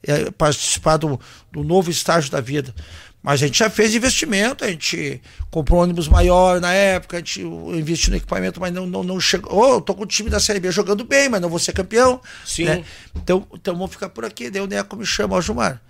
[0.04, 1.20] É, participar do,
[1.52, 2.74] do novo estágio da vida.
[3.22, 5.22] Mas a gente já fez investimento, a gente
[5.52, 9.20] comprou um ônibus maior na época, a gente investiu no equipamento, mas não, não, não
[9.20, 9.52] chegou.
[9.54, 11.74] Oh, eu tô com o time da Série B jogando bem, mas não vou ser
[11.74, 12.22] campeão.
[12.46, 12.66] Sim.
[12.66, 12.86] Né?
[13.16, 14.50] Então, então vamos ficar por aqui.
[14.50, 15.82] Daí o Neco me chama, ó, Gilmar.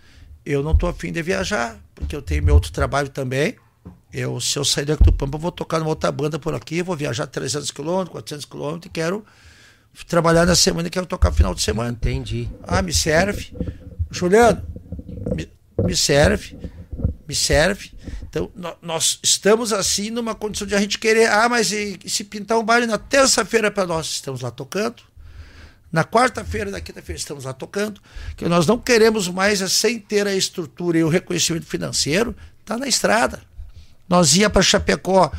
[0.43, 3.55] Eu não tô afim de viajar, porque eu tenho meu outro trabalho também.
[4.11, 6.81] Eu, se eu sair daqui do Pampa, eu vou tocar numa outra banda por aqui,
[6.81, 9.25] vou viajar 300 quilômetros, 400 quilômetros e quero
[10.07, 11.91] trabalhar na semana e quero tocar final de semana.
[11.91, 12.49] Entendi.
[12.63, 13.53] Ah, me serve.
[14.11, 14.65] Juliano,
[15.35, 16.57] me, me serve,
[17.27, 17.91] me serve.
[18.29, 18.51] Então,
[18.81, 22.57] nós estamos assim numa condição de a gente querer, ah, mas e, e se pintar
[22.57, 25.03] um baile na terça-feira para nós, estamos lá tocando.
[25.91, 28.01] Na quarta-feira, na quinta-feira, estamos lá tocando.
[28.35, 32.35] Que nós não queremos mais, é sem ter a estrutura e o reconhecimento financeiro,
[32.65, 33.41] tá na estrada.
[34.07, 35.31] Nós ia para Chapecó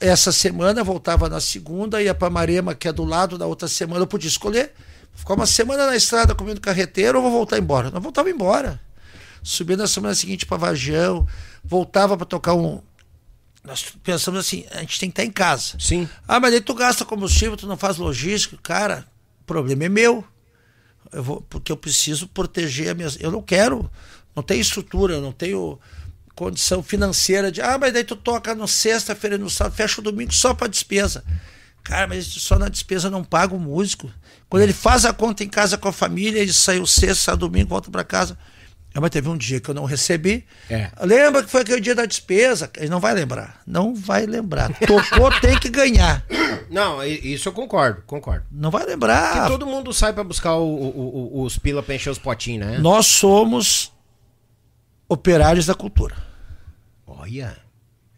[0.00, 4.02] essa semana, voltava na segunda, ia para Marema, que é do lado da outra semana,
[4.02, 4.72] eu podia escolher.
[5.14, 7.90] Ficar uma semana na estrada comendo carreteiro ou vou voltar embora?
[7.90, 8.80] Nós voltava embora.
[9.42, 11.26] Subia na semana seguinte para Vajão,
[11.64, 12.80] voltava para tocar um.
[13.64, 15.76] Nós pensamos assim, a gente tem que estar em casa.
[15.78, 16.08] Sim.
[16.26, 18.56] Ah, mas aí tu gasta combustível, tu não faz logística.
[18.62, 19.06] Cara,
[19.40, 20.24] o problema é meu.
[21.12, 23.08] Eu vou, porque eu preciso proteger a minha.
[23.20, 23.90] Eu não quero,
[24.34, 25.78] não tenho estrutura, não tenho
[26.34, 27.60] condição financeira de.
[27.60, 31.24] Ah, mas daí tu toca no sexta-feira no sábado, fecha o domingo só para despesa.
[31.84, 34.10] Cara, mas só na despesa não paga o músico.
[34.52, 37.90] Quando ele faz a conta em casa com a família, ele saiu sexta, domingo, volta
[37.90, 38.36] para casa.
[38.94, 40.44] Ah, mas teve um dia que eu não recebi.
[40.68, 40.90] É.
[41.00, 42.70] Lembra que foi aquele dia da despesa?
[42.76, 43.62] Ele não vai lembrar.
[43.66, 44.70] Não vai lembrar.
[44.80, 46.26] Tocou, tem que ganhar.
[46.68, 48.44] Não, isso eu concordo, concordo.
[48.52, 49.48] Não vai lembrar.
[49.48, 52.78] Todo mundo sai para buscar o, o, o, os pila pra encher os potinhos, né?
[52.78, 53.90] Nós somos
[55.08, 56.14] operários da cultura.
[57.06, 57.56] Olha,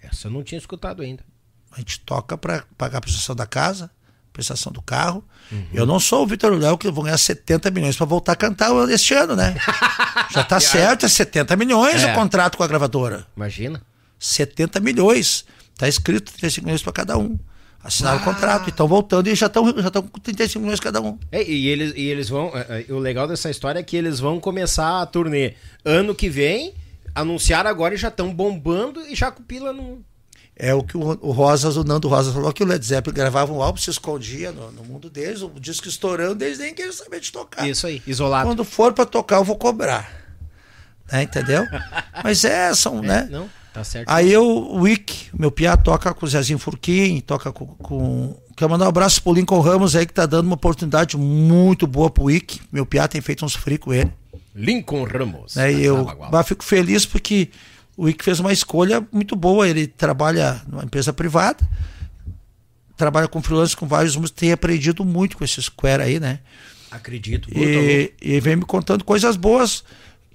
[0.02, 1.22] essa eu não tinha escutado ainda.
[1.70, 3.88] A gente toca para pagar a prestação da casa,
[4.34, 5.24] prestação do carro.
[5.50, 5.64] Uhum.
[5.72, 8.70] Eu não sou o Vitor Léo que vou ganhar 70 milhões para voltar a cantar
[8.90, 9.54] este ano, né?
[10.30, 12.12] Já tá certo, é 70 milhões é.
[12.12, 13.26] o contrato com a gravadora.
[13.36, 13.80] Imagina.
[14.18, 15.44] 70 milhões.
[15.78, 17.38] Tá escrito 35 milhões para cada um.
[17.82, 18.22] Assinaram ah.
[18.22, 21.18] o contrato, estão voltando e já estão já com 35 milhões cada um.
[21.30, 22.50] É, e, eles, e eles vão.
[22.54, 25.54] É, é, o legal dessa história é que eles vão começar a turnê
[25.84, 26.74] ano que vem,
[27.14, 30.02] anunciaram agora e já estão bombando e já com pila no.
[30.56, 33.52] É o que o, o Rosas, o Nando Rosas falou que o Led Zeppelin gravava
[33.52, 37.18] um álbum, se escondia no, no mundo deles, o disco estourando, eles nem queriam saber
[37.20, 37.68] de tocar.
[37.68, 38.48] Isso aí, isolado.
[38.48, 40.08] Quando for para tocar, eu vou cobrar.
[41.10, 41.66] Né, entendeu?
[42.22, 43.28] Mas é, são, é, né?
[43.30, 44.08] Não, tá certo.
[44.08, 48.36] Aí eu, o Wick, meu piá, toca com o Zezinho Furquim, toca com, com.
[48.56, 52.08] Quero mandar um abraço pro Lincoln Ramos aí, que tá dando uma oportunidade muito boa
[52.08, 52.60] pro Wick.
[52.70, 54.12] Meu piá tem feito uns free com ele.
[54.54, 55.56] Lincoln Ramos.
[55.56, 56.06] Né, e eu
[56.44, 57.50] fico feliz porque
[57.96, 59.68] o Ick fez uma escolha muito boa.
[59.68, 61.66] Ele trabalha numa empresa privada,
[62.96, 66.40] trabalha com freelancers com vários músicos, tem aprendido muito com esse Square aí, né?
[66.90, 67.48] Acredito.
[67.52, 69.84] E, e vem me contando coisas boas.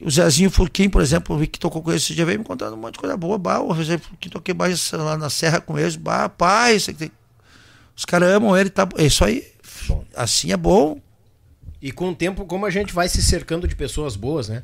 [0.02, 2.77] O Zezinho Furquim, por exemplo, o que tocou com esse dia, vem me contando um
[2.77, 3.38] monte de coisa boa.
[3.38, 5.95] Bah, o Zezinho Furquim toquei mais lá na Serra com eles.
[5.95, 6.77] Bah, pai,
[7.95, 9.45] os caras amam ele, tá É isso aí.
[9.88, 10.06] Bom.
[10.15, 11.02] Assim é bom.
[11.81, 14.64] E com o tempo, como a gente vai se cercando de pessoas boas, né?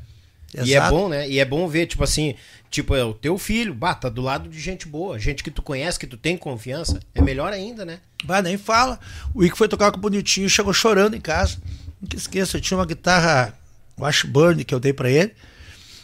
[0.54, 0.68] Exato.
[0.68, 1.28] E é bom, né?
[1.28, 2.34] E é bom ver, tipo assim,
[2.76, 5.62] tipo, é o teu filho, bah, tá do lado de gente boa, gente que tu
[5.62, 7.00] conhece, que tu tem confiança.
[7.14, 8.00] É melhor ainda, né?
[8.24, 9.00] Bah, nem fala.
[9.34, 11.56] O Ico foi tocar com o Bonitinho, chegou chorando em casa.
[12.00, 13.54] Nunca esqueça, eu tinha uma guitarra
[13.98, 15.32] Washburn que eu dei para ele.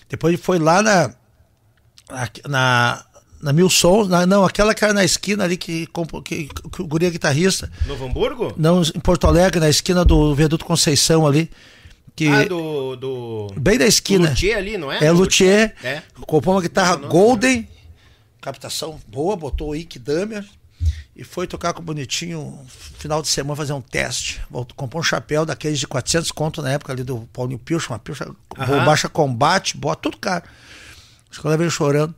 [0.09, 1.15] Depois ele foi lá na.
[2.49, 3.05] na
[3.43, 5.89] na Mil Sons, na, não, aquela que era na esquina ali que,
[6.24, 7.69] que, que o guri é guitarrista.
[7.89, 8.55] Novo Hamburgo?
[8.57, 11.51] Não, em Porto Alegre, na esquina do Viaduto Conceição ali.
[12.15, 13.47] Que ah, do, do.
[13.57, 14.31] Bem da esquina.
[14.31, 15.03] Luthier ali, não é?
[15.03, 15.74] É, Luthier.
[15.83, 16.03] É.
[16.27, 17.69] Comprou uma guitarra não, não, Golden,
[18.41, 20.45] captação boa, botou o Ike Damer
[21.15, 24.41] e foi tocar com o Bonitinho final de semana fazer um teste.
[24.51, 27.99] Voltou, comprou um chapéu daqueles de 400 conto na época ali do Paulinho Pilch, uma
[27.99, 28.31] pilcha,
[28.85, 30.45] baixa combate, bota tudo caro.
[31.31, 32.15] Os caras veio chorando.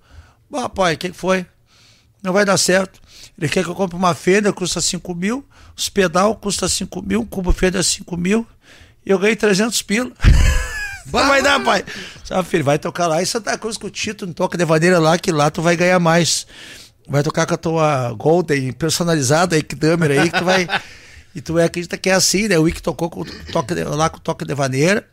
[0.51, 1.47] Bom, pai, o que, que foi?
[2.23, 3.01] Não vai dar certo.
[3.37, 5.45] Ele quer que eu compre uma Fender, custa 5 mil,
[5.77, 8.47] os pedal custa 5 mil, um cubo Fender 5 mil,
[9.11, 10.13] eu ganhei 300 pila.
[11.13, 11.85] Não vai dar, pai.
[12.25, 14.99] Sabe, filho, vai tocar lá em Santa Cruz com o Tito, não toca de maneira
[14.99, 16.47] lá, que lá tu vai ganhar mais.
[17.07, 20.67] Vai tocar com a tua Golden personalizada aí, que Dummer aí, que tu vai.
[21.35, 22.59] e tu acredita que é assim, né?
[22.59, 25.07] O Wick tocou com, toque, lá com o toque de vaneira.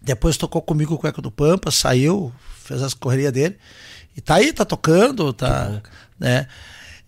[0.00, 2.32] Depois tocou comigo com o Eco do Pampa, saiu,
[2.64, 3.58] fez as correrias dele.
[4.16, 5.82] E tá aí, tá tocando, tá.
[6.18, 6.46] Né?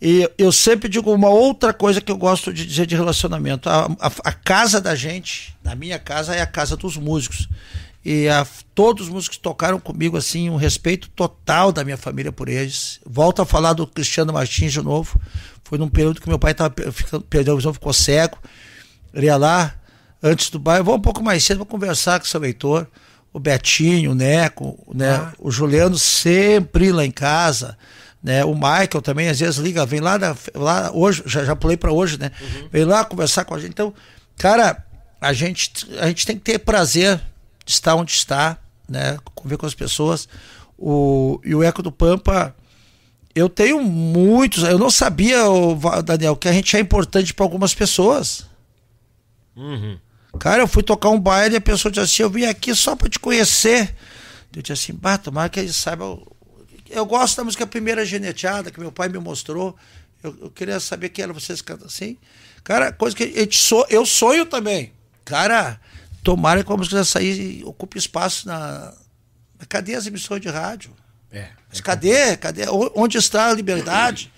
[0.05, 3.69] E eu sempre digo uma outra coisa que eu gosto de dizer de relacionamento.
[3.69, 7.49] A, a, a casa da gente, na minha casa, é a casa dos músicos.
[8.05, 12.49] E a, todos os músicos tocaram comigo, assim, um respeito total da minha família por
[12.49, 12.99] eles.
[13.07, 15.21] Volto a falar do Cristiano Martins de novo.
[15.63, 18.39] Foi num período que meu pai tava, ficando, perdeu a visão, ficou cego.
[19.15, 19.73] Ele ia lá,
[20.21, 22.89] antes do bairro, vou um pouco mais cedo para conversar com o seu leitor.
[23.33, 25.15] O Betinho, o Neco, né?
[25.15, 25.33] Ah.
[25.39, 27.79] o Juliano sempre lá em casa.
[28.23, 28.45] Né?
[28.45, 31.93] O Michael também às vezes liga, vem lá, da, lá hoje, já, já pulei para
[31.93, 32.31] hoje, né?
[32.41, 32.69] Uhum.
[32.71, 33.71] Vem lá conversar com a gente.
[33.71, 33.93] Então,
[34.37, 34.85] cara,
[35.21, 37.21] a gente, a gente tem que ter prazer
[37.65, 38.59] de estar onde está,
[38.89, 39.19] né?
[39.35, 40.29] Conviver com as pessoas.
[40.79, 42.55] O, e o Eco do Pampa,
[43.35, 44.63] eu tenho muitos.
[44.63, 48.47] Eu não sabia, o Daniel, que a gente é importante para algumas pessoas.
[49.57, 49.99] Uhum.
[50.39, 52.97] Cara, eu fui tocar um baile e a pessoa disse assim: Eu vim aqui só
[52.97, 53.95] para te conhecer.
[54.55, 56.05] Eu disse assim: Bah, tomara que ele saiba
[56.93, 59.77] eu gosto da música Primeira Geneteada, que meu pai me mostrou.
[60.23, 62.17] Eu, eu queria saber quem era vocês cantam assim.
[62.63, 64.93] Cara, coisa que gente so, eu sonho também.
[65.25, 65.81] Cara,
[66.23, 68.95] tomara que a música sair ocupe espaço na.
[69.69, 70.93] Cadê as emissões de rádio?
[71.31, 71.49] É.
[71.69, 72.37] Mas é cadê?
[72.37, 72.63] Cadê?
[72.95, 74.33] Onde está a liberdade?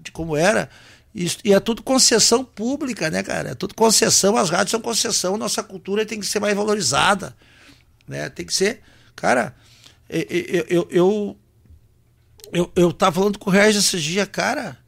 [0.00, 0.68] De como era?
[1.14, 3.50] E, é tudo concessão pública, né, cara?
[3.50, 7.34] É tudo concessão, as rádios são concessão, nossa cultura tem que ser mais valorizada.
[8.06, 8.28] Né?
[8.28, 8.82] Tem que ser.
[9.14, 9.56] Cara,
[10.08, 11.36] eu, eu, eu,
[12.52, 14.78] eu, eu tava falando com o Regis esses dias, cara.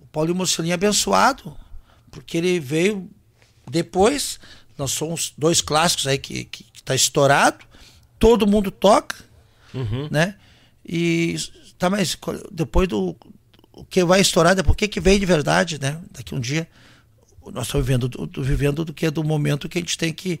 [0.00, 1.56] O Paulo Mussolini é abençoado,
[2.10, 3.08] porque ele veio
[3.70, 4.38] depois.
[4.76, 7.64] Nós somos dois clássicos aí que, que, que tá estourado,
[8.18, 9.16] todo mundo toca,
[9.72, 10.08] uhum.
[10.10, 10.34] né?
[10.84, 11.36] E
[11.78, 12.18] tá, mas
[12.50, 13.16] depois do,
[13.72, 16.00] o que vai estourar, depois o que, que vem de verdade, né?
[16.10, 16.68] Daqui um dia
[17.52, 20.12] nós estamos vivendo do, do, vivendo do que é do momento que a gente tem
[20.12, 20.40] que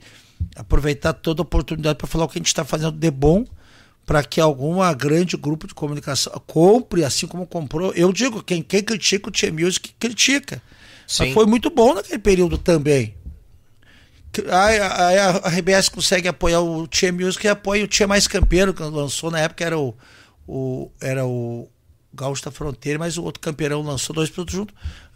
[0.56, 3.44] aproveitar toda a oportunidade para falar o que a gente está fazendo de bom
[4.06, 7.92] para que alguma grande grupo de comunicação compre, assim como comprou.
[7.94, 10.62] Eu digo, quem, quem critica o Tia Music, critica.
[11.06, 11.26] Sim.
[11.26, 13.14] Mas foi muito bom naquele período também.
[14.50, 18.74] A, a, a RBS consegue apoiar o Tia Music e apoia o Tia Mais Campeiro,
[18.74, 19.94] que lançou na época era o,
[20.46, 21.68] o, era o
[22.12, 24.74] Gaúcho da Fronteira, mas o outro campeão lançou dois produtos juntos.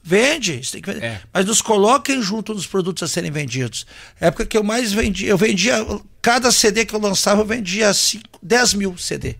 [0.08, 1.04] Vende, tem que vender.
[1.04, 1.20] É.
[1.30, 3.86] mas nos coloquem junto dos produtos a serem vendidos.
[4.18, 5.84] época que eu mais vendia, eu vendia,
[6.22, 9.36] cada CD que eu lançava, eu vendia 5, 10 mil CD.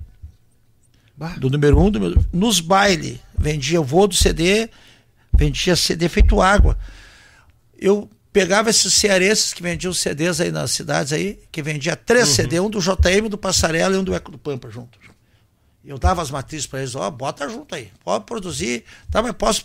[1.17, 1.37] Bah.
[1.39, 4.69] Do número 1, um, do número, nos bailes, vendia o voo do CD,
[5.33, 6.79] vendia CD feito água.
[7.79, 12.35] Eu pegava esses cearenses que vendiam CDs aí nas cidades aí, que vendia três uhum.
[12.35, 14.99] CD, um do JM, do Passarela e um do Eco do Pampa junto.
[15.83, 19.33] Eu dava as matrizes para eles, ó, oh, bota junto aí, pode produzir, tá, mas
[19.33, 19.65] posso,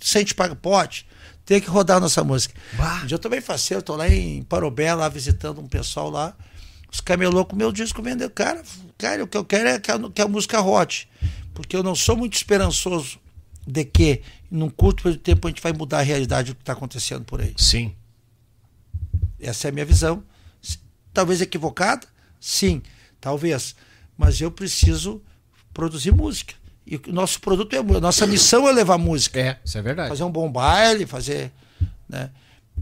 [0.00, 1.06] sente paga, pode.
[1.44, 2.54] Tem que rodar nossa música.
[2.74, 3.00] Bah.
[3.02, 6.36] Um dia eu também faço, eu tô lá em Parobé, lá visitando um pessoal lá,
[6.92, 8.28] os camelô com meu disco vendeu.
[8.30, 8.62] Cara,
[8.98, 11.08] cara, o que eu quero é que a, que a música rode,
[11.54, 13.18] porque eu não sou muito esperançoso
[13.66, 16.62] de que num curto período de tempo a gente vai mudar a realidade do que
[16.62, 17.54] está acontecendo por aí.
[17.56, 17.94] Sim.
[19.40, 20.22] Essa é a minha visão.
[21.12, 22.06] Talvez equivocada?
[22.40, 22.82] Sim,
[23.20, 23.74] talvez
[24.18, 25.22] mas eu preciso
[25.72, 26.54] produzir música.
[26.90, 29.38] E o nosso produto é a nossa missão é levar música.
[29.38, 30.08] É, isso é verdade.
[30.08, 31.52] Fazer um bom baile, fazer.
[32.08, 32.30] Né?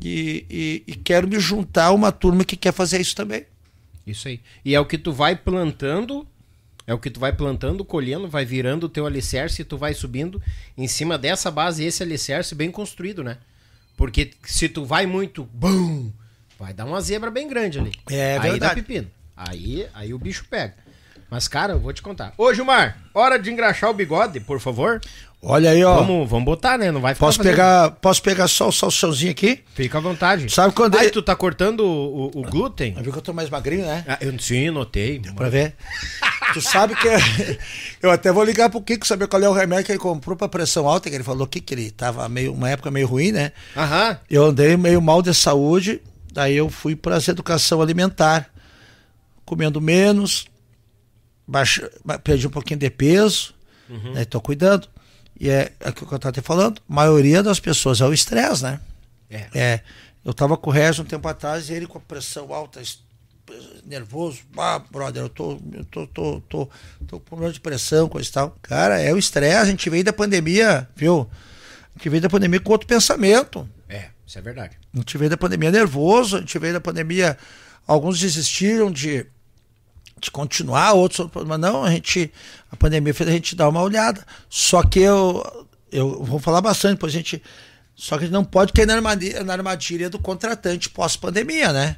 [0.01, 3.45] E, e, e quero me juntar a uma turma que quer fazer isso também.
[4.07, 4.41] Isso aí.
[4.65, 6.25] E é o que tu vai plantando,
[6.87, 9.93] é o que tu vai plantando, colhendo, vai virando o teu alicerce e tu vai
[9.93, 10.41] subindo
[10.79, 13.39] em cima dessa base, esse alicerce bem construído, né?
[13.97, 16.13] Porque se tu vai muito, bum,
[16.57, 17.93] vai dar uma zebra bem grande ali.
[18.09, 18.61] É aí verdade.
[18.61, 19.11] dá pepino.
[19.37, 20.75] Aí, aí o bicho pega.
[21.31, 22.33] Mas, cara, eu vou te contar.
[22.39, 25.01] Ô, Gilmar, hora de engraxar o bigode, por favor.
[25.43, 25.97] Olha aí, ó.
[25.97, 26.91] Vamos, vamos botar, né?
[26.91, 27.27] Não vai ficar.
[27.27, 27.53] Posso fazendo...
[27.53, 29.63] pegar, posso pegar só o salsãozinho aqui?
[29.75, 30.51] Fica à vontade.
[30.53, 30.97] Sabe quando.
[30.97, 32.95] Aí, tu tá cortando o, o, o glúten?
[33.01, 34.05] Viu que eu tô mais magrinho, né?
[34.09, 35.19] Ah, eu sim, notei.
[35.19, 35.77] Deu pra ver.
[36.53, 37.09] tu sabe que.
[38.03, 40.49] eu até vou ligar pro Kiko saber qual é o remédio que ele comprou pra
[40.49, 43.53] pressão alta, que ele falou que, que ele tava meio, uma época meio ruim, né?
[43.77, 44.19] Aham.
[44.31, 46.01] Eu andei meio mal de saúde,
[46.33, 48.51] daí eu fui pra educação alimentar.
[49.45, 50.47] Comendo menos,
[51.47, 51.91] baixa,
[52.25, 53.55] perdi um pouquinho de peso,
[53.89, 54.13] uhum.
[54.13, 54.25] né?
[54.25, 54.89] Tô cuidando.
[55.39, 58.13] E é, é o que eu estava te falando, a maioria das pessoas é o
[58.13, 58.81] estresse, né?
[59.31, 59.49] É.
[59.55, 59.81] é.
[60.25, 62.81] Eu tava com o Regis um tempo atrás e ele com a pressão alta,
[63.85, 64.41] nervoso.
[64.57, 66.69] Ah, brother, eu tô, eu tô, tô, tô,
[67.07, 68.57] tô com problema de pressão, coisa e tal.
[68.63, 71.29] Cara, é o estresse, a gente veio da pandemia, viu?
[71.95, 73.69] A gente veio da pandemia com outro pensamento.
[73.89, 74.77] É, isso é verdade.
[74.93, 77.39] A gente veio da pandemia nervoso, a gente veio da pandemia.
[77.87, 79.27] Alguns desistiram de
[80.21, 82.33] de continuar, outros, mas não, a gente,
[82.71, 84.25] a pandemia fez a gente dar uma olhada.
[84.49, 87.43] Só que eu, eu vou falar bastante, depois a gente,
[87.95, 91.97] só que a gente não pode cair na armadilha, na armadilha do contratante pós-pandemia, né?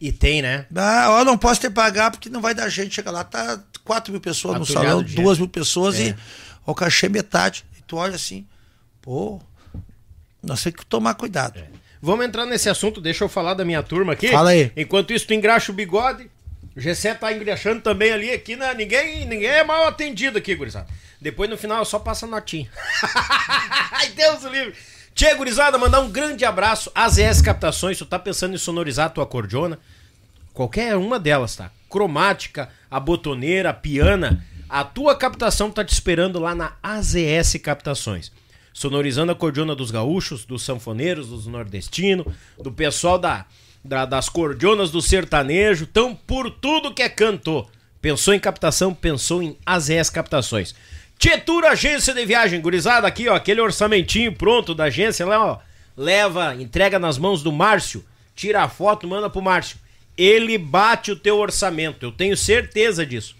[0.00, 0.66] E tem, né?
[0.74, 2.94] Ah, eu não posso ter pagar porque não vai dar gente.
[2.94, 6.08] Chega lá, tá 4 mil pessoas no salão, 2 mil pessoas é.
[6.08, 6.16] e
[6.66, 7.64] o cachê é metade.
[7.78, 8.46] E tu olha assim,
[9.00, 9.40] pô,
[10.42, 11.58] nós temos que tomar cuidado.
[11.58, 11.68] É.
[12.02, 14.28] Vamos entrar nesse assunto, deixa eu falar da minha turma aqui.
[14.28, 14.70] Fala aí.
[14.76, 16.30] Enquanto isso, tu engraxa o bigode,
[16.76, 20.88] o Gessé tá engraxando também ali, aqui na, ninguém, ninguém é mal atendido aqui, gurizada.
[21.20, 22.68] Depois no final só passa notinha.
[23.92, 24.74] Ai, Deus livre.
[25.14, 26.90] Tchê, gurizada, mandar um grande abraço.
[26.92, 29.78] AZS Captações, tu tá pensando em sonorizar a tua cordiona?
[30.52, 31.70] Qualquer uma delas, tá?
[31.88, 34.44] Cromática, a botoneira, a piana.
[34.68, 38.32] A tua captação tá te esperando lá na AZS Captações.
[38.72, 42.26] Sonorizando a cordiona dos gaúchos, dos sanfoneiros, dos nordestinos,
[42.60, 43.46] do pessoal da,
[43.84, 47.68] das cordionas do sertanejo, tão por tudo que é cantor.
[48.00, 50.74] Pensou em captação, pensou em AZS Captações.
[51.18, 55.58] Tietura Agência de Viagem, gurizada, aqui ó, aquele orçamentinho pronto da agência lá, ó.
[55.96, 58.04] Leva, entrega nas mãos do Márcio,
[58.34, 59.78] tira a foto, manda pro Márcio.
[60.16, 63.36] Ele bate o teu orçamento, eu tenho certeza disso.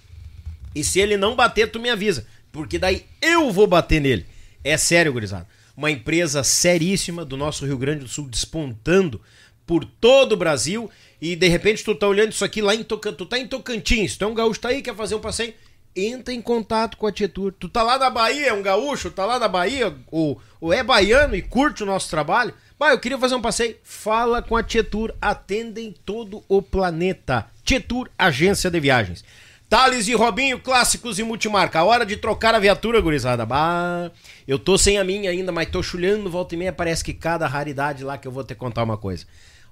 [0.75, 2.27] E se ele não bater, tu me avisa.
[2.53, 4.27] Porque daí eu vou bater nele.
[4.63, 5.47] É sério, gurizada.
[5.77, 9.21] Uma empresa seríssima do nosso Rio Grande do Sul despontando
[9.67, 10.91] por todo o Brasil.
[11.21, 13.17] E de repente tu tá olhando isso aqui lá em Tocantins.
[13.19, 15.55] Tu tá em Tocantins, tu é um gaúcho, tá aí, quer fazer um passeio
[15.97, 17.53] entra em contato com a Tietur.
[17.53, 20.83] Tu tá lá na Bahia, é um gaúcho, tá lá na Bahia, ou, ou é
[20.83, 22.53] baiano e curte o nosso trabalho.
[22.79, 23.77] Bah, eu queria fazer um passeio.
[23.83, 27.47] Fala com a Tietur, atendem todo o planeta.
[27.63, 29.25] Tietur, agência de viagens.
[29.69, 31.79] Thales e Robinho, clássicos e multimarca.
[31.79, 33.47] A hora de trocar a viatura, gurizada.
[33.47, 34.11] Bah,
[34.47, 36.73] eu tô sem a minha ainda, mas tô chulhando volta e meia.
[36.73, 39.25] Parece que cada raridade lá que eu vou te contar uma coisa.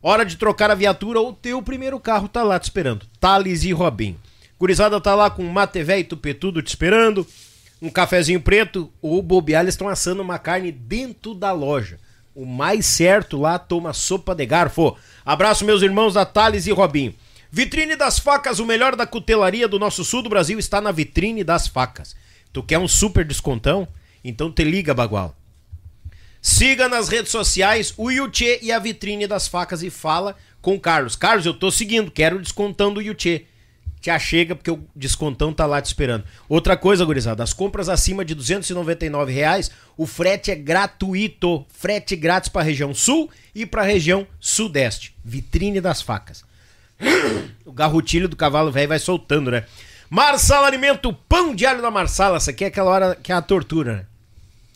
[0.03, 3.07] Hora de trocar a viatura ou teu primeiro carro tá lá te esperando.
[3.21, 4.19] Thales e Robinho.
[4.59, 7.25] Gurizada tá lá com mate velho tupetudo te esperando,
[7.81, 12.01] um cafezinho preto, ou bobear, estão assando uma carne dentro da loja.
[12.35, 14.97] O mais certo lá toma sopa de garfo.
[15.25, 17.15] Abraço meus irmãos da Thales e Robinho.
[17.51, 21.45] Vitrine das Facas, o melhor da cutelaria do nosso sul do Brasil está na Vitrine
[21.45, 22.17] das Facas.
[22.53, 23.87] Tu quer um super descontão?
[24.25, 25.37] Então te liga, Bagual.
[26.43, 30.81] Siga nas redes sociais o Yuchê e a Vitrine das Facas e fala com o
[30.81, 31.15] Carlos.
[31.15, 33.47] Carlos, eu tô seguindo, quero o descontão do Yuchê
[34.01, 36.25] te achega porque o descontão tá lá te esperando.
[36.49, 41.65] Outra coisa, gurizada, as compras acima de 299 reais, o frete é gratuito.
[41.71, 45.15] Frete grátis para a região sul e para a região sudeste.
[45.25, 46.45] Vitrine das facas.
[47.65, 49.65] O garrotilho do cavalo velho vai soltando, né?
[50.11, 52.37] Marsala Alimento, pão de alho da Marsala.
[52.37, 54.07] Essa aqui é aquela hora que é a tortura, né?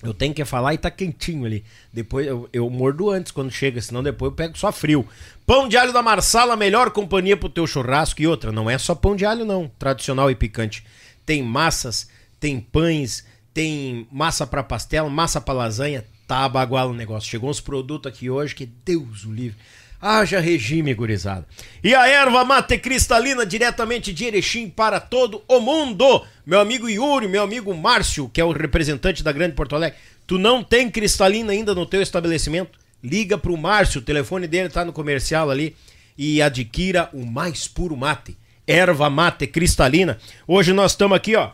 [0.02, 1.64] Eu tenho que falar e tá quentinho ali.
[1.93, 5.06] Depois eu, eu mordo antes quando chega, senão depois eu pego só frio.
[5.47, 8.52] Pão de alho da Marsala, melhor companhia pro teu churrasco e outra.
[8.52, 9.70] Não é só pão de alho, não.
[9.78, 10.85] Tradicional e picante.
[11.24, 12.09] Tem massas,
[12.39, 13.24] tem pães,
[13.55, 16.05] tem massa para pastel, massa para lasanha.
[16.27, 17.31] Tá baguala o negócio.
[17.31, 19.59] Chegou uns produtos aqui hoje que Deus o livre.
[20.01, 21.47] Haja regime, gurizada.
[21.82, 26.24] E a erva mate cristalina diretamente de Erechim para todo o mundo.
[26.44, 29.98] Meu amigo Yuri, meu amigo Márcio, que é o representante da Grande Porto Alegre.
[30.27, 32.78] Tu não tem cristalina ainda no teu estabelecimento?
[33.02, 35.77] liga pro Márcio, o telefone dele tá no comercial ali
[36.18, 38.36] e adquira o mais puro mate,
[38.66, 40.18] erva mate cristalina.
[40.47, 41.51] Hoje nós estamos aqui, ó.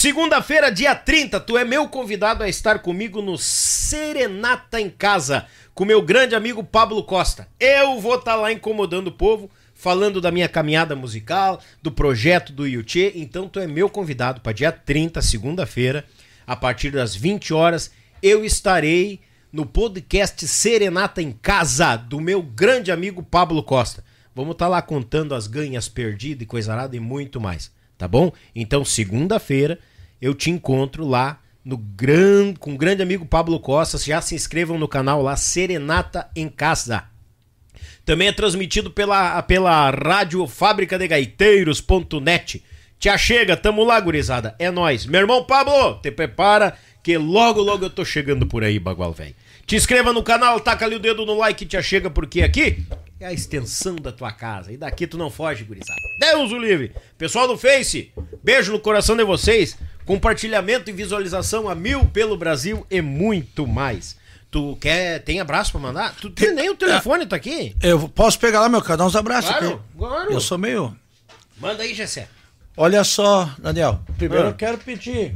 [0.00, 5.84] Segunda-feira, dia 30, tu é meu convidado a estar comigo no Serenata em Casa, com
[5.84, 7.48] meu grande amigo Pablo Costa.
[7.58, 12.52] Eu vou estar tá lá incomodando o povo falando da minha caminhada musical, do projeto
[12.52, 13.10] do Yuchê.
[13.16, 16.04] Então tu é meu convidado para dia 30, segunda-feira,
[16.46, 17.90] a partir das 20 horas,
[18.22, 19.20] eu estarei
[19.52, 24.04] no podcast Serenata em Casa do meu grande amigo Pablo Costa.
[24.32, 28.08] Vamos estar tá lá contando as ganhas perdidas e coisa arada e muito mais, tá
[28.08, 28.32] bom?
[28.54, 29.78] Então, segunda-feira,
[30.22, 32.54] eu te encontro lá no gran...
[32.54, 33.98] com o grande amigo Pablo Costa.
[33.98, 37.04] Já se inscrevam no canal lá Serenata em Casa.
[38.04, 42.64] Também é transmitido pela, pela rádio fábrica de gaiteiros.net.
[42.98, 44.54] Te achega, tamo lá, gurizada.
[44.58, 45.04] É nós.
[45.04, 49.34] Meu irmão Pablo, te prepara que logo, logo eu tô chegando por aí, bagual velho.
[49.66, 52.82] Te inscreva no canal, taca ali o dedo no like e te achega, porque aqui
[53.20, 54.72] é a extensão da tua casa.
[54.72, 56.00] E daqui tu não foge, gurizada.
[56.20, 56.92] Deus o livre.
[57.16, 58.12] Pessoal do Face,
[58.42, 59.76] beijo no coração de vocês.
[60.04, 64.16] Compartilhamento e visualização a mil pelo Brasil e muito mais.
[64.50, 65.22] Tu quer.
[65.22, 66.14] Tem abraço pra mandar?
[66.16, 67.76] Tu tem, nem o telefone tá aqui?
[67.82, 69.82] Eu posso pegar lá, meu cara, dar uns abraços claro.
[69.98, 70.32] Claro.
[70.32, 70.96] Eu sou meio.
[71.58, 72.28] Manda aí, Gessé.
[72.76, 74.00] Olha só, Daniel.
[74.16, 74.50] Primeiro Ah.
[74.50, 75.34] eu quero pedir.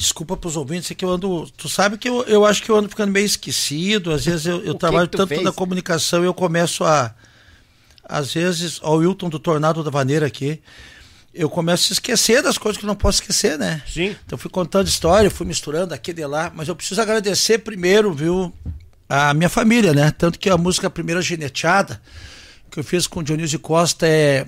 [0.00, 1.46] Desculpa pros ouvintes, é que eu ando.
[1.58, 4.12] Tu sabe que eu, eu acho que eu ando ficando meio esquecido.
[4.12, 5.42] Às vezes eu, eu trabalho que tanto fez?
[5.42, 7.14] na comunicação e eu começo a.
[8.02, 10.58] Às vezes, ó, o Wilton do Tornado da Vaneira aqui.
[11.34, 13.82] Eu começo a esquecer das coisas que eu não posso esquecer, né?
[13.86, 14.16] Sim.
[14.24, 18.12] Então fui contando história, fui misturando aqui e de lá, mas eu preciso agradecer primeiro,
[18.12, 18.52] viu,
[19.06, 20.10] a minha família, né?
[20.10, 22.00] Tanto que a música Primeira Geneteada,
[22.70, 24.46] que eu fiz com o Dionísio Costa, é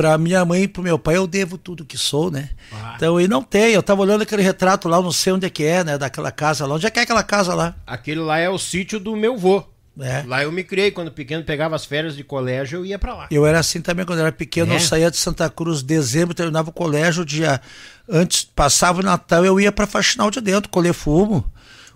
[0.00, 2.48] pra minha mãe e pro meu pai eu devo tudo que sou, né?
[2.72, 2.94] Ah.
[2.96, 3.74] Então, e não tem.
[3.74, 5.98] Eu tava olhando aquele retrato lá, não sei onde é que é, né?
[5.98, 6.76] Daquela casa lá.
[6.76, 7.76] Onde é que é aquela casa lá?
[7.86, 9.62] Aquele lá é o sítio do meu vô.
[10.00, 10.24] É.
[10.26, 13.26] Lá eu me criei, quando pequeno pegava as férias de colégio, eu ia para lá.
[13.30, 14.76] Eu era assim também quando era pequeno, é.
[14.76, 17.60] eu saía de Santa Cruz dezembro, terminava o colégio, dia
[18.08, 21.44] antes passava o Natal, eu ia para faxinal de dentro, colher fumo.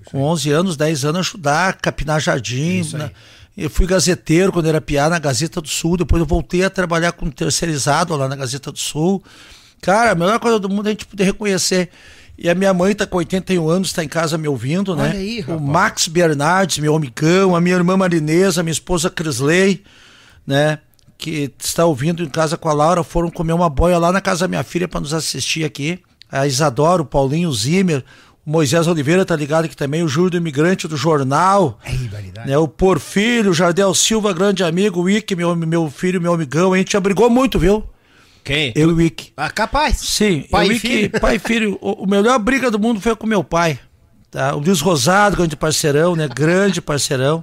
[0.04, 3.10] Com 11 anos, 10 anos ajudar, capinar jardim, né?
[3.56, 7.12] Eu fui gazeteiro quando era piá na Gazeta do Sul, depois eu voltei a trabalhar
[7.12, 9.22] com terceirizado lá na Gazeta do Sul.
[9.80, 11.90] Cara, a melhor coisa do mundo é a gente poder reconhecer.
[12.36, 15.12] E a minha mãe está com 81 anos, está em casa me ouvindo, né?
[15.12, 19.84] Aí, o Max Bernardes, meu amigão, a minha irmã Marinesa, minha esposa Crisley,
[20.44, 20.80] né?
[21.16, 24.40] Que está ouvindo em casa com a Laura, foram comer uma boia lá na casa
[24.40, 26.00] da minha filha para nos assistir aqui.
[26.28, 28.04] A Isadora, o Paulinho, o Zimmer,
[28.46, 31.78] Moisés Oliveira tá ligado aqui também, o Júlio do Imigrante do Jornal.
[32.44, 36.34] É né, o Porfírio, o Jardel Silva, grande amigo, o Ike, meu, meu filho, meu
[36.34, 36.74] amigão.
[36.74, 37.84] A gente abrigou muito, viu?
[38.44, 38.72] Quem?
[38.76, 39.32] Eu e o Ike.
[39.34, 39.96] Ah, capaz.
[39.96, 41.10] Sim, pai e filho.
[41.18, 41.78] pai e filho.
[41.80, 43.80] O, o melhor briga do mundo foi com meu pai.
[44.30, 44.54] Tá?
[44.54, 46.28] O Luiz Rosado, grande parceirão, né?
[46.28, 47.42] Grande parceirão,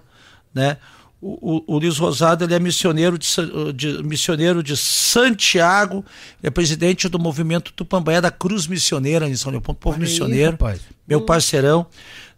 [0.54, 0.78] né?
[1.22, 3.28] O, o, o Luiz Rosado ele é missioneiro de,
[3.76, 6.04] de, missioneiro de Santiago,
[6.42, 10.80] é presidente do movimento Tupambaé da Cruz Missioneira em São Leopoldo, povo Olha missioneiro, aí,
[11.08, 11.26] meu hum.
[11.26, 11.86] parceirão,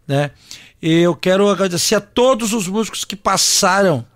[0.06, 0.32] né?
[0.82, 4.06] E eu quero agradecer a todos os músicos que passaram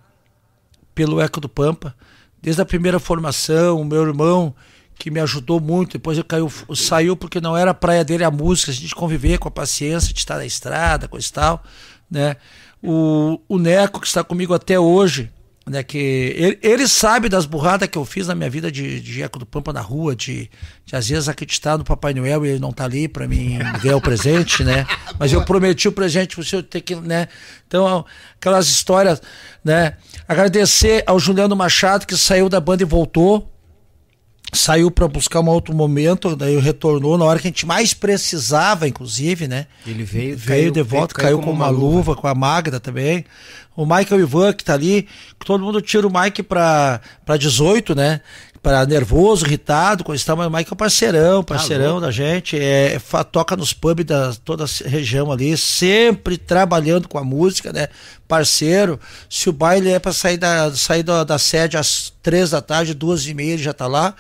[0.95, 1.95] pelo Eco do Pampa,
[2.43, 4.55] desde a primeira formação, o meu irmão
[4.99, 8.31] que me ajudou muito, depois ele caiu, saiu porque não era a praia dele a
[8.31, 11.65] música, a gente conviver com a paciência de estar na estrada, coisa e tal,
[12.11, 12.37] né?
[12.83, 15.31] O, o Neco, que está comigo até hoje,
[15.69, 19.23] né, que ele, ele, sabe das burradas que eu fiz na minha vida de, de
[19.23, 20.51] Eco do Pampa na rua, de,
[20.85, 23.97] de às vezes acreditar no Papai Noel e ele não tá ali para mim ganhar
[23.97, 24.87] o presente, né?
[25.19, 27.29] Mas eu prometi o presente para você ter que, né?
[27.67, 28.05] Então,
[28.37, 29.21] aquelas histórias,
[29.63, 29.95] né?
[30.27, 33.51] Agradecer ao Juliano Machado que saiu da banda e voltou,
[34.53, 38.89] saiu para buscar um outro momento, daí retornou na hora que a gente mais precisava,
[38.89, 39.67] inclusive, né?
[39.87, 42.35] Ele veio, veio caiu, de volta, veio, caiu, caiu com uma luva, luva, com a
[42.35, 43.25] Magda também.
[43.77, 45.07] O Michael Ivan que tá ali,
[45.45, 47.01] todo mundo tira o Mike para
[47.39, 48.21] 18, né?
[48.63, 52.95] Para nervoso, irritado, coisa tal, mas o Mike é parceirão, tá parceirão da gente, é,
[52.95, 57.89] é, toca nos pubs da toda a região ali, sempre trabalhando com a música, né?
[58.27, 58.99] Parceiro.
[59.31, 62.95] Se o baile é para sair da sair da, da sede às três da tarde,
[62.95, 64.15] duas e meia, ele já tá lá.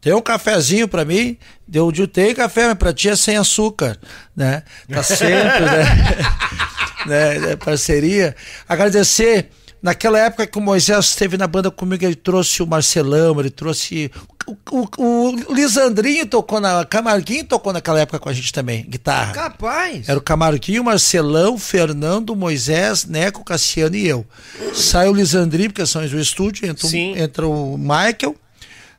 [0.00, 3.96] Tem um cafezinho para mim, deu tem café, mas pra ti é sem açúcar,
[4.34, 4.64] né?
[4.88, 5.84] Tá sempre, né?
[7.06, 7.38] né?
[7.38, 7.56] né?
[7.56, 8.34] Parceria.
[8.68, 9.48] Agradecer
[9.82, 14.12] Naquela época que o Moisés esteve na banda comigo, ele trouxe o Marcelão, ele trouxe.
[14.46, 16.84] O, o, o Lisandrinho tocou na.
[16.84, 19.32] Camarguinho tocou naquela época com a gente também, guitarra.
[19.32, 20.08] Capaz!
[20.08, 24.24] Era o Camarguinho, Marcelão, Fernando, Moisés, Neco, Cassiano e eu.
[24.72, 28.36] Sai o Lisandrinho, porque são do estúdio, entra, entra o Michael,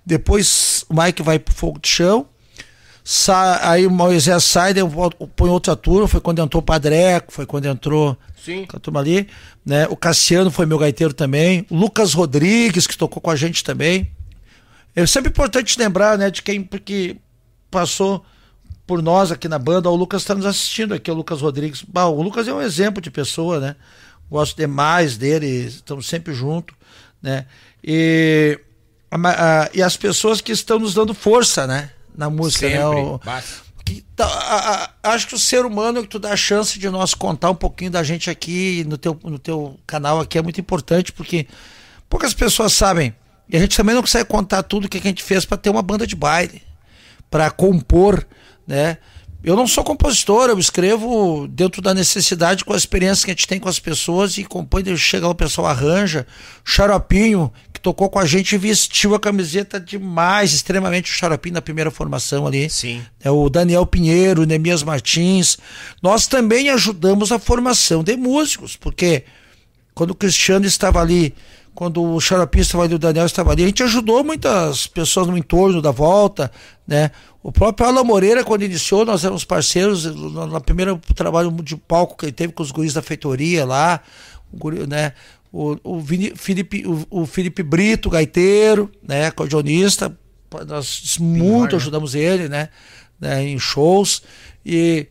[0.06, 2.28] depois o Mike vai pro fogo de chão.
[3.04, 4.74] Sa aí o Moisés sai,
[5.36, 8.66] põe outra turma, foi quando entrou o Padreco, foi quando entrou Sim.
[8.74, 9.28] a turma ali,
[9.66, 9.88] né?
[9.90, 14.10] O Cassiano foi meu gaiteiro também, o Lucas Rodrigues, que tocou com a gente também.
[14.96, 17.18] É sempre importante lembrar, né, de quem porque
[17.70, 18.24] passou
[18.86, 21.84] por nós aqui na banda, o Lucas está nos assistindo aqui, o Lucas Rodrigues.
[21.84, 23.76] Bah, o Lucas é um exemplo de pessoa, né?
[24.30, 26.76] Gosto demais dele, estamos sempre juntos,
[27.22, 27.46] né?
[27.84, 28.60] E,
[29.12, 29.18] a,
[29.64, 31.92] a, e as pessoas que estão nos dando força, né?
[32.16, 32.76] Na música, né?
[32.76, 33.02] sempre.
[33.02, 33.02] né?
[33.02, 33.20] O,
[33.84, 36.90] que, tá, a, a, acho que o ser humano que tu dá a chance de
[36.90, 40.60] nós contar um pouquinho da gente aqui no teu, no teu canal aqui é muito
[40.62, 41.48] importante porque
[42.10, 43.14] poucas pessoas sabem
[43.50, 45.82] e a gente também não consegue contar tudo que a gente fez para ter uma
[45.82, 46.62] banda de baile,
[47.30, 48.26] para compor,
[48.66, 48.98] né?
[49.44, 53.46] Eu não sou compositor, eu escrevo dentro da necessidade, com a experiência que a gente
[53.48, 56.26] tem com as pessoas e compõe, chega lá o pessoal arranja.
[56.64, 61.92] Xaropinho, que tocou com a gente, vestiu a camiseta demais, extremamente o Xaropinho na primeira
[61.92, 62.70] formação ali.
[62.70, 63.02] Sim.
[63.22, 65.58] É o Daniel Pinheiro, o Nemias Martins.
[66.02, 69.26] Nós também ajudamos a formação de músicos, porque
[69.94, 71.36] quando o Cristiano estava ali
[71.76, 75.36] quando o Xaropinho estava ali, o Daniel estava ali, a gente ajudou muitas pessoas no
[75.36, 76.52] entorno da volta,
[76.88, 77.10] né?
[77.44, 82.26] O próprio Alan Moreira, quando iniciou, nós éramos parceiros no primeiro trabalho de palco que
[82.26, 84.00] ele teve com os guris da feitoria lá,
[84.50, 85.12] o, né?
[85.52, 89.28] O, o, Vini, Felipe, o, o Felipe Brito, gaiteiro, né?
[89.28, 90.18] Acordeonista,
[90.66, 92.70] nós muito ajudamos ele, né?
[93.20, 93.44] né?
[93.44, 94.24] Em shows
[94.66, 95.08] e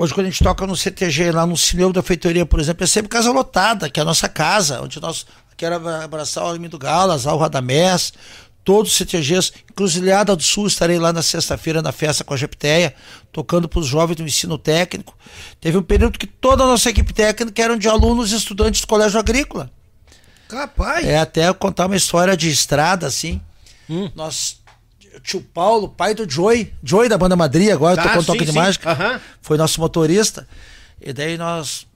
[0.00, 2.86] Hoje, quando a gente toca no CTG, lá no cinema da feitoria, por exemplo, é
[2.86, 5.26] sempre casa lotada, que é a nossa casa, onde nós
[5.56, 8.12] quero abraçar o Armindo Galas, o Radamés,
[8.64, 12.94] todos os CTGs, Cruzilhada do Sul, estarei lá na sexta-feira na festa com a Jepteia,
[13.32, 15.16] tocando para os jovens do ensino técnico.
[15.60, 18.86] Teve um período que toda a nossa equipe técnica eram de alunos e estudantes do
[18.86, 19.70] colégio agrícola.
[20.48, 21.06] Capaz!
[21.06, 23.40] É, até contar uma história de estrada, assim.
[23.88, 24.10] Hum.
[24.14, 24.62] Nós
[25.22, 28.90] tio Paulo, pai do Joey, Joey da banda Madrid, agora tá, tocando toque de mágica.
[28.90, 29.20] Uhum.
[29.40, 30.46] Foi nosso motorista.
[31.00, 31.86] E daí nós.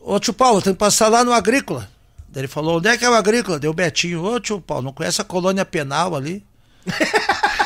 [0.00, 1.88] Ô tio Paulo, tem que passar lá no Agrícola.
[2.32, 3.60] Daí ele falou: onde é que é o Agrícola?
[3.60, 4.24] Deu Betinho.
[4.24, 6.44] Ô tio Paulo, não conhece a colônia penal ali?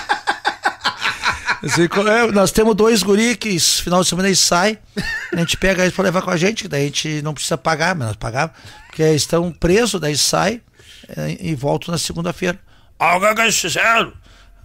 [1.66, 4.78] É, nós temos dois guri que final de semana eles saem,
[5.32, 7.94] a gente pega eles para levar com a gente, daí a gente não precisa pagar,
[7.94, 8.55] mas nós pagamos,
[8.86, 10.60] porque eles estão presos, daí sai
[11.16, 12.60] é, e voltam na segunda-feira.
[12.98, 14.12] Ah, o que eles fizeram?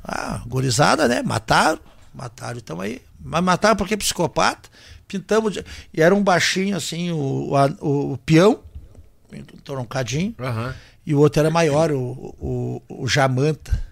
[0.04, 1.24] Ah, gorizada, né?
[1.24, 1.80] Mataram,
[2.14, 3.02] mataram, então aí.
[3.20, 4.70] Mas mataram porque é psicopata.
[5.08, 5.66] Pintamos, de...
[5.94, 8.60] e era um baixinho assim, o, o, o peão,
[9.64, 10.74] troncadinho, uhum.
[11.06, 13.92] e o outro era maior, o, o, o Jamanta.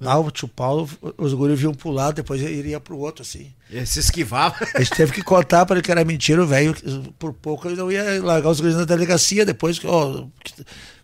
[0.00, 0.88] Ah, o tio Paulo,
[1.18, 3.52] os guris vinham pro lado, depois iria pro outro, assim.
[3.70, 4.56] Ele se esquivava.
[4.74, 6.74] A gente teve que contar para ele que era mentira, o velho,
[7.18, 10.26] por pouco ele não ia largar os guris na delegacia, depois ó,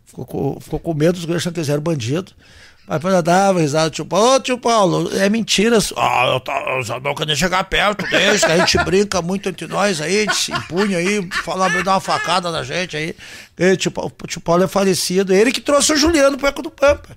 [0.07, 2.35] ficou, com, ficou com medo, os guris achando que eles eram bandidos.
[2.87, 5.79] Mas depois dava risada, tio Paulo, ô tio Paulo, é mentira.
[5.97, 9.67] Ah, eu, tô, eu não quero nem chegar perto deixa, a gente brinca muito entre
[9.67, 13.17] nós aí, a gente se empunha aí, fala, dá uma facada na gente aí.
[13.59, 13.93] E, tio,
[14.29, 17.17] tio Paulo é falecido, ele que trouxe o Juliano pro Eco do Pampa.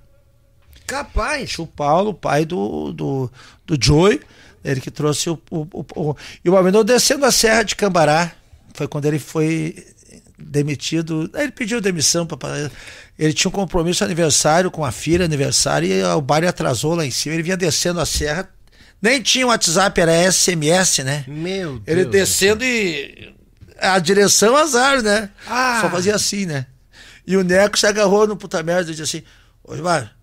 [0.87, 1.59] Capaz.
[1.59, 3.31] O Paulo, pai do, do,
[3.63, 4.19] do Joey,
[4.65, 5.39] ele que trouxe o.
[5.51, 8.31] o, o, o e o Abendão descendo a Serra de Cambará.
[8.73, 9.75] Foi quando ele foi
[10.39, 11.29] demitido.
[11.33, 12.71] Ele pediu demissão para.
[13.17, 17.11] Ele tinha um compromisso aniversário com a filha, aniversário, e o baile atrasou lá em
[17.11, 17.35] cima.
[17.35, 18.49] Ele vinha descendo a serra.
[19.01, 21.23] Nem tinha WhatsApp, era SMS, né?
[21.27, 21.83] Meu Deus.
[21.87, 23.33] Ele descendo e.
[23.81, 25.29] A direção azar, né?
[25.47, 25.79] Ah.
[25.81, 26.65] Só fazia assim, né?
[27.25, 29.25] E o Neco se agarrou no puta merda e disse assim:
[29.63, 30.13] Ô, Gilmar,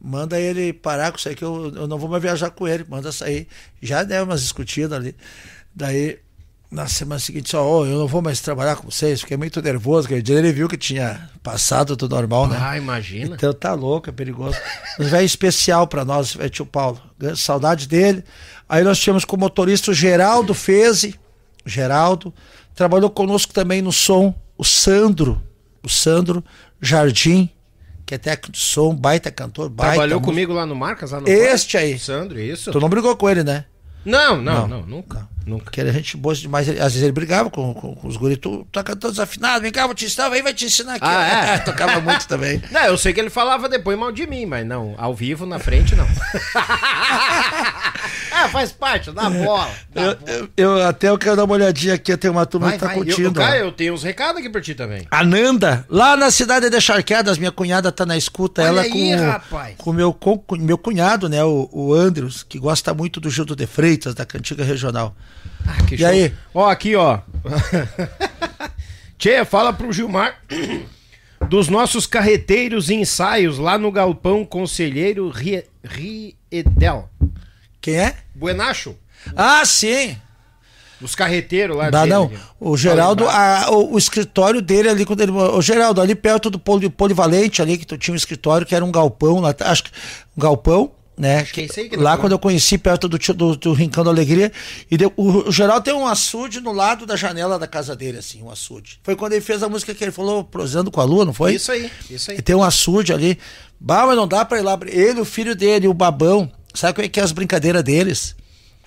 [0.00, 2.84] manda ele parar com isso aí que eu, eu não vou mais viajar com ele,
[2.88, 3.46] manda sair.
[3.80, 5.14] Já deu umas discutidas ali.
[5.74, 6.18] Daí,
[6.70, 10.08] na semana seguinte, só, oh, eu não vou mais trabalhar com vocês, fiquei muito nervoso,
[10.22, 12.58] dia ele viu que tinha passado tudo normal, né?
[12.60, 13.36] Ah, imagina.
[13.36, 14.58] Então tá louco, é perigoso.
[14.98, 17.00] Mas é especial para nós, é tio Paulo.
[17.36, 18.22] Saudade dele.
[18.68, 21.18] Aí nós tínhamos como motorista o Geraldo Feze,
[21.64, 22.34] Geraldo,
[22.74, 25.40] trabalhou conosco também no som, o Sandro,
[25.82, 26.44] o Sandro
[26.82, 27.48] Jardim,
[28.04, 29.94] que é técnico de som, baita cantor, baita.
[29.94, 31.12] Trabalhou comigo lá no Marcas?
[31.12, 31.98] Lá no este aí.
[31.98, 32.70] Sandro, isso.
[32.70, 33.64] Tu não brigou com ele, né?
[34.04, 35.20] Não, não, não, não nunca.
[35.20, 35.37] Não.
[35.48, 35.70] Nunca.
[35.70, 36.68] Que era gente boa demais.
[36.68, 38.38] Às vezes ele brigava com, com, com os guris.
[38.38, 41.04] Tu tá cantando desafinado, vem cá, vou te ensinar, aí vai te ensinar aqui.
[41.04, 41.58] Ah, é?
[41.64, 42.62] Tocava muito também.
[42.70, 45.58] Não, eu sei que ele falava depois mal de mim, mas não, ao vivo, na
[45.58, 46.06] frente, não.
[48.44, 49.70] ah, faz parte, dá bola.
[49.90, 50.30] Dá eu, bola.
[50.32, 52.86] Eu, eu, até eu quero dar uma olhadinha aqui, tem uma turma vai, que tá
[52.86, 52.96] vai.
[52.96, 53.28] curtindo.
[53.28, 55.06] Eu, cara, eu tenho uns recados aqui pra ti também.
[55.10, 58.62] Ananda, lá na cidade de Charqueadas, minha cunhada tá na escuta.
[58.62, 59.74] Olha ela aí, com, rapaz.
[59.78, 63.66] com meu, com meu cunhado, né, o, o Andrews, que gosta muito do Gildo de
[63.66, 65.14] Freitas, da Cantiga Regional.
[65.66, 66.06] Ah, que e show.
[66.06, 66.34] aí?
[66.54, 67.20] Ó, aqui, ó.
[69.18, 70.38] Tchê, fala pro Gilmar
[71.48, 75.32] dos nossos carreteiros e ensaios lá no Galpão Conselheiro
[75.82, 77.08] Riedel.
[77.80, 78.16] Quem é?
[78.34, 78.96] Buenacho.
[79.36, 80.16] Ah, sim.
[81.00, 82.30] Os carreteiros lá Dá, não.
[82.58, 85.30] O Geraldo, a, o, o, escritório dele ali, quando ele.
[85.30, 88.84] O Geraldo, ali perto do poli, Polivalente, ali, que tu tinha um escritório que era
[88.84, 89.90] um galpão, lá, acho que
[90.36, 91.42] um galpão né?
[91.44, 94.52] Que que lá quando eu conheci perto do, do, do Rincão da Alegria,
[94.88, 98.18] e deu, o, o Geraldo tem um açude no lado da janela da casa dele,
[98.18, 99.00] assim, um açude.
[99.02, 101.54] Foi quando ele fez a música que ele falou, prosando com a lua, não foi?
[101.54, 102.38] Isso aí, isso aí.
[102.38, 103.36] E tem um açude ali.
[103.80, 104.78] Bah, mas não dá pra ir lá.
[104.86, 108.36] Ele, o filho dele, o babão, sabe como é que é as brincadeiras deles?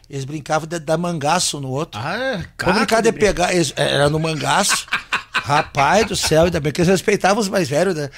[0.10, 2.00] Eles brincavam de dar mangaço no outro.
[2.00, 2.74] Ah, cara.
[2.74, 4.86] brincar de, de pegar, eles, era no mangaço.
[5.32, 8.10] Rapaz do céu, ainda bem que eles respeitavam os mais velhos, né?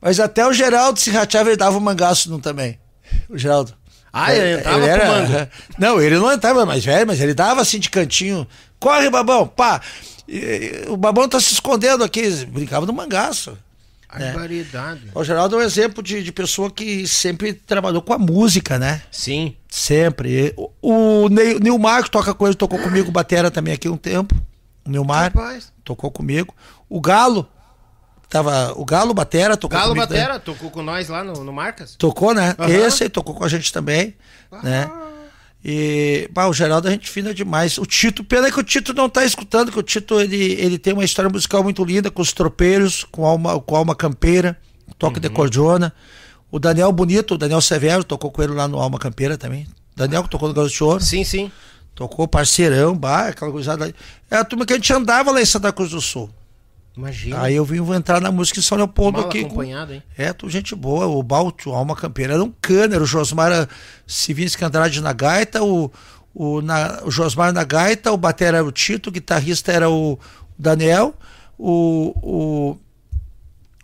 [0.00, 2.78] Mas até o Geraldo se rateava, ele dava um mangaço no também
[3.28, 3.74] o Geraldo.
[4.12, 7.78] Ah, ele entrava ele era, Não, ele não entrava mais velho, mas ele dava assim
[7.78, 8.46] de cantinho.
[8.78, 9.80] Corre, babão, pá.
[10.28, 12.28] E, o babão tá se escondendo aqui.
[12.46, 13.56] Brincava no mangaço.
[14.18, 14.32] Né?
[14.32, 15.02] Variedade.
[15.14, 19.02] O Geraldo é um exemplo de, de pessoa que sempre trabalhou com a música, né?
[19.10, 19.56] Sim.
[19.68, 20.54] Sempre.
[20.56, 24.34] O, o Nilmar, que toca ele, tocou comigo, batera também aqui um tempo.
[24.84, 25.72] O Nilmar Rapaz.
[25.84, 26.54] tocou comigo.
[26.88, 27.48] O Galo,
[28.30, 30.54] Tava o Galo Batera tocou Galo Batera também.
[30.54, 31.96] tocou com nós lá no, no Marcas?
[31.96, 32.54] Tocou, né?
[32.60, 32.68] Uhum.
[32.68, 34.14] Esse tocou com a gente também,
[34.52, 34.62] ah.
[34.62, 34.90] né?
[35.64, 37.76] E, bah, o Geraldo a gente fina demais.
[37.76, 40.92] O Tito, pena que o Tito não tá escutando, que o Tito ele, ele tem
[40.92, 44.56] uma história musical muito linda com os tropeiros, com alma, com alma campeira,
[44.98, 45.20] toque uhum.
[45.20, 45.92] de cordiona.
[46.50, 49.68] O Daniel Bonito, o Daniel Severo, tocou com ele lá no Alma Campeira também.
[49.94, 51.00] Daniel que tocou no Garoto de Ouro.
[51.00, 51.52] Sim, sim.
[51.94, 53.76] Tocou parceirão, bah, aquela coisa.
[54.28, 56.28] É a turma que a gente andava lá em Santa Cruz do Sul.
[57.00, 57.40] Imagina.
[57.40, 59.40] Aí eu vim entrar na música em São Leopoldo Mal aqui.
[59.40, 60.02] acompanhado, hein?
[60.16, 61.06] É, tu gente boa.
[61.06, 62.94] O Balto, Alma Campeira, era um cano.
[62.94, 63.68] Era o Josmar
[64.06, 65.90] Civinsky Andrade na gaita, o,
[66.34, 70.18] o, na, o Josmar na gaita, o batera era o Tito, o guitarrista era o
[70.58, 71.14] Daniel,
[71.58, 72.76] o,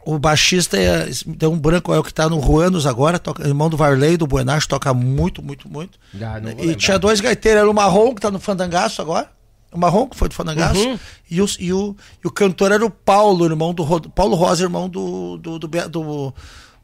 [0.05, 3.47] o, o baixista é, deu um branco, é o que tá no Ruanos agora, toca,
[3.47, 5.99] irmão do Varley, do Buenacho, toca muito, muito, muito.
[6.21, 6.75] Ah, e lembrar.
[6.77, 9.31] tinha dois gaiteiros, era o Marrom, que tá no Fandangaço agora.
[9.73, 10.81] O Marrom, que foi do Fandangaço.
[10.81, 10.99] Uhum.
[11.31, 14.89] E, o, e, o, e o cantor era o Paulo, irmão do Paulo Rosa, irmão
[14.89, 16.35] do do, do, do,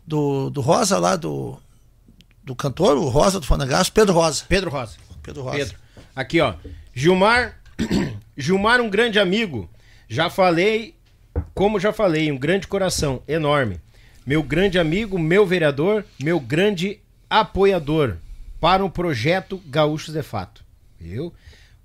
[0.07, 1.59] do, do Rosa lá, do,
[2.43, 4.45] do cantor, o Rosa do Fandangaço, Pedro Rosa.
[4.49, 4.97] Pedro Rosa.
[5.23, 5.57] Pedro Rosa.
[5.57, 5.77] Pedro.
[6.15, 6.55] Aqui, ó.
[6.93, 7.59] Gilmar.
[8.37, 9.71] Gilmar, um grande amigo.
[10.09, 10.95] Já falei,
[11.55, 13.81] como já falei, um grande coração, enorme.
[14.27, 18.17] Meu grande amigo, meu vereador, meu grande apoiador
[18.61, 20.65] para o projeto Gaúchos de Fato.
[21.01, 21.33] Viu?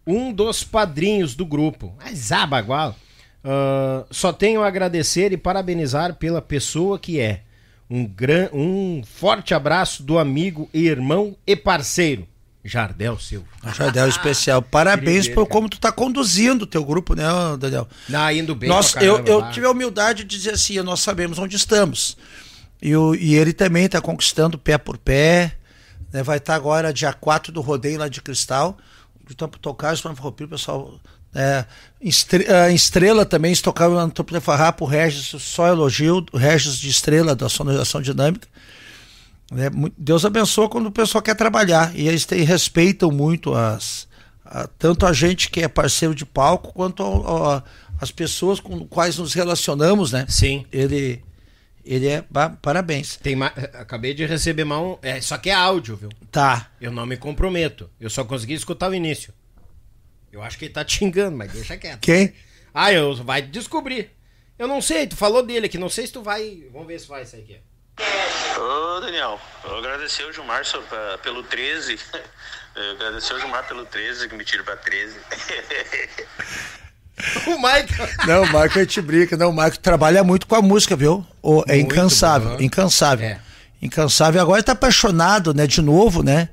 [0.07, 1.93] Um dos padrinhos do grupo.
[1.99, 2.95] Mas ah, bagual.
[3.43, 7.43] Ah, só tenho a agradecer e parabenizar pela pessoa que é.
[7.89, 8.49] Um, gran...
[8.51, 12.27] um forte abraço do amigo e irmão e parceiro,
[12.61, 13.47] Jardel Silva.
[13.73, 14.59] Jardel especial.
[14.69, 17.23] Parabéns por como tu tá conduzindo o teu grupo, né,
[17.57, 17.88] Daniel?
[18.09, 18.67] Não, indo bem.
[18.67, 19.51] Nós, pra eu, caramba, eu vai.
[19.53, 22.17] tive a humildade de dizer assim, nós sabemos onde estamos.
[22.81, 25.53] E, o, e ele também está conquistando pé por pé.
[26.11, 26.21] né?
[26.21, 28.77] Vai estar agora dia 4 do rodeio lá de Cristal.
[29.27, 30.99] De Tampo Tocar, para o pessoal.
[31.35, 31.65] É,
[32.73, 37.35] estrela também, estocar no Tampo de Farrapo, o Regis, só elogio, o Regis de estrela
[37.35, 38.47] da sonorização dinâmica.
[39.69, 41.95] Mu- Deus abençoa quando o pessoal quer trabalhar.
[41.95, 44.07] E eles têm, respeitam muito as,
[44.43, 47.63] a- tanto a gente que é parceiro de palco, quanto a- a-
[48.01, 50.25] as pessoas com quais nos relacionamos, né?
[50.27, 50.65] Sim.
[50.71, 51.21] Ele,
[51.88, 52.23] ele é.
[52.61, 53.18] Parabéns.
[53.18, 53.47] Tem ma...
[53.73, 54.85] Acabei de receber mal.
[54.93, 56.09] um- É, só que é áudio, viu?
[56.31, 56.69] Tá.
[56.81, 57.89] Eu não me comprometo.
[57.99, 59.34] Eu só consegui escutar o início.
[60.31, 62.01] Eu acho que ele tá te xingando, mas deixa quieto.
[62.01, 62.34] Quem?
[62.73, 64.11] Ah, eu vai descobrir.
[64.59, 66.68] Eu não sei, tu falou dele aqui, não sei se tu vai.
[66.72, 67.59] Vamos ver se vai sair aqui.
[68.59, 71.97] Ô Daniel, eu agradecer o Gilmar pa- pelo 13.
[72.76, 75.18] Eu agradecer o Gilmar pelo 13, que me tira pra 13.
[77.48, 78.10] O Michael.
[78.27, 79.35] Não, o a gente brinca.
[79.35, 81.26] Não, o Marco trabalha muito com a música, viu?
[81.41, 82.64] O- é Muito incansável, bom.
[82.64, 83.26] incansável.
[83.27, 83.39] É.
[83.81, 84.41] Incansável.
[84.41, 85.65] Agora tá apaixonado, né?
[85.65, 86.49] De novo, né?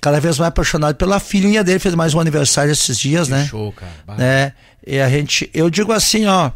[0.00, 3.46] Cada vez mais apaixonado pela filhinha dele, fez mais um aniversário esses dias, né?
[3.50, 3.92] show, cara.
[4.06, 4.14] Bah.
[4.16, 4.52] né?
[4.86, 6.50] E a gente, eu digo assim, ó,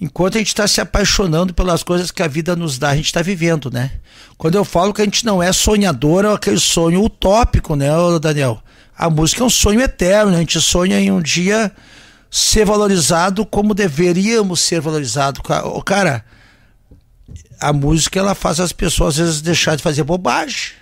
[0.00, 3.06] enquanto a gente está se apaixonando pelas coisas que a vida nos dá, a gente
[3.06, 3.90] está vivendo, né?
[4.38, 7.88] Quando eu falo que a gente não é sonhador, é aquele sonho utópico, né,
[8.22, 8.62] Daniel?
[8.96, 10.36] A música é um sonho eterno, né?
[10.38, 11.70] a gente sonha em um dia
[12.30, 15.40] ser valorizado como deveríamos ser valorizados.
[15.84, 16.24] Cara,
[17.60, 20.72] a música ela faz as pessoas às vezes deixar de fazer bobagem.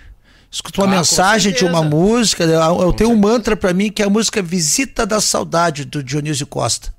[0.51, 2.45] Escuta uma Ah, mensagem de uma música.
[2.47, 2.55] né?
[2.55, 6.03] Eu, eu tenho um mantra pra mim que é a música Visita da Saudade, do
[6.03, 6.93] Dionísio Costa.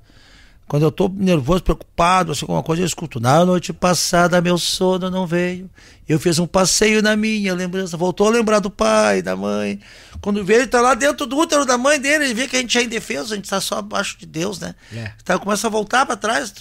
[0.71, 3.19] Quando eu tô nervoso, preocupado, assim, alguma coisa, eu escuto.
[3.19, 5.69] Na noite passada, meu sono não veio.
[6.07, 7.97] Eu fiz um passeio na minha lembrança.
[7.97, 9.81] Voltou a lembrar do pai, da mãe.
[10.21, 12.59] Quando vê, ele tá lá dentro do útero da mãe dele, ele vê que a
[12.61, 14.73] gente é indefeso, a gente tá só abaixo de Deus, né?
[14.93, 15.11] É.
[15.21, 16.53] Então começa a voltar pra trás,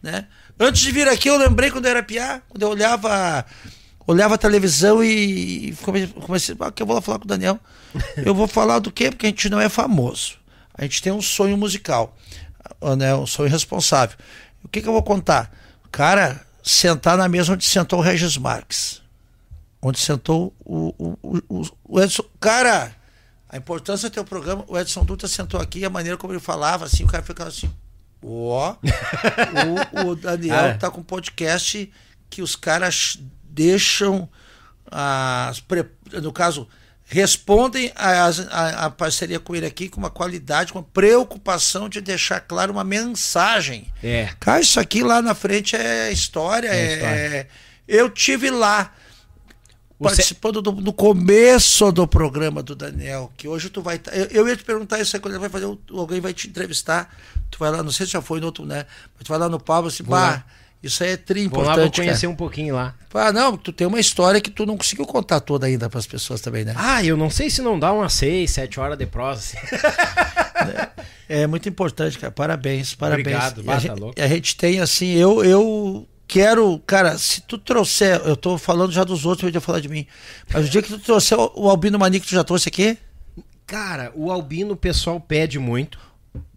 [0.00, 0.26] né?
[0.56, 3.44] Antes de vir aqui, eu lembrei quando eu era piá, quando eu olhava
[4.06, 7.58] olhava a televisão e come- comecei, ah, que eu vou lá falar com o Daniel.
[8.24, 9.10] Eu vou falar do quê?
[9.10, 10.34] Porque a gente não é famoso.
[10.72, 12.16] A gente tem um sonho musical,
[12.98, 13.14] né?
[13.14, 14.16] um sonho responsável.
[14.62, 15.50] O que, que eu vou contar?
[15.90, 19.00] Cara, sentar na mesa onde sentou o Regis Marques.
[19.82, 22.22] Onde sentou o, o, o, o- o Edson.
[22.38, 22.94] Cara,
[23.48, 26.84] a importância do teu programa, o Edson Dutra sentou aqui, a maneira como ele falava,
[26.84, 27.70] assim, o cara ficava assim.
[28.22, 28.76] Ó,
[30.04, 30.74] o, o Daniel Ah, é.
[30.74, 31.90] tá com um podcast
[32.28, 34.28] que os caras deixam
[34.90, 35.86] as pre-
[36.22, 36.68] no caso
[37.12, 42.00] respondem às- à a, parceria com ele aqui com uma qualidade, com uma preocupação de
[42.00, 43.86] deixar claro uma mensagem.
[44.02, 44.28] É.
[44.38, 46.68] Cara, isso aqui lá na frente é história.
[46.68, 47.48] É É história.
[47.88, 48.92] Eu tive lá
[50.02, 54.48] participando do, do começo do programa do Daniel, que hoje tu vai tá- eu, eu
[54.48, 57.14] ia te perguntar isso aí quando ele vai fazer, alguém vai te entrevistar,
[57.50, 58.86] tu vai lá, não sei se já foi no outro, né?
[59.14, 60.42] Mas tu vai lá no Pablo assim, lá.
[60.82, 61.96] Isso aí é tri Vou lá, importante.
[61.96, 62.32] vou conhecer cara.
[62.32, 62.94] um pouquinho lá.
[63.12, 66.06] Ah, não, tu tem uma história que tu não conseguiu contar toda ainda para as
[66.06, 66.74] pessoas também, né?
[66.76, 69.40] Ah, eu não sei se não dá umas 6, 7 horas de prosa.
[69.40, 69.58] assim.
[71.28, 72.32] É muito importante, cara.
[72.32, 73.28] Parabéns, parabéns.
[73.28, 74.20] Obrigado, E bah, a, tá gente, louco.
[74.20, 79.04] a gente tem assim, eu eu quero, cara, se tu trouxer, eu tô falando já
[79.04, 80.04] dos outros, eu ia falar de mim.
[80.52, 82.98] Mas o dia que tu trouxer o, o Albino Mani que tu já trouxe aqui,
[83.64, 86.00] Cara, o Albino o pessoal pede muito.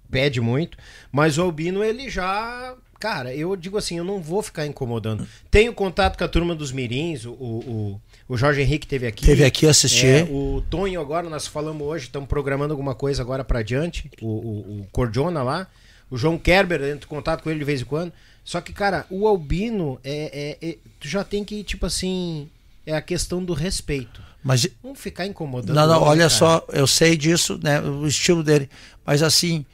[0.10, 0.76] Pede muito.
[1.12, 2.74] Mas o Albino, ele já.
[3.04, 5.28] Cara, eu digo assim, eu não vou ficar incomodando.
[5.52, 9.26] Tenho contato com a turma dos Mirins, o, o, o Jorge Henrique teve aqui.
[9.26, 10.06] Teve aqui assistir.
[10.06, 14.10] É, o Tonho agora, nós falamos hoje, estamos programando alguma coisa agora pra diante.
[14.22, 15.68] O, o, o Cordiona lá.
[16.10, 18.14] O João Kerber, entro em contato com ele de vez em quando.
[18.42, 22.50] Só que, cara, o Albino é, é- é- Tu já tem que, tipo assim.
[22.86, 24.22] É a questão do respeito.
[24.42, 25.76] mas Não ficar incomodando.
[25.76, 26.30] Não, não, ele, olha cara.
[26.30, 27.82] só, eu sei disso, né?
[27.82, 28.70] O estilo dele.
[29.06, 29.66] Mas assim,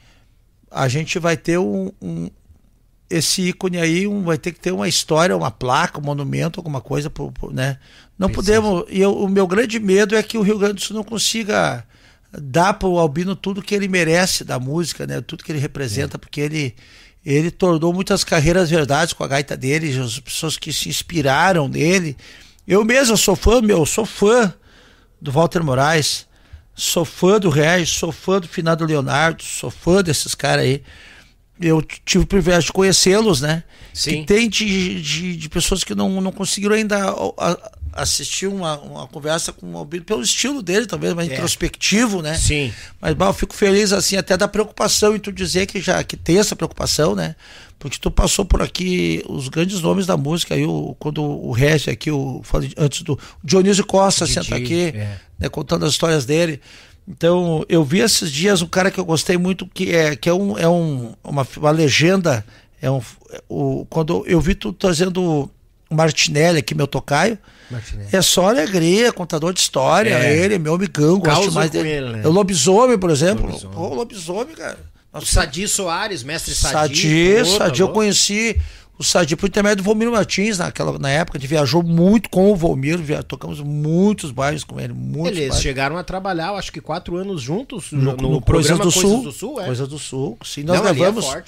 [0.71, 2.29] a gente vai ter um, um,
[3.09, 6.79] esse ícone aí um, vai ter que ter uma história, uma placa, um monumento, alguma
[6.79, 7.77] coisa, pro, pro, né?
[8.17, 8.61] Não Precisa.
[8.61, 8.85] podemos.
[8.89, 11.83] E eu, o meu grande medo é que o Rio Grande do Sul não consiga
[12.31, 15.21] dar para o Albino tudo que ele merece da música, né?
[15.21, 16.19] Tudo que ele representa, é.
[16.19, 16.75] porque ele
[17.25, 22.15] ele tornou muitas carreiras verdades com a gaita dele, as pessoas que se inspiraram nele.
[22.65, 24.53] Eu mesmo sou fã, meu, sou fã
[25.21, 26.25] do Walter Moraes,
[26.73, 30.81] sou fã do Regis, sou fã do finado Leonardo, sou fã desses caras aí
[31.61, 33.63] eu tive o privilégio de conhecê-los, né?
[33.93, 34.21] Sim.
[34.21, 37.13] Que tem de, de, de, pessoas que não, não conseguiram ainda
[37.91, 41.33] assistir uma, uma conversa com o Albino, pelo estilo dele, talvez, mais é.
[41.33, 42.35] introspectivo, né?
[42.35, 42.73] Sim.
[43.01, 46.15] Mas, bah, eu fico feliz, assim, até da preocupação em tu dizer que já que
[46.15, 47.35] tem essa preocupação, né?
[47.77, 51.87] Porque tu passou por aqui os grandes nomes da música, aí o, quando o Regis
[51.87, 52.41] aqui, o,
[52.77, 55.17] antes do Dionísio Costa Didi, senta aqui, é.
[55.39, 56.61] né, contando as histórias dele.
[57.09, 60.33] Então, eu vi esses dias um cara que eu gostei muito, que é, que é,
[60.33, 62.45] um, é um, uma, uma legenda.
[62.79, 63.01] É um,
[63.49, 65.49] o, quando eu vi tu trazendo
[65.89, 67.39] o Martinelli aqui, meu tocaio.
[67.71, 68.09] Martinelli.
[68.11, 70.13] É só alegria, contador de história.
[70.13, 70.37] É.
[70.37, 71.89] Ele é meu amigão, gosto mais dele.
[71.89, 72.21] Ele, né?
[72.23, 73.47] É o Lobisomem, por exemplo.
[73.47, 73.75] Lobisomem.
[73.75, 74.77] Pô, o Lobisomem, cara.
[75.11, 77.41] Nossa, o Sadi Soares, mestre Sadi.
[77.43, 78.55] Sadi, Sadi eu conheci
[78.99, 82.51] o Sadi por intermédio do Volmir Martins, naquela, na época, a gente viajou muito com
[82.51, 84.91] o Volmir, via, tocamos muitos bairros com ele.
[84.91, 85.61] Muitos Eles bairros.
[85.61, 89.01] chegaram a trabalhar, acho que quatro anos juntos no, no, no Coisas do Sul.
[89.01, 89.65] Coisas do Sul, é.
[89.65, 90.63] Coisas do Sul, sim.
[90.63, 91.25] Nós Não, é levamos.
[91.33, 91.43] É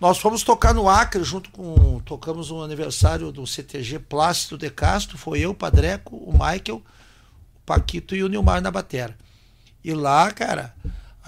[0.00, 2.00] nós fomos tocar no Acre junto com.
[2.04, 5.16] Tocamos um aniversário do CTG Plácido de Castro.
[5.16, 6.82] Foi eu, o Padreco, o Michael, o
[7.64, 9.16] Paquito e o Nilmar na batera.
[9.84, 10.74] E lá, cara,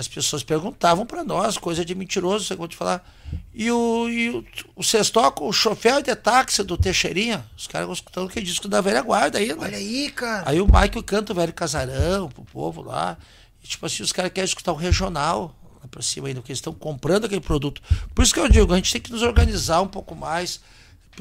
[0.00, 3.06] as pessoas perguntavam para nós, coisa de mentiroso, você vou te falar.
[3.52, 4.44] E o, e o,
[4.76, 9.02] o Sextoco, o chofer de táxi do Teixeirinha, os caras escutando que disco da velha
[9.02, 9.56] guarda aí, né?
[9.58, 10.48] Olha aí, cara.
[10.48, 13.18] Aí o Michael canta o velho casarão pro povo lá.
[13.62, 16.60] E, tipo assim, os caras querem escutar o regional lá pra cima ainda, porque eles
[16.60, 17.82] estão comprando aquele produto.
[18.14, 20.60] Por isso que eu digo, a gente tem que nos organizar um pouco mais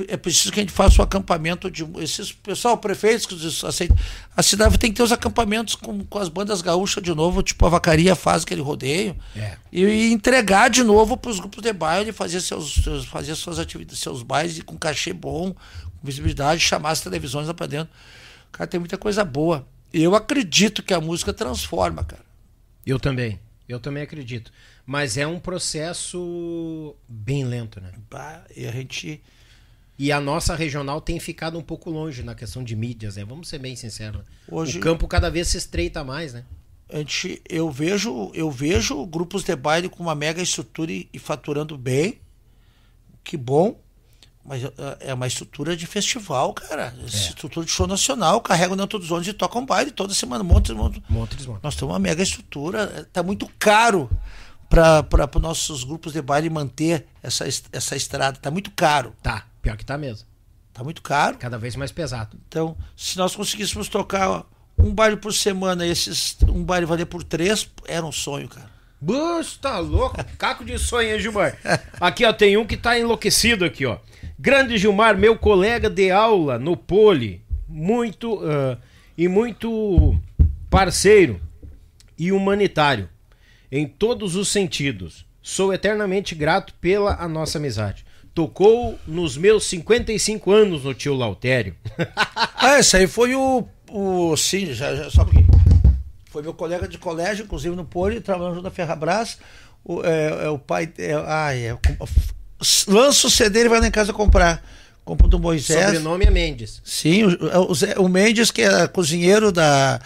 [0.07, 3.97] é preciso que a gente faça o um acampamento de esses pessoal prefeitos que aceitam.
[4.35, 7.65] A cidade tem que ter os acampamentos com, com as bandas gaúchas de novo tipo
[7.65, 9.15] a vacaria faz aquele rodeio.
[9.35, 9.57] É.
[9.71, 13.59] e, e, entregar de novo para os grupos de baile fazer seus, seus fazer suas
[13.59, 17.93] atividades seus bailes com cachê bom com visibilidade chamar as televisões lá para dentro.
[18.51, 19.67] Cara tem muita coisa boa.
[19.93, 22.23] Eu acredito que a música transforma cara.
[22.85, 23.39] Eu também.
[23.67, 24.51] Eu também acredito.
[24.85, 27.91] Mas é um processo bem lento né?
[28.09, 29.21] Bah, e a gente
[29.99, 33.25] e a nossa regional tem ficado um pouco longe na questão de mídias, né?
[33.25, 34.19] Vamos ser bem sinceros.
[34.19, 34.25] Né?
[34.49, 36.45] Hoje, o campo cada vez se estreita mais, né?
[36.89, 41.77] Gente, eu vejo, eu vejo grupos de baile com uma mega estrutura e, e faturando
[41.77, 42.17] bem.
[43.25, 43.77] Que bom.
[44.45, 44.71] Mas uh,
[45.01, 46.95] é uma estrutura de festival, cara.
[47.03, 47.05] É.
[47.05, 48.39] Estrutura de show nacional.
[48.39, 50.45] Carregam dentro dos ônibus e tocam baile toda semana.
[50.45, 51.03] Montes, montes.
[51.09, 51.61] montes, montes.
[51.61, 53.05] Nós temos uma mega estrutura.
[53.11, 54.09] Tá muito caro
[54.69, 58.39] para os nossos grupos de baile manter essa, essa estrada.
[58.39, 59.13] Tá muito caro.
[59.21, 59.48] Tá.
[59.61, 60.27] Pior que tá mesmo.
[60.73, 61.37] Tá muito caro.
[61.37, 62.37] Cada vez mais pesado.
[62.47, 64.45] Então, se nós conseguíssemos tocar
[64.77, 68.69] um baile por semana e esses um baile valer por três, era um sonho, cara.
[69.01, 70.17] Bush, tá louco?
[70.37, 71.57] Caco de sonho, hein, Gilmar?
[71.99, 73.97] Aqui, ó, tem um que tá enlouquecido aqui, ó.
[74.37, 77.41] Grande Gilmar, meu colega de aula no Poli.
[77.67, 78.77] Muito uh,
[79.17, 80.19] e muito
[80.69, 81.39] parceiro
[82.17, 83.07] e humanitário
[83.71, 85.25] em todos os sentidos.
[85.41, 91.75] Sou eternamente grato pela a nossa amizade tocou nos meus 55 anos no tio Lautério.
[92.55, 93.65] ah, esse aí foi o.
[93.89, 95.43] o sim, já, já, só porque
[96.29, 99.37] foi meu colega de colégio, inclusive no Poli, trabalhando junto na Ferrabras.
[99.83, 100.91] O, é, é, o pai.
[100.97, 101.77] É, ah, é,
[102.87, 104.63] lança o CD e vai lá em casa comprar.
[105.03, 105.85] Compra do Moisés.
[105.85, 106.81] Sobrenome é Mendes.
[106.83, 109.99] Sim, o, o, o Mendes, que é cozinheiro da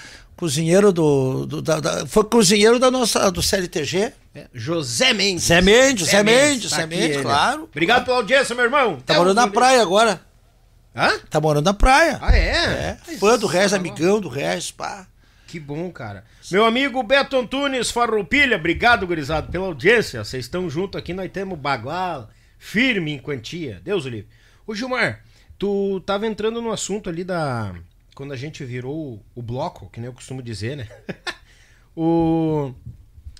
[0.44, 4.11] cozinheiro do, do da, da, foi cozinheiro da nossa do CLTG.
[4.36, 5.45] É, José Mendes.
[5.45, 7.64] Zé Mendes, Zé Mendes, Zé Mendes, tá claro.
[7.64, 8.99] Obrigado pela audiência, meu irmão.
[9.06, 10.22] Tá morando na praia agora.
[10.94, 11.18] Hã?
[11.30, 12.20] Tá morando na praia.
[12.22, 12.98] Ah, é?
[13.07, 13.18] É.
[13.18, 15.07] Fã do Regis, amigão do Regis, pá.
[15.48, 16.26] Que bom, cara.
[16.52, 20.26] Meu amigo Beto Antunes Farroupilha, obrigado, gurizado, pela audiência.
[20.26, 22.30] Vocês estão junto aqui, nós temos Bagual,
[22.60, 23.80] firme em quantia.
[23.82, 24.28] Deus o livre.
[24.68, 25.22] Ô, Gilmar,
[25.57, 27.74] tu tava entrando no assunto ali da
[28.14, 30.88] quando a gente virou o bloco, que nem eu costumo dizer, né?
[31.95, 32.73] o,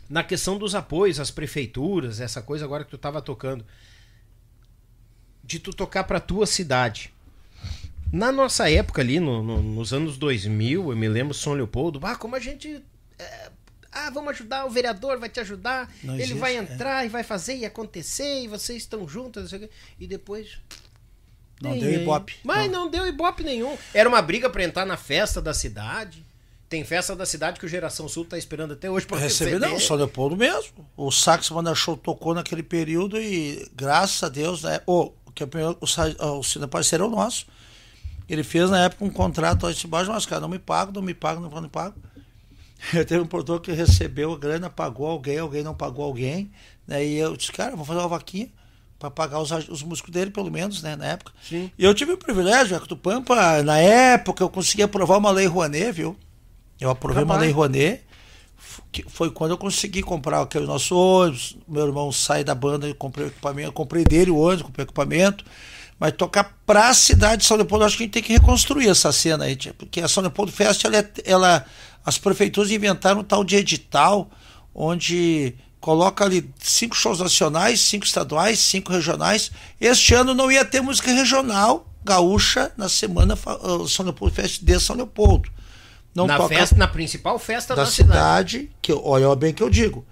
[0.10, 3.66] na questão dos apoios às prefeituras, essa coisa agora que tu estava tocando,
[5.44, 7.14] de tu tocar para tua cidade.
[8.12, 12.16] Na nossa época ali, no, no, nos anos 2000, eu me lembro São Leopoldo, ah,
[12.16, 12.84] como a gente
[13.18, 13.52] é,
[13.94, 16.60] ah, vamos ajudar, o vereador vai te ajudar, Não ele existe, vai é.
[16.60, 17.06] entrar é.
[17.06, 19.52] e vai fazer e acontecer, e vocês estão juntos,
[20.00, 20.60] e depois
[21.64, 22.36] não deu ibope.
[22.44, 22.86] Mas não.
[22.86, 23.78] não deu ibope nenhum.
[23.94, 26.24] Era uma briga para entrar na festa da cidade.
[26.68, 29.60] tem festa da cidade que o Geração Sul tá esperando até hoje para receber.
[29.60, 30.86] Não, São Leopoldo mesmo.
[30.98, 34.82] O Sax Manda Show tocou naquele período e, graças a Deus, né?
[34.86, 37.48] O, campeão, o, o Parceiro é o nosso.
[38.28, 41.02] Ele fez na época um contrato lá de baixo, mas cara, não me pago, não
[41.02, 41.96] me pago, não me pago.
[42.94, 46.52] Eu teve um produtor que recebeu a grana, pagou alguém, alguém não pagou alguém.
[46.86, 47.06] Né?
[47.06, 48.50] E eu disse, cara, vou fazer uma vaquinha
[49.04, 51.34] para pagar os, os músicos dele, pelo menos, né, na época.
[51.44, 51.70] Sim.
[51.78, 55.92] E eu tive o privilégio, do Pampa, na época eu consegui aprovar uma lei Rouanet,
[55.92, 56.16] viu?
[56.80, 58.02] Eu aprovei uma lei Rouanet,
[58.92, 61.58] que foi quando eu consegui comprar aquele nosso ônibus.
[61.68, 65.44] Meu irmão sai da banda e comprei equipamento, comprei dele o ônibus, comprei equipamento.
[66.00, 69.12] Mas tocar pra cidade de São Leopoldo, acho que a gente tem que reconstruir essa
[69.12, 71.66] cena aí, porque a São Leopoldo Fest, ela, é, ela
[72.06, 74.30] as prefeituras inventaram um tal de edital,
[74.74, 79.52] onde coloca ali cinco shows nacionais, cinco estaduais, cinco regionais.
[79.82, 84.80] Este ano não ia ter música regional gaúcha na semana uh, São Leopoldo Fest de
[84.80, 85.50] São Leopoldo.
[86.16, 88.60] Não na toca festa, na principal festa da, da cidade.
[88.60, 88.72] cidade.
[88.82, 90.06] Que olha bem que eu digo.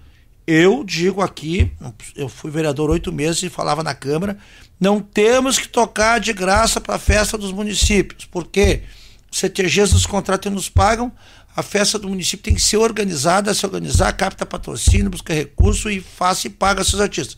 [0.46, 1.72] Eu digo aqui,
[2.14, 4.36] eu fui vereador oito meses e falava na Câmara,
[4.78, 8.82] não temos que tocar de graça para a festa dos municípios, porque
[9.30, 11.10] CTGs nos contratam e nos pagam,
[11.54, 16.00] a festa do município tem que ser organizada, se organizar, capta patrocínio, busca recurso e
[16.00, 17.36] faça e paga seus artistas.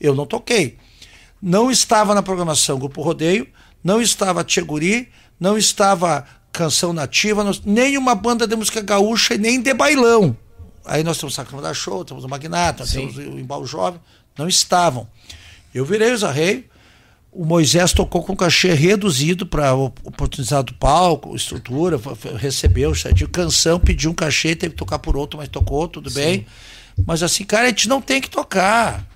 [0.00, 0.78] Eu não toquei.
[1.42, 3.46] Não estava na programação Grupo Rodeio,
[3.82, 9.60] não estava Tcheguri, não estava Canção Nativa, nem uma banda de música gaúcha e nem
[9.60, 10.36] de bailão.
[10.84, 13.08] Aí nós temos o Sacrament da Show, temos o Magnata, Sim.
[13.08, 14.00] temos o Embalo Jovem,
[14.38, 15.08] não estavam.
[15.74, 16.64] Eu virei os arreios,
[17.36, 22.00] o Moisés tocou com cachê reduzido para oportunidade do palco, estrutura,
[22.38, 26.16] recebeu certinho, canção, pediu um cachê, teve que tocar por outro, mas tocou, tudo Sim.
[26.18, 26.46] bem.
[27.06, 29.06] Mas assim, cara, a gente não tem que tocar.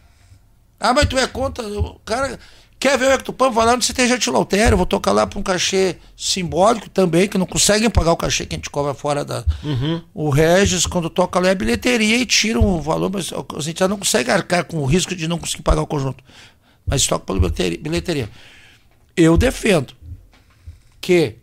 [0.79, 2.39] Ah, mas tu é conta, o cara
[2.79, 5.43] quer ver o Hector Pan, vai lá no CTG Lautério, vou tocar lá para um
[5.43, 9.45] cachê simbólico também, que não conseguem pagar o cachê que a gente cobra fora da.
[9.65, 10.03] Uhum.
[10.13, 13.89] O Regis, quando toca lá, é bilheteria e tira um valor, mas a gente já
[13.89, 16.23] não consegue arcar com o risco de não conseguir pagar o conjunto
[16.91, 18.29] mas toca pela bilheteria.
[19.17, 19.95] Eu defendo
[21.01, 21.37] que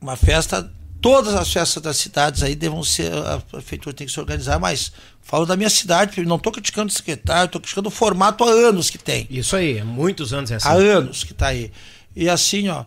[0.00, 4.20] uma festa, todas as festas das cidades aí devam ser, a prefeitura tem que se
[4.20, 4.92] organizar, mas
[5.22, 8.90] falo da minha cidade, não estou criticando o secretário, estou criticando o formato há anos
[8.90, 9.26] que tem.
[9.30, 10.68] Isso aí, há muitos anos é assim.
[10.68, 11.72] Há anos que está aí.
[12.14, 12.84] E assim, ó,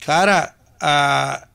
[0.00, 1.46] cara, a,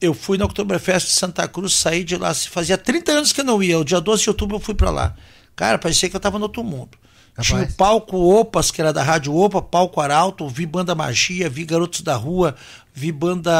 [0.00, 3.44] eu fui na Oktoberfest de Santa Cruz, saí de lá, fazia 30 anos que eu
[3.44, 5.16] não ia, o dia 12 de outubro eu fui para lá.
[5.56, 6.96] Cara, parecia que eu estava no outro mundo.
[7.36, 7.46] Rapaz.
[7.48, 11.64] Tinha o palco Opas, que era da Rádio Opa, palco Arauto, vi banda Magia, vi
[11.64, 12.54] Garotos da Rua,
[12.92, 13.52] vi banda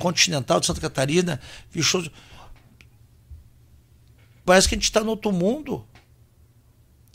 [0.00, 1.40] Continental de Santa Catarina,
[1.70, 2.10] vi shows.
[4.44, 5.84] Parece que a gente está no outro mundo.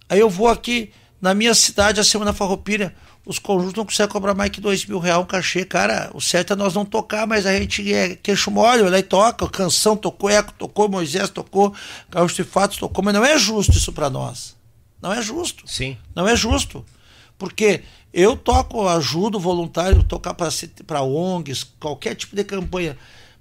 [0.07, 0.91] Aí eu vou aqui
[1.22, 2.95] na minha cidade, a Semana Farroupilha,
[3.26, 5.65] os conjuntos não conseguem cobrar mais que dois mil reais um cachê.
[5.65, 9.03] Cara, o certo é nós não tocar, mas a gente é queixo mole, lá e
[9.03, 9.48] toca.
[9.49, 11.73] Canção tocou, Eco tocou, Moisés tocou,
[12.10, 14.57] Carlos de Fatos tocou, mas não é justo isso para nós.
[15.02, 15.64] Não é justo.
[15.66, 15.98] Sim.
[16.16, 16.86] Não é justo.
[17.38, 17.82] Porque
[18.14, 22.98] eu toco, ajudo voluntário, tocar para ONGs, qualquer tipo de campanha.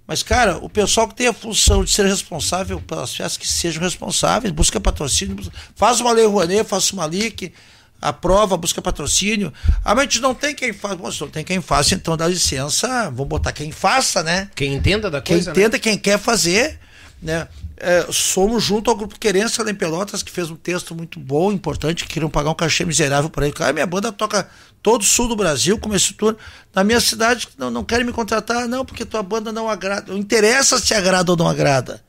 [0.06, 3.82] Mas, cara, o pessoal que tem a função de ser responsável pelas festas, que sejam
[3.82, 5.36] responsáveis, busca patrocínio,
[5.74, 7.52] faz uma lei Rouanet, faça uma LIC,
[8.00, 9.52] aprova, busca patrocínio.
[9.84, 10.96] Ah, mas a gente não tem quem faça.
[10.96, 14.50] Bom, se não tem quem faça, então dá licença, vamos botar quem faça, né?
[14.54, 15.82] Quem entenda da quem coisa, Quem entenda, né?
[15.82, 16.78] quem quer fazer,
[17.20, 17.46] né?
[17.80, 21.52] É, somos junto ao Grupo Querência lá em Pelotas, que fez um texto muito bom,
[21.52, 23.54] importante, que queriam pagar um cachê miserável para ele.
[23.54, 24.48] Cara, minha banda toca
[24.82, 26.36] todo o sul do Brasil, como esse tour.
[26.74, 30.12] Na minha cidade, não, não querem me contratar, não, porque tua banda não agrada.
[30.12, 32.02] Não interessa se agrada ou não agrada.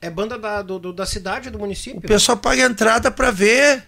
[0.00, 1.98] É banda da, do, do, da cidade, do município.
[1.98, 3.84] O pessoal paga entrada para ver,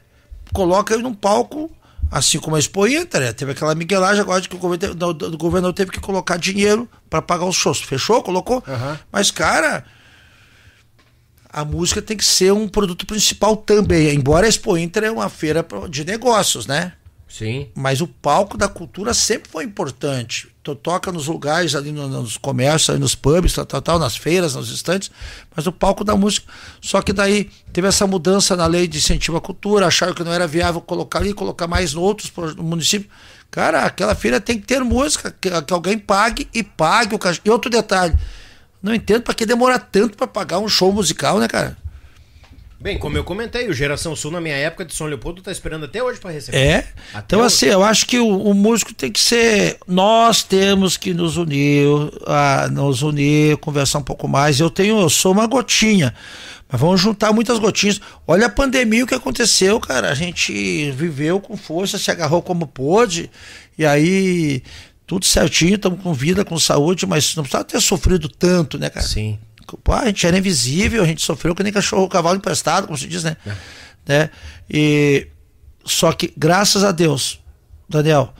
[0.54, 1.70] coloca ele num palco,
[2.10, 3.20] assim como a Expo Inter.
[3.20, 3.32] Né?
[3.32, 7.20] Teve aquela miguelagem agora de que o governo, o governo teve que colocar dinheiro para
[7.20, 7.82] pagar os shows.
[7.82, 8.22] Fechou?
[8.22, 8.62] Colocou?
[8.66, 8.96] Uhum.
[9.12, 9.84] Mas, cara
[11.54, 14.12] a música tem que ser um produto principal também.
[14.12, 16.94] Embora a Expo Inter é uma feira de negócios, né?
[17.28, 17.68] Sim.
[17.76, 20.48] Mas o palco da cultura sempre foi importante.
[20.64, 24.56] Tu toca nos lugares ali nos comércios, ali nos pubs, tal, tal, tal, nas feiras,
[24.56, 25.12] nos estantes,
[25.54, 26.52] mas o palco da música.
[26.80, 30.32] Só que daí teve essa mudança na lei de incentivo à cultura, acharam que não
[30.32, 33.08] era viável colocar ali, colocar mais outros no município.
[33.48, 37.40] Cara, aquela feira tem que ter música, que, que alguém pague e pague o cachê.
[37.44, 38.16] E outro detalhe,
[38.84, 41.74] não entendo para que demora tanto para pagar um show musical, né, cara?
[42.78, 45.86] Bem, como eu comentei, o Geração Sul na minha época de São Leopoldo tá esperando
[45.86, 46.58] até hoje para receber.
[46.58, 46.86] É.
[47.14, 47.46] Até então, hoje.
[47.46, 49.78] assim, eu acho que o, o, músico tem que ser.
[49.88, 51.86] Nós temos que nos unir,
[52.26, 54.60] a, nos unir, conversar um pouco mais.
[54.60, 56.14] Eu tenho, eu sou uma gotinha.
[56.70, 58.02] Mas vamos juntar muitas gotinhas.
[58.26, 60.10] Olha a pandemia o que aconteceu, cara.
[60.10, 63.30] A gente viveu com força, se agarrou como pôde.
[63.78, 64.62] E aí
[65.14, 69.06] tudo certinho, estamos com vida, com saúde, mas não precisava ter sofrido tanto, né, cara?
[69.06, 69.38] Sim.
[69.82, 73.06] Pô, a gente era invisível, a gente sofreu que nem cachorro, cavalo emprestado, como se
[73.06, 73.36] diz, né?
[73.46, 73.52] É.
[74.06, 74.30] né?
[74.68, 75.28] E
[75.84, 77.40] só que graças a Deus,
[77.88, 78.34] Daniel,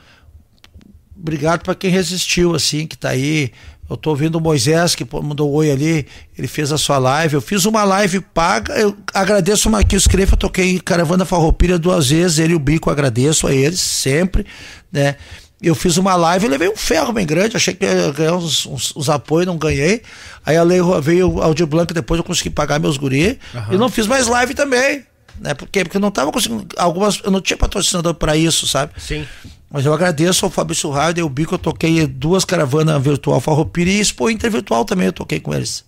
[1.17, 3.51] obrigado para quem resistiu assim, que tá aí.
[3.89, 6.07] Eu tô ouvindo o Moisés que mandou um oi ali,
[6.37, 7.35] ele fez a sua live.
[7.35, 8.73] Eu fiz uma live paga.
[8.73, 12.89] Eu agradeço o Marquinhos Crefa, eu toquei Caravana Farroupilha duas vezes, ele e o Bico,
[12.89, 14.45] agradeço a eles sempre,
[14.91, 15.15] né?
[15.61, 18.65] Eu fiz uma live e levei um ferro bem grande, achei que ia ganhar uns,
[18.65, 20.01] uns, uns apoios, não ganhei.
[20.45, 23.39] Aí a lei veio o Audio Blanco, depois eu consegui pagar meus guri.
[23.53, 23.73] Uhum.
[23.73, 25.05] E não fiz mais live também.
[25.39, 25.53] Né?
[25.53, 25.83] Por quê?
[25.83, 26.67] Porque eu não tava conseguindo.
[26.77, 27.21] Algumas.
[27.23, 28.93] Eu não tinha patrocinador para isso, sabe?
[28.97, 29.25] Sim.
[29.69, 33.91] Mas eu agradeço ao Fabrício Raio, deu o bico, eu toquei duas caravanas virtual Farroupilha
[33.91, 35.83] e Expo Inter Virtual também, eu toquei com eles.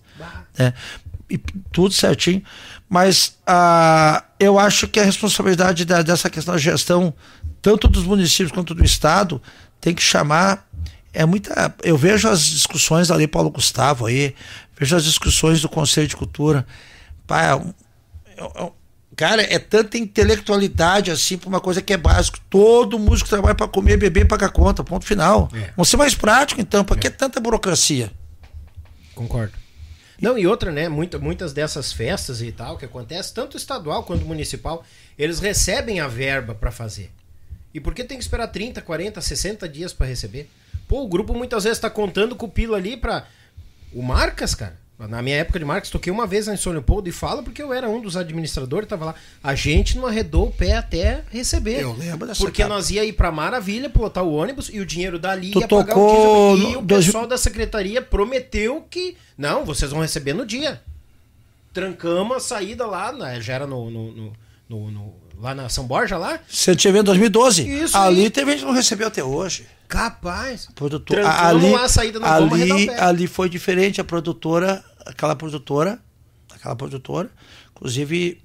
[0.58, 0.74] Né?
[1.30, 1.38] E
[1.72, 2.42] tudo certinho.
[2.88, 7.14] Mas uh, eu acho que a responsabilidade da, dessa questão da gestão
[7.68, 9.42] tanto dos municípios quanto do estado,
[9.78, 10.66] tem que chamar.
[11.12, 11.74] É muita.
[11.82, 14.34] Eu vejo as discussões ali, Paulo Gustavo aí,
[14.74, 16.66] vejo as discussões do Conselho de Cultura.
[17.26, 18.70] Pá, é, é, é
[19.14, 22.38] cara, é tanta intelectualidade assim para uma coisa que é básico.
[22.48, 25.50] Todo músico trabalha para comer, beber e pagar conta, ponto final.
[25.52, 25.72] É.
[25.76, 27.10] Vamos ser mais prático então, para que é.
[27.10, 28.10] tanta burocracia?
[29.14, 29.52] Concordo.
[30.18, 30.88] Não, e outra, né?
[30.88, 34.82] Muita, muitas dessas festas e tal que acontece, tanto estadual quanto municipal,
[35.18, 37.12] eles recebem a verba para fazer.
[37.72, 40.48] E por que tem que esperar 30, 40, 60 dias para receber?
[40.86, 43.26] Pô, o grupo muitas vezes tá contando com o pila ali pra.
[43.92, 44.76] O Marcas, cara.
[44.98, 47.72] Na minha época de Marcas, toquei uma vez na São Leopoldo e fala porque eu
[47.72, 49.14] era um dos administradores, tava lá.
[49.44, 51.82] A gente não arredou o pé até receber.
[51.82, 52.74] Eu lembro dessa Porque capa.
[52.74, 55.96] nós ia ir pra Maravilha, pilotar o ônibus e o dinheiro dali tu ia pagar
[55.96, 56.72] o diesel.
[56.72, 59.16] E o pessoal da secretaria prometeu que.
[59.36, 60.82] Não, vocês vão receber no dia.
[61.72, 63.40] Trancamos a saída lá, né?
[63.40, 64.32] já era no, no,
[64.68, 66.40] no, no Lá na São Borja, lá?
[66.48, 67.68] Você tinha em 2012.
[67.68, 68.30] Isso ali aí.
[68.30, 69.66] teve gente que não recebeu até hoje.
[69.86, 70.68] Capaz.
[70.74, 74.00] Produtor, ali, a saída ali, ali foi diferente.
[74.00, 75.98] A produtora, aquela produtora,
[76.52, 77.30] aquela produtora,
[77.70, 78.42] inclusive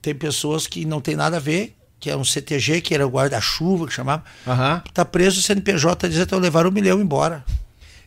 [0.00, 3.10] tem pessoas que não tem nada a ver, que é um CTG, que era o
[3.10, 4.24] guarda-chuva, que chamava.
[4.46, 4.80] Uhum.
[4.94, 7.44] Tá preso o CNPJ, dizendo que levaram um milhão embora.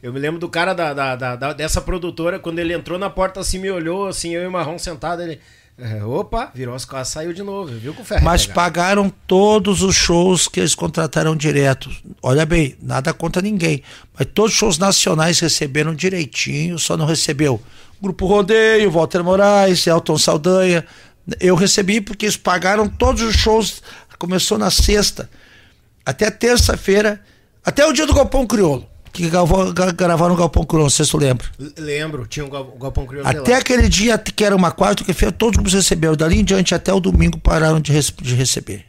[0.02, 3.42] Eu me lembro do cara da, da, da, dessa produtora, quando ele entrou na porta
[3.42, 5.42] assim, me olhou, assim, eu e o Marrom sentado, ele.
[5.82, 8.26] É, opa, virou as costas, saiu de novo, viu com o ferro.
[8.26, 11.90] Mas pagaram todos os shows que eles contrataram direto.
[12.22, 13.82] Olha bem, nada contra ninguém.
[14.18, 17.62] Mas todos os shows nacionais receberam direitinho, só não recebeu
[18.02, 20.86] Grupo Rodeio, Walter Moraes, Elton Saldanha.
[21.40, 23.82] Eu recebi porque eles pagaram todos os shows.
[24.18, 25.30] Começou na sexta,
[26.06, 27.24] até terça-feira,
[27.64, 31.18] até o dia do Galpão Crioulo que gravaram no Galpão Crioulo, não sei se tu
[31.18, 31.48] lembra.
[31.78, 33.28] Lembro, tinha um Galpão Crioulo.
[33.28, 36.16] Até aquele dia que era uma quarta, que feira, todos os grupos receberam.
[36.16, 38.86] Dali em diante, até o domingo, pararam de, de receber.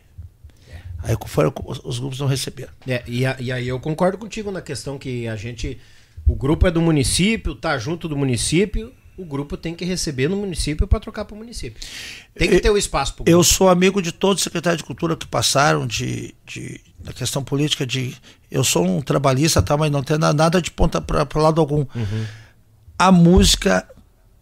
[0.69, 0.79] É.
[1.03, 1.53] Aí foram,
[1.85, 2.73] os grupos não receberam.
[2.87, 5.79] É, e, a, e aí eu concordo contigo na questão que a gente.
[6.27, 10.37] O grupo é do município, tá junto do município, o grupo tem que receber no
[10.37, 11.81] município para trocar para o município.
[12.35, 15.17] Tem que ter o espaço para Eu sou amigo de todos os secretários de cultura
[15.17, 18.15] que passaram de, de da questão política de
[18.51, 21.87] eu sou um trabalhista, tá, mas não tem nada de ponta para lado algum.
[21.95, 22.27] Uhum.
[22.99, 23.87] A música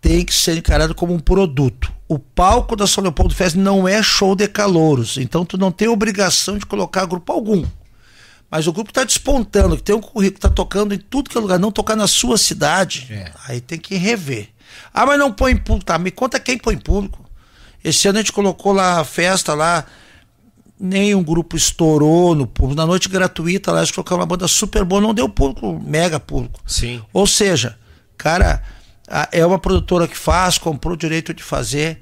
[0.01, 1.93] tem que ser encarada como um produto.
[2.09, 5.89] O palco da São Leopoldo Fest não é show de calouros, então tu não tem
[5.89, 7.65] obrigação de colocar grupo algum.
[8.51, 11.41] Mas o grupo está despontando, que tem um currículo, está tocando em tudo que é
[11.41, 13.31] lugar, não tocar na sua cidade, é.
[13.47, 14.49] aí tem que rever.
[14.93, 15.99] Ah, mas não põe público, tá?
[15.99, 17.29] Me conta quem põe público.
[17.85, 19.85] Esse ano a gente colocou lá a festa lá,
[20.81, 22.77] nenhum grupo estourou no público.
[22.77, 26.61] Na noite gratuita lá, gente colocou uma banda super boa, não deu público, mega público.
[26.67, 27.03] Sim.
[27.13, 27.79] Ou seja,
[28.17, 28.63] cara,
[29.33, 32.01] é uma produtora que faz, comprou o direito de fazer.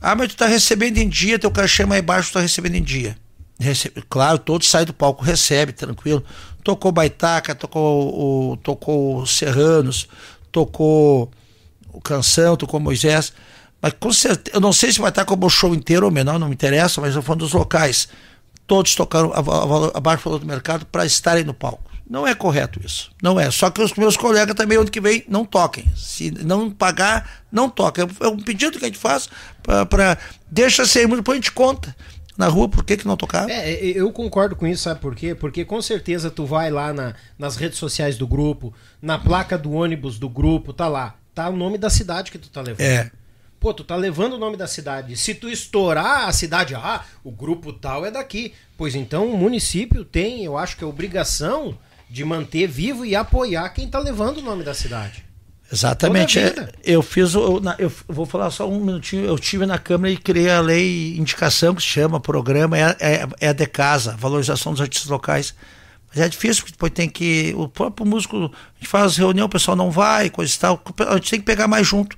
[0.00, 2.74] Ah, mas tu tá recebendo em dia, teu cachê é mais baixo, tu tá recebendo
[2.76, 3.16] em dia.
[3.58, 6.24] Recebe, claro, todos saem do palco, recebe, tranquilo.
[6.64, 10.08] Tocou Baitaca, tocou o, tocou Serranos,
[10.50, 11.30] tocou
[11.92, 13.32] o Canção, tocou Moisés.
[13.82, 16.38] Mas com certeza, eu não sei se vai estar como o show inteiro ou menor,
[16.38, 18.08] não me interessa, mas eu falo dos locais.
[18.64, 21.90] Todos tocaram abaixo do valor do mercado para estarem no palco.
[22.08, 23.10] Não é correto isso.
[23.20, 23.50] Não é.
[23.50, 25.84] Só que os meus colegas também, ano que vem, não toquem.
[25.96, 28.06] Se não pagar, não toquem.
[28.20, 29.28] É um pedido que a gente faz
[29.88, 30.16] para.
[30.48, 31.94] Deixa ser, depois a gente conta
[32.36, 33.50] na rua, por que, que não tocar?
[33.50, 35.34] É, eu concordo com isso, sabe por quê?
[35.34, 39.72] Porque com certeza tu vai lá na, nas redes sociais do grupo, na placa do
[39.72, 42.80] ônibus do grupo, tá lá tá o nome da cidade que tu tá levando.
[42.80, 43.10] É.
[43.62, 45.16] Pô, tu tá levando o nome da cidade.
[45.16, 48.52] Se tu estourar a cidade, ah, o grupo tal é daqui.
[48.76, 51.78] Pois então o município tem, eu acho que a obrigação
[52.10, 55.24] de manter vivo e apoiar quem tá levando o nome da cidade.
[55.72, 56.40] Exatamente.
[56.40, 59.24] É, eu fiz, eu, eu, vou falar só um minutinho.
[59.24, 63.28] Eu tive na Câmara e criei a lei indicação que se chama programa, é, é,
[63.42, 65.54] é a de casa, valorização dos artistas locais.
[66.12, 67.54] Mas é difícil, porque depois tem que.
[67.56, 70.82] O próprio músico, a gente faz reunião, o pessoal não vai, coisa e tal.
[71.08, 72.14] A gente tem que pegar mais junto.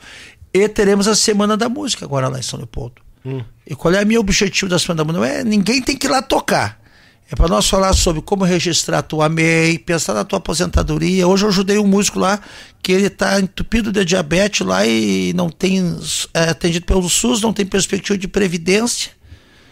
[0.54, 3.02] E teremos a Semana da Música agora lá em São Leopoldo.
[3.26, 3.42] Hum.
[3.66, 5.26] E qual é o meu objetivo da Semana da Música?
[5.26, 6.80] Não é, ninguém tem que ir lá tocar.
[7.28, 11.26] É para nós falar sobre como registrar a tua MEI, pensar na tua aposentadoria.
[11.26, 12.38] Hoje eu ajudei um músico lá
[12.80, 15.98] que ele está entupido de diabetes lá e não tem
[16.32, 19.10] é, atendido pelo SUS, não tem perspectiva de previdência.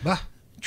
[0.03, 0.23] Bah.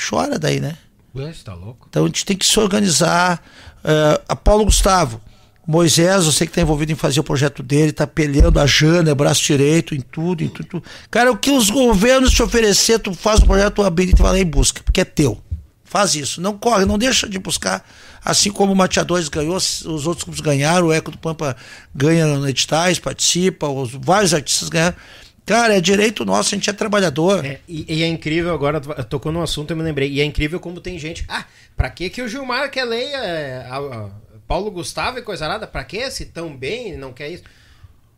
[0.08, 0.78] Chora daí, né?
[1.14, 1.86] Ué, tá louco.
[1.90, 3.42] Então a gente tem que se organizar.
[3.84, 5.20] Uh, Apolo Gustavo,
[5.66, 9.14] Moisés, eu sei que está envolvido em fazer o projeto dele, está peleando a Jana,
[9.14, 10.82] braço direito, em tudo, em tudo.
[11.10, 14.32] Cara, o que os governos te oferecer, tu faz o projeto, tu habilita e vai
[14.32, 15.42] lá e busca, porque é teu.
[15.84, 16.40] Faz isso.
[16.40, 17.84] Não corre, não deixa de buscar.
[18.24, 21.56] Assim como o Mateadores ganhou, os outros grupos ganharam, o Eco do Pampa
[21.94, 24.96] ganha no editais, participa, os, vários artistas ganharam.
[25.44, 27.44] Cara, é direito nosso, a gente é trabalhador.
[27.44, 30.10] É, e, e, é incrível, agora tocou no assunto, eu me lembrei.
[30.10, 31.24] E é incrível como tem gente.
[31.28, 31.44] Ah,
[31.76, 34.10] pra que que o Gilmar ler é, a, a,
[34.46, 35.66] Paulo Gustavo e coisa nada?
[35.66, 37.44] Pra que se tão bem não quer isso?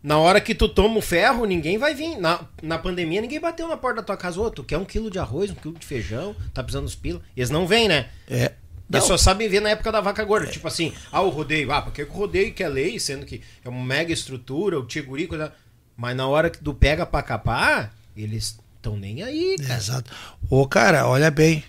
[0.02, 2.16] Na hora que tu toma o ferro, ninguém vai vir.
[2.18, 4.40] Na, na pandemia, ninguém bateu na porta da tua casa.
[4.40, 7.20] Ô, tu quer um quilo de arroz, um quilo de feijão, tá precisando dos pila.
[7.36, 8.08] Eles não vêm, né?
[8.28, 8.52] É.
[8.90, 10.46] Eles só sabem ver na época da vaca gorda.
[10.46, 10.50] É.
[10.50, 11.70] Tipo assim, ah, o rodeio.
[11.72, 15.52] Ah, porque o rodeio quer lei, sendo que é uma mega estrutura, o tiguri, coisa.
[15.96, 19.74] Mas na hora que tu pega pra capar, eles estão nem aí, cara.
[19.74, 20.10] Exato.
[20.48, 21.64] Ô, cara, olha bem.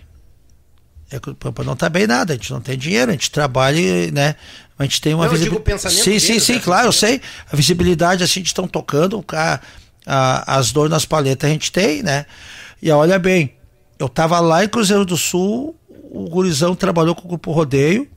[1.10, 3.30] É que o Pampa não tá bem nada, a gente não tem dinheiro, a gente
[3.30, 4.36] trabalha, né?
[4.78, 5.90] A gente tem uma visibilidade.
[5.90, 6.60] Sim, deles, sim, sim, né?
[6.60, 7.20] claro, eu sei.
[7.52, 9.60] A visibilidade, assim, estão tocando, a,
[10.06, 12.26] a, as dores nas paletas a gente tem, né?
[12.80, 13.54] E olha bem,
[13.98, 15.76] eu tava lá em Cruzeiro do Sul,
[16.10, 18.08] o Gurizão trabalhou com o Grupo Rodeio,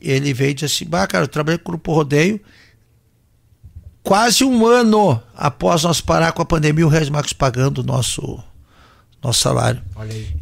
[0.00, 2.40] ele veio e disse assim, bah, cara, eu trabalhei com o Grupo Rodeio,
[4.02, 8.42] quase um ano após nós parar com a pandemia, o Reis Marcos pagando o nosso,
[9.26, 9.80] nosso salário.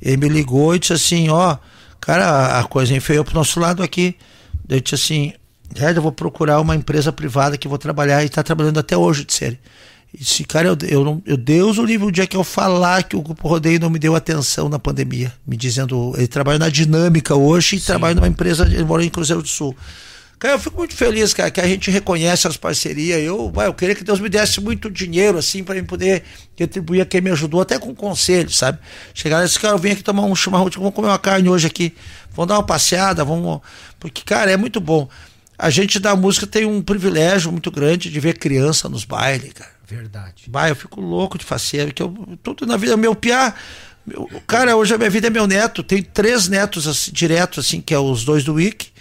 [0.01, 1.57] Ele me ligou e disse assim, ó,
[2.01, 4.17] cara, a coisa enfeiou pro nosso lado aqui.
[4.69, 5.33] Eu disse assim,
[5.75, 9.25] Red, eu vou procurar uma empresa privada que vou trabalhar e está trabalhando até hoje
[9.25, 9.59] de série.
[10.13, 13.03] E disse, cara, eu, eu, não, eu Deus o livro o dia que eu falar
[13.03, 16.69] que o Grupo Rodeio não me deu atenção na pandemia, me dizendo, ele trabalha na
[16.69, 17.87] dinâmica hoje e Sim.
[17.87, 19.77] trabalha numa empresa, ele mora em Cruzeiro do Sul.
[20.45, 23.19] Cara, eu fico muito feliz, cara, que a gente reconhece as parcerias.
[23.19, 26.23] Eu, eu queria que Deus me desse muito dinheiro, assim, para eu poder
[26.55, 28.79] retribuir a quem me ajudou, até com conselho, sabe?
[29.15, 31.95] Chegar nesse cara, eu vim aqui tomar um chimarrão, vamos comer uma carne hoje aqui,
[32.33, 33.63] vamos dar uma passeada, vamos.
[33.99, 35.09] Porque, cara, é muito bom.
[35.57, 39.71] A gente da música tem um privilégio muito grande de ver criança nos bailes, cara.
[39.89, 40.45] Verdade.
[40.49, 43.55] Vai, eu fico louco de faceiro, que eu, tudo na vida, meu piá.
[44.07, 45.83] Meu, cara, hoje a minha vida é meu neto.
[45.83, 48.93] Tem três netos assim, diretos, assim, que é os dois do Wiki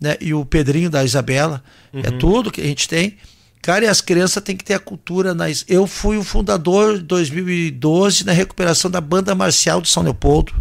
[0.00, 0.16] né?
[0.20, 1.62] E o Pedrinho da Isabela.
[1.92, 2.02] É uhum.
[2.04, 3.16] É tudo que a gente tem.
[3.62, 5.34] Cara, e as crianças têm que ter a cultura.
[5.34, 5.64] Nas...
[5.66, 10.52] Eu fui o fundador de 2012 na recuperação da banda marcial de São Leopoldo.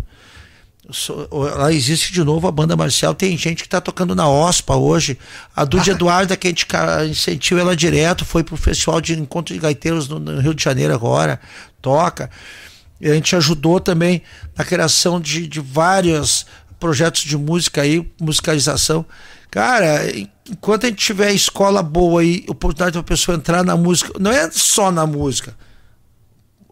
[1.31, 3.13] Lá existe de novo a banda marcial.
[3.15, 5.17] Tem gente que está tocando na OSPA hoje.
[5.55, 5.93] A Dude ah.
[5.95, 6.65] Eduarda, que a gente
[7.09, 10.63] incentiva ela direto, foi para o Festival de Encontro de Gaiteiros no, no, Rio de
[10.63, 11.39] Janeiro agora.
[11.81, 12.29] Toca.
[12.99, 14.21] E a gente ajudou também
[14.57, 16.45] na criação de, de várias
[16.83, 19.05] projetos de música aí, musicalização.
[19.49, 20.01] Cara,
[20.51, 24.29] enquanto a gente tiver escola boa e oportunidade para a pessoa entrar na música, não
[24.29, 25.55] é só na música.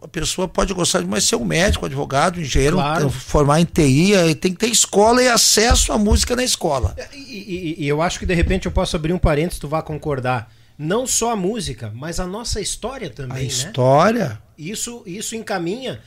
[0.02, 3.08] A pessoa pode gostar de mais ser um médico, advogado, engenheiro, claro.
[3.08, 6.92] formar em TI, tem que ter escola e acesso à música na escola.
[6.98, 9.68] É, e, e, e eu acho que de repente eu posso abrir um parênteses, tu
[9.68, 10.52] vai concordar.
[10.76, 13.38] Não só a música, mas a nossa história também.
[13.38, 13.46] A né?
[13.46, 14.42] história.
[14.58, 16.00] Isso, isso encaminha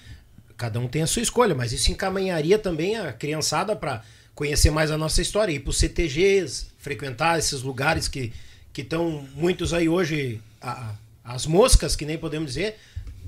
[0.57, 4.01] cada um tem a sua escolha, mas isso encaminharia também a criançada para
[4.33, 8.31] conhecer mais a nossa história, ir para os CTGs, frequentar esses lugares que
[8.77, 12.77] estão muitos aí hoje, a, as moscas, que nem podemos dizer,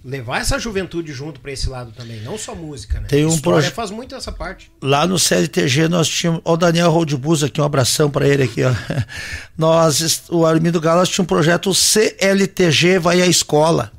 [0.03, 3.07] levar essa juventude junto para esse lado também, não só música, né?
[3.07, 4.71] Tem um projeto faz muito essa parte.
[4.81, 8.63] Lá no CLTG nós tínhamos, ó, o Daniel Roldbus aqui, um abração para ele aqui,
[8.63, 8.73] ó.
[9.57, 13.91] Nós, o Armindo Galas tinha um projeto CLTG vai à escola.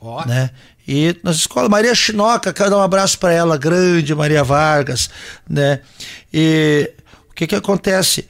[0.00, 0.24] Ó.
[0.24, 0.50] Né?
[0.88, 5.10] E nas escolas, Maria Chinoca, quero dar um abraço para ela, grande Maria Vargas,
[5.46, 5.80] né?
[6.32, 6.90] E
[7.30, 8.26] o que que acontece?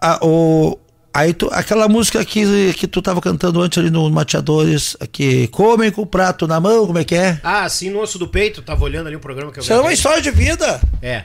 [0.00, 0.78] A, o,
[1.12, 5.90] aí tu, aquela música que, que tu tava cantando antes ali no Mateadores, que comem
[5.90, 7.38] com o prato na mão, como é que é?
[7.44, 9.78] Ah, sim, no osso do peito, tava olhando ali o programa que eu Isso é
[9.78, 10.80] uma história de vida.
[11.02, 11.24] É.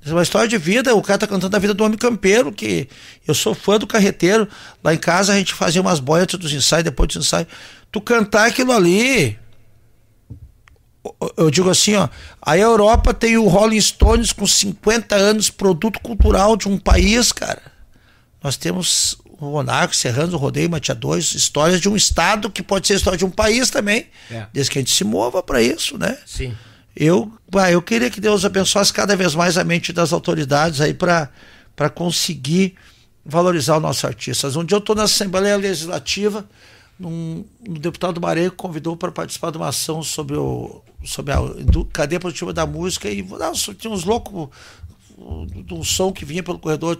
[0.00, 2.50] Isso é uma história de vida, o cara tá cantando a vida do homem campeiro,
[2.50, 2.88] que
[3.28, 4.48] eu sou fã do carreteiro.
[4.82, 7.46] Lá em casa a gente fazia umas boias antes dos ensaios, depois dos ensaios.
[7.92, 9.38] Tu cantar aquilo ali,
[11.36, 12.08] eu digo assim, ó,
[12.40, 17.62] a Europa tem o Rolling Stones com 50 anos, produto cultural de um país, cara.
[18.42, 22.94] Nós temos o Monarco, Serrano, o Rodeio, Mateadores, histórias de um estado que pode ser
[22.94, 24.46] história de um país também, é.
[24.52, 26.16] desde que a gente se mova para isso, né?
[26.24, 26.56] Sim.
[26.94, 27.32] Eu,
[27.70, 31.30] eu queria que Deus abençoasse cada vez mais a mente das autoridades aí para
[31.74, 32.74] para conseguir
[33.24, 34.46] valorizar o nosso artista.
[34.48, 36.44] Um dia eu estou na Assembleia Legislativa,
[37.00, 41.84] um, um deputado Mareco convidou para participar de uma ação sobre, o, sobre a do,
[41.84, 44.48] cadeia produtiva da música e nossa, tinha uns loucos
[45.64, 46.96] de um som que vinha pelo corredor.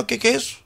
[0.00, 0.58] O que, que é isso?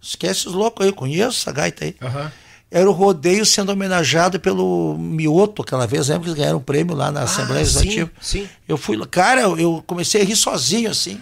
[0.00, 1.96] Esquece os loucos aí, eu conheço essa gaita aí.
[2.00, 2.30] Uhum.
[2.70, 6.96] Era o rodeio sendo homenageado pelo Mioto, aquela vez, lembra que eles ganharam um prêmio
[6.96, 8.10] lá na ah, Assembleia Legislativa?
[8.20, 8.48] Sim, sim.
[8.68, 11.20] Eu fui cara, eu comecei a rir sozinho assim.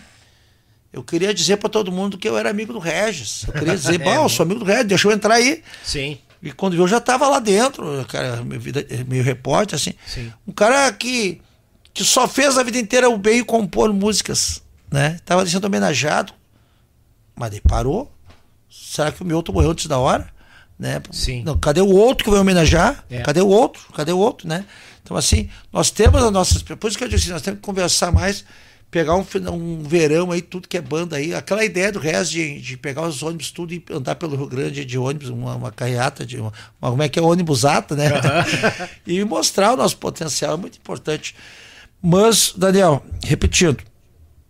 [0.95, 3.45] Eu queria dizer para todo mundo que eu era amigo do Regis.
[3.49, 5.61] Eu queria dizer, é, bom, eu sou amigo do Regis, deixa eu entrar aí.
[5.83, 6.17] Sim.
[6.41, 9.93] E quando eu já estava lá dentro, cara, meio repórter, assim.
[10.07, 10.33] Sim.
[10.47, 11.41] Um cara que,
[11.93, 15.19] que só fez a vida inteira o bem e compor músicas, né?
[15.25, 16.33] Tava sendo homenageado,
[17.35, 18.15] mas ele parou.
[18.71, 20.29] Será que o meu outro morreu antes da hora?
[20.79, 21.03] Né?
[21.11, 21.43] Sim.
[21.43, 23.05] Não, cadê o outro que vai homenagear?
[23.11, 23.23] É.
[23.23, 23.93] Cadê o outro?
[23.93, 24.65] Cadê o outro, né?
[25.03, 26.63] Então, assim, nós temos as nossas.
[26.63, 28.45] Por isso que eu disse, nós temos que conversar mais
[28.95, 31.35] pegar um, um verão aí, tudo que é banda aí.
[31.35, 34.85] Aquela ideia do Rez de, de pegar os ônibus tudo e andar pelo Rio Grande
[34.85, 38.09] de ônibus, uma, uma carreata, de uma, uma, como é que é ônibusata, né?
[38.13, 38.87] Uhum.
[39.05, 41.35] e mostrar o nosso potencial, é muito importante.
[42.01, 43.83] Mas, Daniel, repetindo,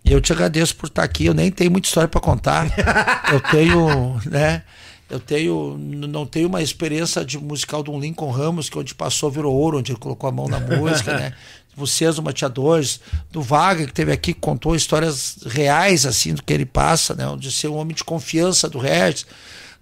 [0.05, 1.25] eu te agradeço por estar aqui.
[1.25, 2.67] Eu nem tenho muita história para contar.
[3.33, 4.63] eu tenho, né?
[5.09, 9.31] Eu tenho, não tenho uma experiência de musical de um Lincoln Ramos, que onde passou
[9.31, 11.33] virou ouro, onde ele colocou a mão na música, né?
[11.77, 16.53] vocês, do Mateadores, do Vaga, que teve aqui, que contou histórias reais, assim, do que
[16.53, 17.25] ele passa, né?
[17.39, 19.27] De ser um homem de confiança do Regis.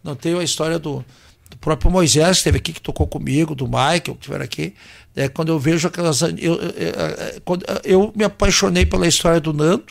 [0.02, 1.04] Não tenho a história do,
[1.50, 4.74] do próprio Moisés, que esteve aqui, que tocou comigo, do Michael, que estiveram aqui.
[5.14, 6.22] É, quando eu vejo aquelas.
[6.22, 9.84] Eu, eu, eu, eu, me apaixonei pela história do Nando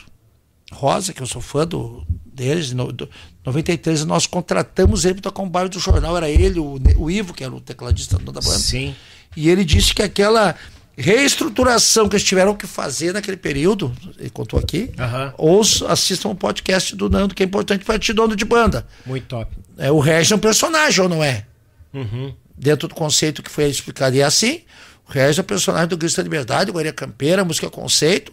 [0.72, 3.08] Rosa, que eu sou fã do, deles, no, do,
[3.44, 7.34] 93, nós contratamos ele para tocar um baile do jornal, era ele, o, o Ivo,
[7.34, 8.58] que era o tecladista da banda.
[8.58, 8.94] Sim.
[9.36, 10.54] E ele disse que aquela
[10.96, 15.32] reestruturação que eles tiveram que fazer naquele período, ele contou aqui, uhum.
[15.38, 18.86] ou assistam o um podcast do Nando, que é importante para ti, dono de banda.
[19.06, 19.50] Muito top.
[19.78, 21.46] É, o Regis é um personagem, ou não é?
[21.92, 22.34] Uhum.
[22.56, 24.14] Dentro do conceito que foi explicado.
[24.14, 24.60] E é assim,
[25.08, 28.32] o Regis é o personagem do Grito da Liberdade, Guaria Campeira, a música é conceito.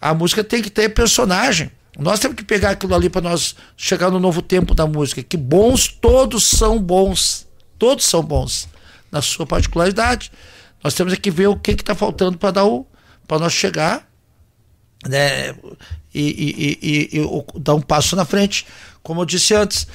[0.00, 1.70] A música tem que ter personagem.
[1.98, 5.22] Nós temos que pegar aquilo ali para nós chegar no novo tempo da música.
[5.22, 7.46] Que bons, todos são bons.
[7.78, 8.68] Todos são bons.
[9.12, 10.32] Na sua particularidade.
[10.82, 12.86] Nós temos que ver o que está faltando para dar o
[13.26, 14.10] para nós chegar
[15.08, 15.54] né,
[16.12, 18.66] e, e, e, e, dar um passo na frente.
[19.02, 19.86] Como eu disse antes,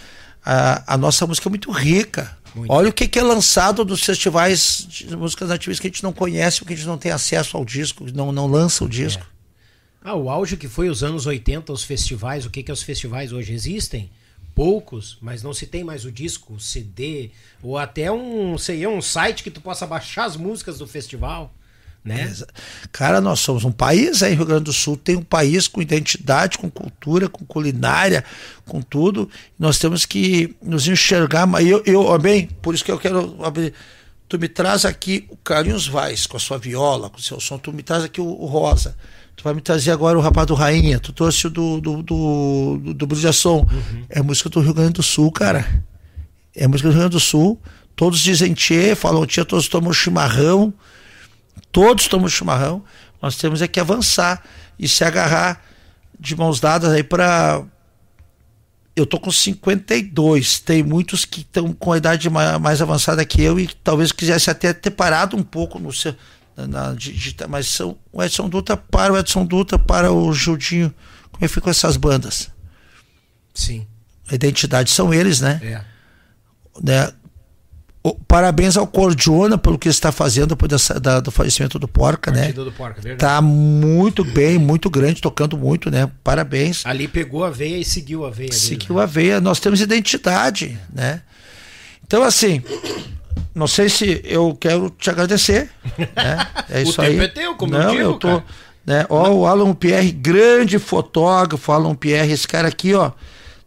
[0.44, 2.38] a, a nossa música é muito rica.
[2.56, 2.72] Muito.
[2.72, 6.14] Olha o que, que, é lançado dos festivais de músicas nativas que a gente não
[6.14, 9.22] conhece, porque a gente não tem acesso ao disco, não, não lança o disco.
[9.22, 9.36] É.
[10.10, 13.34] Ah, o auge que foi os anos 80, os festivais, o que, que os festivais
[13.34, 14.10] hoje existem?
[14.56, 17.30] Poucos, mas não se tem mais o disco, o CD,
[17.62, 21.54] ou até um, sei um site que tu possa baixar as músicas do festival.
[22.06, 22.32] Né?
[22.92, 26.60] Cara, nós somos um país aí, Rio Grande do Sul tem um país com identidade,
[26.60, 28.24] com cultura, com culinária,
[28.64, 29.28] com tudo.
[29.58, 31.48] Nós temos que nos enxergar.
[31.64, 33.74] Eu, eu bem, por isso que eu quero abrir.
[34.30, 37.58] Tu me traz aqui o Carlinhos Vaz com a sua viola, com o seu som.
[37.58, 38.96] Tu me traz aqui o, o Rosa.
[39.36, 41.00] Tu vai me trazer agora o Rapaz do Rainha.
[41.00, 43.16] Tu trouxe o do, do, do, do, do.
[43.16, 44.06] Uhum.
[44.10, 45.84] É música do Rio Grande do Sul, cara.
[46.56, 47.60] É música do Rio Grande do Sul.
[47.96, 50.74] Todos dizem tchê, falam tchê, todos tomam chimarrão.
[51.72, 52.84] Todos tomam chimarrão.
[53.22, 54.44] Nós temos é que avançar
[54.80, 55.62] e se agarrar
[56.20, 57.64] de mãos dadas aí para
[58.96, 60.60] eu tô com 52.
[60.60, 64.50] Tem muitos que estão com a idade mais, mais avançada que eu e talvez quisesse
[64.50, 66.16] até ter parado um pouco no seu,
[66.58, 70.94] na, de, mas são o Edson Dutra para o Edson Dutra, para o Judinho.
[71.32, 72.50] Como é que ficam essas bandas?
[73.54, 73.86] Sim.
[74.30, 75.60] A identidade são eles, né?
[75.64, 75.82] É.
[76.82, 77.12] né?
[78.02, 82.32] O, parabéns ao Cordiona pelo que está fazendo depois dessa, da, do falecimento do Porca,
[82.32, 82.54] né?
[82.54, 83.20] Do Porca, verdade.
[83.20, 86.10] Tá muito bem, muito grande, tocando muito, né?
[86.24, 86.86] Parabéns.
[86.86, 88.52] Ali pegou a veia e seguiu a veia.
[88.52, 89.42] Seguiu a veia.
[89.42, 91.22] Nós temos identidade, né?
[92.06, 92.62] Então, assim,
[93.54, 95.70] não sei se eu quero te agradecer.
[95.98, 96.48] Né?
[96.70, 97.12] É isso o aí.
[97.12, 98.42] tempo é teu, como não, eu digo, eu tô,
[98.86, 99.06] né?
[99.10, 103.12] Ó, o Alan Pierre, grande fotógrafo, Alan Pierre, esse cara aqui, ó,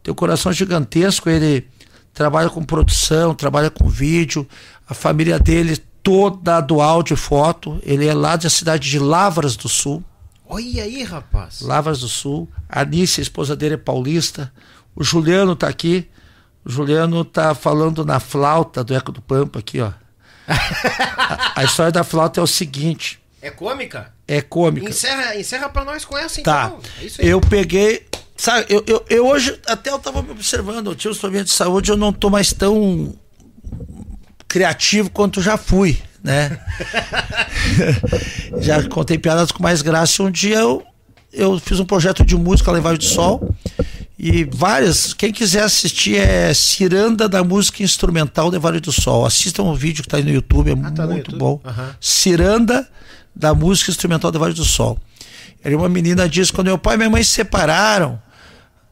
[0.02, 1.66] tem um coração gigantesco, ele
[2.12, 4.46] trabalha com produção, trabalha com vídeo,
[4.88, 9.56] a família dele toda do áudio e foto, ele é lá da cidade de Lavras
[9.56, 10.02] do Sul.
[10.48, 11.60] Olha aí, rapaz.
[11.60, 12.48] Lavras do Sul.
[12.68, 14.50] A Anice, a esposa dele, é paulista.
[14.96, 16.08] O Juliano tá aqui.
[16.64, 19.90] O Juliano tá falando na flauta do Eco do Pampa aqui, ó.
[20.48, 23.20] a, a, história da flauta é o seguinte.
[23.40, 24.12] É cômica?
[24.26, 24.88] É cômica.
[24.88, 26.72] Encerra, encerra pra nós com essa, tá.
[26.74, 26.80] então.
[27.18, 28.06] É eu peguei.
[28.36, 31.54] Sabe, eu, eu, eu, hoje, até eu tava me observando, eu tinha os problemas de
[31.54, 33.14] saúde, eu não tô mais tão
[34.46, 36.58] criativo quanto já fui, né?
[38.62, 40.22] já contei piadas com mais graça.
[40.22, 40.84] Um dia eu
[41.32, 43.54] eu fiz um projeto de música lá em do Sol
[44.18, 45.14] e várias.
[45.14, 49.24] Quem quiser assistir é Ciranda da Música Instrumental de Vale do Sol.
[49.24, 51.38] Assistam o vídeo que está aí no YouTube, é ah, tá muito YouTube?
[51.38, 51.60] bom.
[51.64, 51.90] Uhum.
[52.00, 52.88] Ciranda
[53.34, 54.98] da Música Instrumental de Vale do Sol.
[55.62, 58.20] Era uma menina disse quando meu pai e minha mãe se separaram,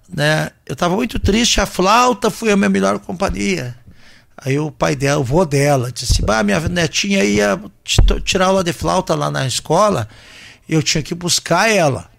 [0.09, 0.51] né?
[0.65, 3.77] Eu estava muito triste, a flauta foi a minha melhor companhia.
[4.37, 7.59] Aí o pai dela, o vô dela, disse: Bah, minha netinha ia
[8.25, 10.09] tirar aula de flauta lá na escola,
[10.69, 12.11] eu tinha que buscar ela.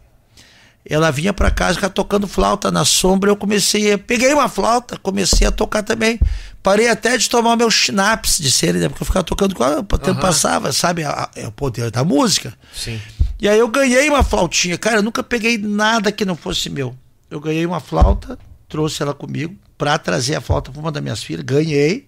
[0.89, 3.29] Ela vinha para casa ficar tocando flauta na sombra.
[3.29, 6.17] Eu comecei, a, peguei uma flauta, comecei a tocar também.
[6.63, 8.87] Parei até de tomar meu schnapps de ser, né?
[8.87, 10.19] Porque eu ficava tocando quando o tempo uhum.
[10.19, 11.03] passava, sabe?
[11.35, 12.53] É o poder da música.
[12.73, 13.01] Sim.
[13.39, 14.77] E aí eu ganhei uma flautinha.
[14.77, 16.95] Cara, eu nunca peguei nada que não fosse meu.
[17.29, 18.39] Eu ganhei uma flauta,
[18.69, 21.43] trouxe ela comigo para trazer a flauta para uma das minhas filhas.
[21.43, 22.07] Ganhei.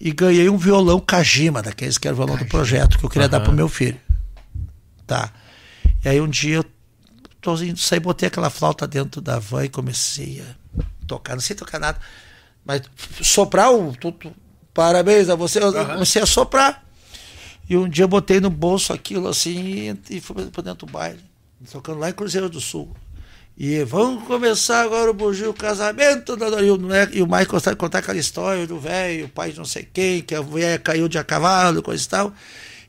[0.00, 2.48] E ganhei um violão Kajima, daqueles que era o violão Kajima.
[2.48, 3.30] do projeto, que eu queria uhum.
[3.30, 3.98] dar pro meu filho.
[5.06, 5.32] Tá.
[6.04, 6.64] E aí um dia eu
[7.40, 11.56] tô indo sair, botei aquela flauta dentro da van e comecei a tocar, não sei
[11.56, 11.98] tocar nada,
[12.64, 12.82] mas
[13.22, 13.94] soprar o.
[13.96, 14.32] Tudo,
[14.74, 16.84] parabéns a você, eu comecei a soprar.
[17.68, 21.20] E um dia eu botei no bolso aquilo assim e fui para dentro do baile,
[21.70, 22.94] tocando lá em Cruzeiro do Sul.
[23.60, 27.08] E vamos começar agora o bugio, o casamento da Dorinho, né?
[27.12, 30.22] E o gostava de contar aquela história do velho, o pai de não sei quem,
[30.22, 32.32] que a mulher caiu de a cavalo, coisa e tal.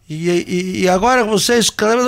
[0.09, 2.01] E, e, e, agora vocês, cara,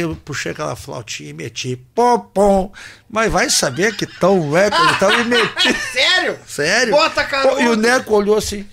[0.00, 2.72] eu puxei aquela flautinha e meti, pom, pom.
[3.06, 5.74] Mas vai saber que tão eco e tal, e meti.
[5.92, 6.38] Sério?
[6.46, 6.94] Sério?
[6.94, 7.60] Bota, cara.
[7.60, 8.66] E o Neco olhou assim.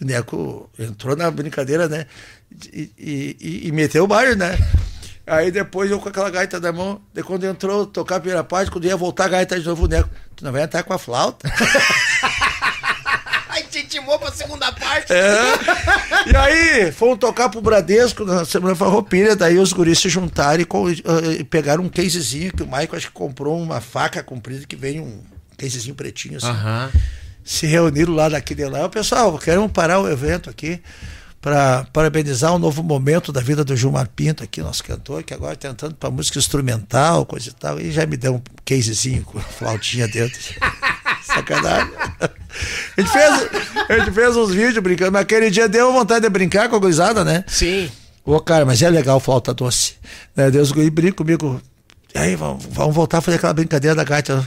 [0.00, 2.06] O Neco entrou na brincadeira, né?
[2.72, 4.56] E, e, e meteu o baile, né?
[5.26, 8.70] Aí depois eu com aquela gaita da mão, de quando entrou tocar a primeira parte,
[8.70, 10.98] quando ia voltar a gaita de novo, o Neco, tu não vai entrar com a
[10.98, 11.50] flauta?
[13.92, 15.12] Intimou pra segunda parte.
[15.12, 16.30] É.
[16.32, 20.64] E aí, fomos tocar pro Bradesco na Semana Farroupilha, daí os guris se juntaram e,
[20.64, 24.98] uh, pegaram um casezinho que o Michael acho que comprou uma faca comprida que vem
[24.98, 25.20] um
[25.58, 26.46] casezinho pretinho assim.
[26.46, 27.00] Uhum.
[27.44, 28.86] Se reuniram lá daquele lá.
[28.86, 30.80] O pessoal, queremos parar o evento aqui
[31.42, 35.52] para parabenizar um novo momento da vida do Gilmar Pinto aqui, nosso cantor, que agora
[35.52, 39.38] está entrando para música instrumental, coisa e tal, e já me deu um casezinho com
[39.40, 40.40] flautinha dentro.
[41.34, 41.92] Sacanagem.
[42.96, 43.48] A gente, fez,
[43.88, 46.78] a gente fez uns vídeos brincando, mas aquele dia deu vontade de brincar com a
[46.78, 47.44] gurizada, né?
[47.46, 47.90] Sim.
[48.24, 49.94] Ô, cara, mas é legal flauta doce.
[50.36, 50.50] Né?
[50.50, 51.60] Deus brinca comigo.
[52.14, 54.46] Aí, vamos, vamos voltar a fazer aquela brincadeira da gaita,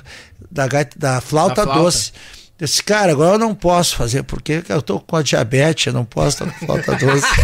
[0.52, 1.82] da, gaita, da flauta, flauta.
[1.82, 2.14] doce.
[2.60, 5.94] Eu disse, cara, agora eu não posso fazer, porque eu tô com a diabetes, eu
[5.94, 7.28] não posso estar com flauta doce.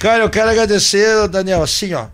[0.00, 2.08] cara, eu quero agradecer, Daniel, assim, ó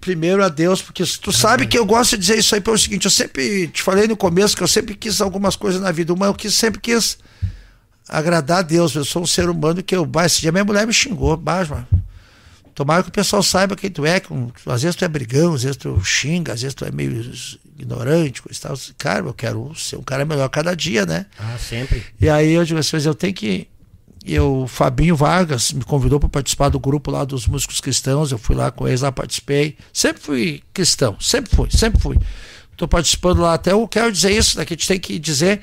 [0.00, 3.04] primeiro a Deus, porque tu sabe que eu gosto de dizer isso aí pelo seguinte,
[3.04, 6.26] eu sempre te falei no começo que eu sempre quis algumas coisas na vida, uma
[6.26, 7.18] eu quis, sempre quis
[8.08, 10.86] agradar a Deus, eu sou um ser humano que eu, bah, esse dia minha mulher
[10.86, 11.86] me xingou, bah, mano.
[12.74, 14.32] Tomara que o pessoal saiba quem tu é, que
[14.66, 17.30] às vezes tu é brigão, às vezes tu xinga, às vezes tu é meio
[17.78, 18.76] ignorante, coisa tal.
[18.96, 21.26] Cara, eu quero ser um cara melhor cada dia, né?
[21.38, 22.02] Ah, sempre.
[22.18, 23.68] E aí eu digo assim, eu tenho que
[24.24, 28.30] eu, Fabinho Vargas me convidou para participar do grupo lá dos músicos cristãos.
[28.30, 29.76] Eu fui lá com eles, lá participei.
[29.92, 32.18] Sempre fui cristão, sempre fui, sempre fui.
[32.72, 35.60] Estou participando lá, até eu quero dizer isso, né, que a gente tem que dizer.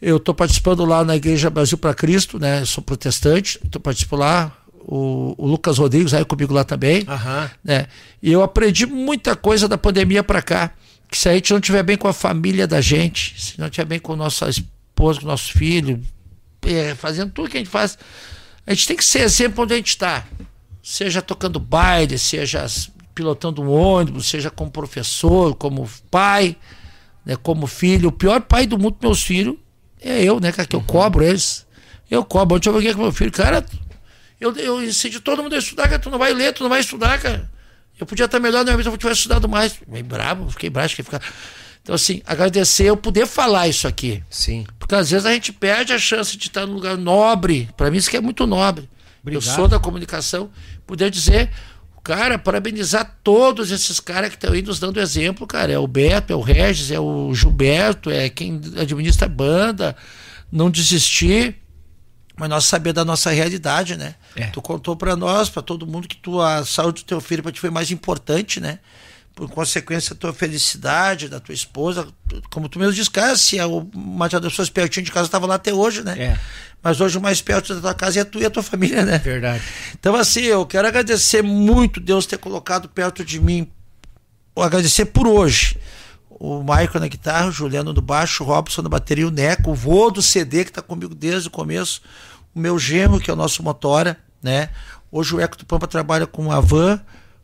[0.00, 2.64] Eu estou participando lá na Igreja Brasil para Cristo, né?
[2.64, 4.52] Sou protestante, estou participando lá.
[4.90, 7.00] O, o, Lucas Rodrigues aí comigo lá também.
[7.00, 7.48] Uhum.
[7.62, 7.86] Né?
[8.22, 10.70] E eu aprendi muita coisa da pandemia para cá.
[11.10, 13.86] Que se a gente não estiver bem com a família da gente, se não estiver
[13.86, 16.02] bem com nossa esposa, com nosso filho,
[16.62, 17.98] é, fazendo tudo que a gente faz.
[18.66, 20.24] A gente tem que ser exemplo onde a gente está.
[20.82, 22.66] Seja tocando baile, seja
[23.14, 26.56] pilotando um ônibus, seja como professor, como pai,
[27.24, 28.10] né, como filho.
[28.10, 29.56] O pior pai do mundo, meus filhos,
[30.00, 30.86] é eu, né, cara, que eu uhum.
[30.86, 31.66] cobro eles.
[32.10, 32.56] Eu cobro.
[32.56, 33.64] Ontem eu briguei com meu filho, cara,
[34.40, 36.80] eu, eu incentivo todo mundo a estudar, cara, tu não vai ler, tu não vai
[36.80, 37.50] estudar, cara.
[37.98, 39.76] Eu podia estar melhor na minha vida se eu tivesse estudado mais.
[39.88, 41.22] Meio bravo, fiquei bravo, fiquei ficar.
[41.88, 44.22] Então, assim, agradecer eu poder falar isso aqui.
[44.28, 44.66] Sim.
[44.78, 47.66] Porque às vezes a gente perde a chance de estar num lugar nobre.
[47.78, 48.86] Para mim, isso aqui é muito nobre.
[49.22, 49.42] Obrigado.
[49.42, 50.50] Eu sou da comunicação.
[50.86, 51.50] Poder dizer,
[52.04, 55.72] cara, parabenizar todos esses caras que estão aí nos dando exemplo, cara.
[55.72, 59.96] É o Beto, é o Regis, é o Gilberto, é quem administra a banda.
[60.52, 61.56] Não desistir
[62.36, 64.14] mas nós saber da nossa realidade, né?
[64.36, 64.46] É.
[64.48, 67.50] Tu contou para nós, para todo mundo que tu, a saúde do teu filho para
[67.50, 68.78] ti foi mais importante, né?
[69.38, 72.08] Por consequência da tua felicidade, da tua esposa,
[72.50, 73.56] como tu mesmo disse, cara, se
[73.94, 76.16] uma das pessoas pertinho de casa estava lá até hoje, né?
[76.18, 76.38] É.
[76.82, 79.18] Mas hoje o mais perto da tua casa é tu e a tua família, né?
[79.18, 79.62] Verdade.
[79.94, 83.70] Então, assim, eu quero agradecer muito Deus ter colocado perto de mim,
[84.56, 85.78] agradecer por hoje.
[86.28, 89.74] O Michael na guitarra, o Juliano no baixo, o Robson na bateria, o Neco, o
[89.74, 92.02] vô do CD que está comigo desde o começo,
[92.52, 94.70] o meu genro, que é o nosso motora, né?
[95.12, 97.00] Hoje o Eco do Pampa trabalha com a van,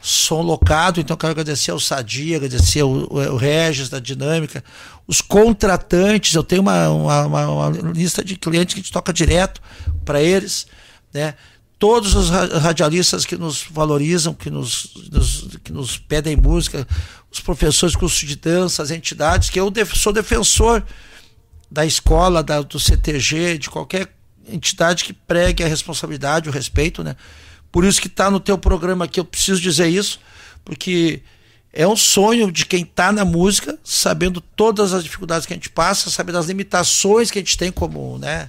[0.06, 4.62] som locado, então quero agradecer ao Sadia, agradecer o, o, Regis da Dinâmica,
[5.06, 9.62] os contratantes, eu tenho uma, uma, uma, lista de clientes que a gente toca direto
[10.04, 10.66] para eles,
[11.10, 11.34] né?
[11.78, 16.86] Todos os radialistas que nos valorizam, que nos, nos, que nos pedem música,
[17.32, 20.84] os professores de curso de dança, as entidades, que eu sou defensor
[21.70, 24.14] da escola, da, do CTG, de qualquer
[24.46, 27.16] entidade que pregue a responsabilidade, o respeito, né?
[27.74, 30.20] Por isso que está no teu programa aqui, eu preciso dizer isso,
[30.64, 31.22] porque
[31.72, 35.70] é um sonho de quem está na música, sabendo todas as dificuldades que a gente
[35.70, 38.48] passa, sabendo as limitações que a gente tem como, né,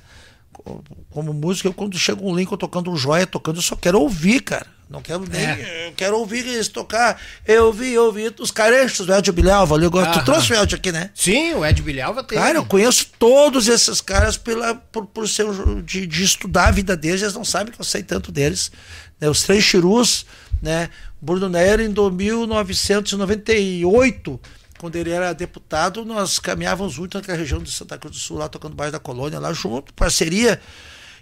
[1.10, 1.68] como músico.
[1.68, 4.68] Eu, quando chega um Lincoln tocando um joia, tocando, eu só quero ouvir, cara.
[4.90, 5.42] Não quero nem.
[5.42, 5.88] É.
[5.88, 7.20] Eu quero ouvir eles tocar.
[7.46, 9.78] Eu vi, eu vi os carechos do Ed Bilhalva.
[9.78, 10.20] Eu gosto.
[10.20, 11.10] Tu trouxe o Ed aqui, né?
[11.16, 12.38] Sim, o Ed Bilhalva tem.
[12.38, 15.48] Cara, eu conheço todos esses caras pela, por, por ser
[15.84, 17.24] de, de estudar a vida deles.
[17.24, 18.72] Eles não sabem que eu sei tanto deles.
[19.20, 19.28] Né?
[19.28, 20.28] Os três chirus,
[20.62, 20.92] né?
[21.20, 24.40] Bruno Neira, em 1998,
[24.78, 28.48] quando ele era deputado, nós caminhávamos muito naquela região de Santa Cruz do Sul, lá
[28.48, 30.62] tocando bairro da colônia, lá junto, parceria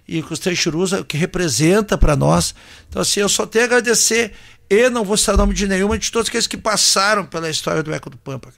[0.08, 2.54] e com os três chirus, o que representa para nós.
[2.90, 4.34] Então, assim, eu só tenho a agradecer,
[4.70, 7.94] e não vou citar nome de nenhuma, de todos aqueles que passaram pela história do
[7.94, 8.52] Eco do Pampa.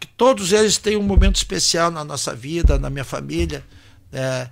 [0.00, 3.64] Que todos eles têm um momento especial na nossa vida, na minha família.
[4.10, 4.48] Né?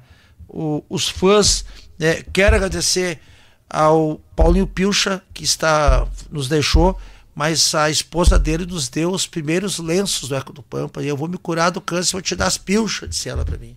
[0.48, 1.64] O, os fãs,
[1.98, 2.22] né?
[2.32, 3.20] quero agradecer
[3.68, 6.98] ao Paulinho Pilcha, que está nos deixou,
[7.34, 11.16] mas a esposa dele nos deu os primeiros lenços do Eco do Pampa, e eu
[11.16, 13.76] vou me curar do câncer, vou te dar as pilchas, disse ela para mim.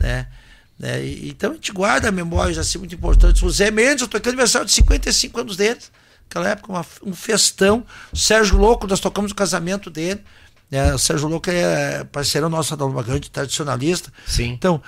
[0.00, 0.26] Né?
[0.78, 1.04] Né?
[1.04, 3.42] E, então a gente guarda memórias assim muito importantes.
[3.42, 5.80] O Zé Mendes, eu toquei aniversário de 55 anos dele,
[6.24, 7.84] naquela época, uma, um festão.
[8.12, 10.22] O Sérgio Louco, nós tocamos o casamento dele.
[10.70, 10.94] Né?
[10.94, 14.12] O Sérgio Louco é parceiro nosso da uma grande tradicionalista.
[14.26, 14.50] Sim.
[14.50, 14.82] Então,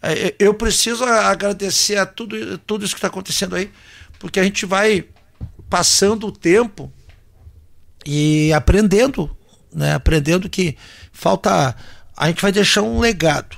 [0.00, 3.70] é, é, eu preciso agradecer a tudo, tudo isso que está acontecendo aí,
[4.18, 5.06] porque a gente vai
[5.68, 6.92] passando o tempo
[8.06, 9.34] e aprendendo,
[9.72, 9.94] né?
[9.94, 10.76] Aprendendo que
[11.12, 11.74] falta.
[12.16, 13.56] A gente vai deixar um legado.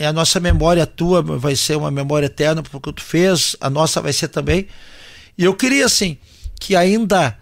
[0.00, 3.68] É a nossa memória, a tua vai ser uma memória eterna porque tu fez, a
[3.68, 4.66] nossa vai ser também.
[5.36, 6.16] E eu queria, assim,
[6.58, 7.36] que ainda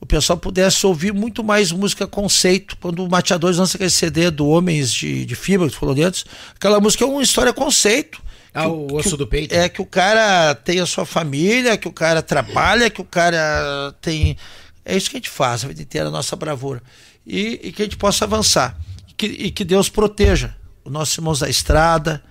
[0.00, 2.76] o pessoal pudesse ouvir muito mais música conceito.
[2.80, 6.26] Quando o Mateadores lança aquele CD do Homens de, de Fibra, que falou antes,
[6.56, 8.20] aquela música é uma história conceito.
[8.52, 9.54] Ah, o osso do peito.
[9.54, 13.94] É que o cara tem a sua família, que o cara trabalha, que o cara
[14.02, 14.36] tem.
[14.84, 16.82] É isso que a gente faz a vida inteira, a nossa bravura.
[17.24, 18.76] E, e que a gente possa avançar.
[19.08, 22.22] E que, e que Deus proteja os nossos irmãos da estrada,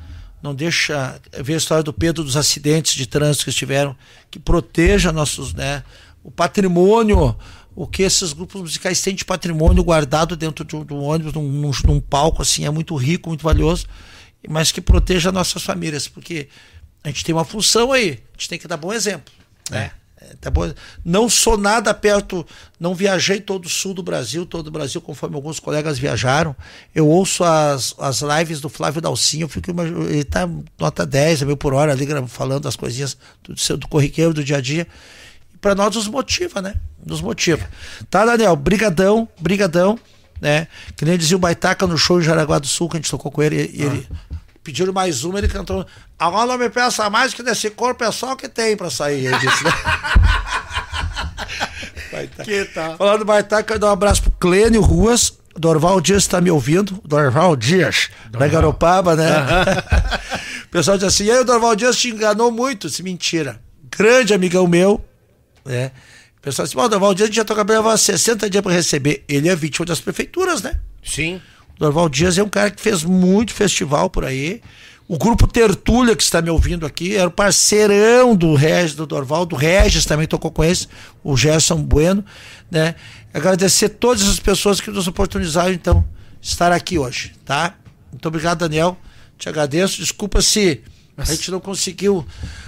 [0.41, 3.95] não deixa ver a história do Pedro dos acidentes de trânsito que tiveram,
[4.29, 5.83] que proteja nossos, né,
[6.23, 7.35] o patrimônio
[7.75, 11.71] o que esses grupos musicais têm de patrimônio guardado dentro de um, ônibus, num, num,
[11.85, 13.87] num, palco, assim, é muito rico, muito valioso,
[14.47, 16.47] mas que proteja nossas famílias, porque
[17.03, 19.33] a gente tem uma função aí, a gente tem que dar bom exemplo.
[19.71, 19.91] Né?
[20.39, 20.71] Tá bom?
[21.03, 22.45] Não sou nada perto,
[22.79, 26.55] não viajei todo o sul do Brasil, todo o Brasil, conforme alguns colegas viajaram.
[26.93, 31.73] Eu ouço as, as lives do Flávio Dalcinho, fico, ele está nota 10, mil por
[31.73, 34.87] hora ali falando as coisinhas do, do corriqueiro do dia a dia
[35.63, 36.75] para nós nos motiva, né?
[37.05, 37.65] Nos motiva.
[38.09, 38.53] Tá, Daniel?
[38.53, 39.97] Brigadão, brigadão,
[40.41, 40.67] né?
[40.97, 43.31] Que nem dizia o Baitaca no show em Jaraguá do Sul, que a gente tocou
[43.31, 44.35] com ele, e ah.
[44.63, 45.85] Pediram mais uma, ele cantou.
[46.17, 49.25] Agora não me peça mais que desse corpo é só o que tem para sair,
[49.25, 49.71] ele disse, né?
[52.43, 52.95] Que tá.
[52.95, 55.33] Falando do Baitaca, dar um abraço pro Clênio Ruas.
[55.55, 56.99] Dorval Dias está me ouvindo.
[57.03, 58.39] Dorval Dias, Dorval.
[58.39, 59.25] da Garopaba, né?
[60.65, 62.89] o pessoal diz assim: e aí, o Dorval Dias te enganou muito.
[62.89, 63.59] Se mentira.
[63.95, 65.03] Grande amigão meu,
[65.65, 65.91] né?
[66.37, 69.23] O pessoal disse, Dorval Dias já toca leva 60 dias para receber.
[69.27, 70.79] Ele é vítima das prefeituras, né?
[71.03, 71.41] Sim.
[71.83, 74.61] O Dorval Dias é um cara que fez muito festival por aí.
[75.05, 79.45] O grupo Tertúlia, que está me ouvindo aqui, era o parceirão do Regis, do Dorval,
[79.45, 80.87] do Regis também tocou com esse,
[81.21, 82.23] o Gerson Bueno,
[82.71, 82.95] né?
[83.33, 86.05] Agradecer todas as pessoas que nos oportunizaram, então,
[86.41, 87.75] estar aqui hoje, tá?
[88.09, 88.97] Muito obrigado, Daniel.
[89.37, 89.99] Te agradeço.
[89.99, 90.81] Desculpa se
[91.17, 92.25] a gente não conseguiu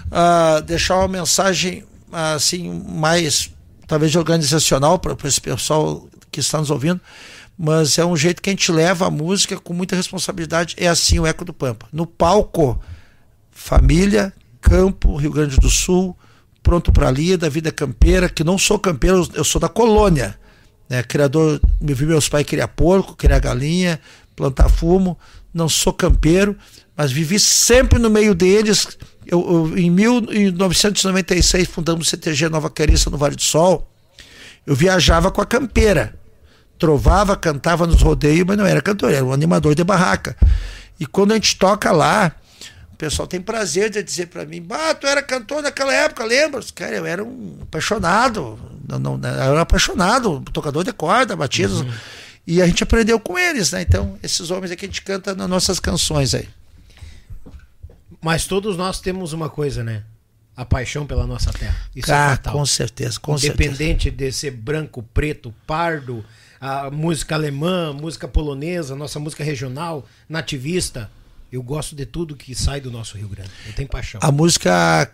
[0.07, 3.49] uh, deixar uma mensagem assim mais
[3.87, 6.99] talvez organizacional para esse pessoal que está nos ouvindo,
[7.57, 10.75] mas é um jeito que a gente leva a música com muita responsabilidade.
[10.77, 11.87] É assim o Eco do Pampa.
[11.91, 12.81] No palco,
[13.51, 16.17] família, campo, Rio Grande do Sul,
[16.61, 20.37] pronto para ali, da vida campeira, que não sou campeiro, eu sou da colônia.
[20.89, 21.01] Né?
[21.03, 23.99] Criador, me vi meus pais criar porco, criar galinha,
[24.35, 25.17] plantar fumo.
[25.53, 26.57] Não sou campeiro,
[26.97, 33.09] mas vivi sempre no meio deles eu, eu, em 1996 fundamos o CTG Nova Querência
[33.09, 33.91] no Vale do Sol.
[34.65, 36.17] Eu viajava com a campeira.
[36.77, 40.35] Trovava, cantava nos rodeios, mas não era cantor, era um animador de barraca.
[40.99, 42.31] E quando a gente toca lá,
[42.93, 46.61] o pessoal tem prazer de dizer para mim: Bah, tu era cantor naquela época, lembra?
[46.73, 51.81] Cara, eu era um apaixonado não, não, né, eu era apaixonado, tocador de corda, batidas.
[51.81, 51.91] Uhum.
[52.45, 53.81] E a gente aprendeu com eles, né?
[53.81, 56.47] Então, esses homens aqui a gente canta nas nossas canções aí.
[58.21, 60.03] Mas todos nós temos uma coisa, né?
[60.55, 61.75] A paixão pela nossa terra.
[61.95, 62.53] Isso é ah, é fatal.
[62.53, 64.31] com certeza, com Independente certeza.
[64.31, 66.23] de ser branco, preto, pardo,
[66.59, 71.09] a música alemã, música polonesa, nossa música regional, nativista.
[71.51, 73.51] Eu gosto de tudo que sai do nosso Rio Grande.
[73.65, 74.19] Eu tenho paixão.
[74.23, 75.11] A música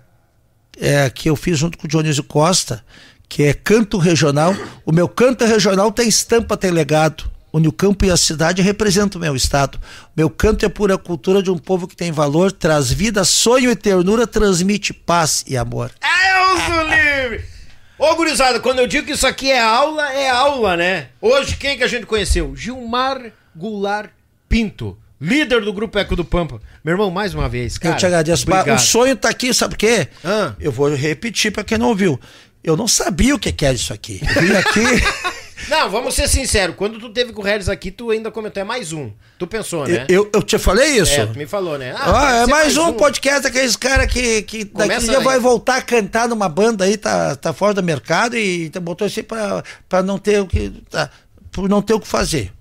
[0.78, 2.84] é, que eu fiz junto com o Dionísio Costa,
[3.28, 4.56] que é canto regional.
[4.86, 7.30] O meu canto regional tem estampa, tem legado.
[7.54, 9.78] Onde o campo e a cidade representam o meu estado.
[10.16, 13.76] Meu canto é pura cultura de um povo que tem valor, traz vida, sonho e
[13.76, 15.92] ternura, transmite paz e amor.
[16.02, 17.61] É o livre!
[18.02, 21.10] Ô, gurizada, quando eu digo que isso aqui é aula, é aula, né?
[21.22, 22.56] Hoje, quem que a gente conheceu?
[22.56, 24.10] Gilmar Goulart
[24.50, 26.60] Pinto, líder do Grupo Eco do Pampa.
[26.84, 27.94] Meu irmão, mais uma vez, cara.
[27.94, 28.42] Eu te agradeço.
[28.42, 28.76] Obrigado.
[28.76, 30.08] O sonho tá aqui, sabe por quê?
[30.26, 30.56] Ah.
[30.60, 32.20] Eu vou repetir para quem não ouviu.
[32.64, 34.20] Eu não sabia o que é isso aqui.
[34.36, 35.32] Eu vim aqui...
[35.68, 36.76] Não, vamos ser sinceros.
[36.76, 39.12] Quando tu teve com o Regis aqui, tu ainda comentou, é mais um.
[39.38, 40.06] Tu pensou, né?
[40.10, 41.20] Eu, eu te falei isso?
[41.20, 41.94] É, tu me falou, né?
[41.98, 45.40] Ah, ah é mais, mais um, um, podcast aqueles cara que, que daqui dia vai
[45.40, 49.64] voltar a cantar numa banda aí, tá, tá fora do mercado e botou assim pra,
[49.88, 50.70] pra não ter o que.
[50.90, 51.10] Tá,
[51.52, 52.52] por não ter o que fazer.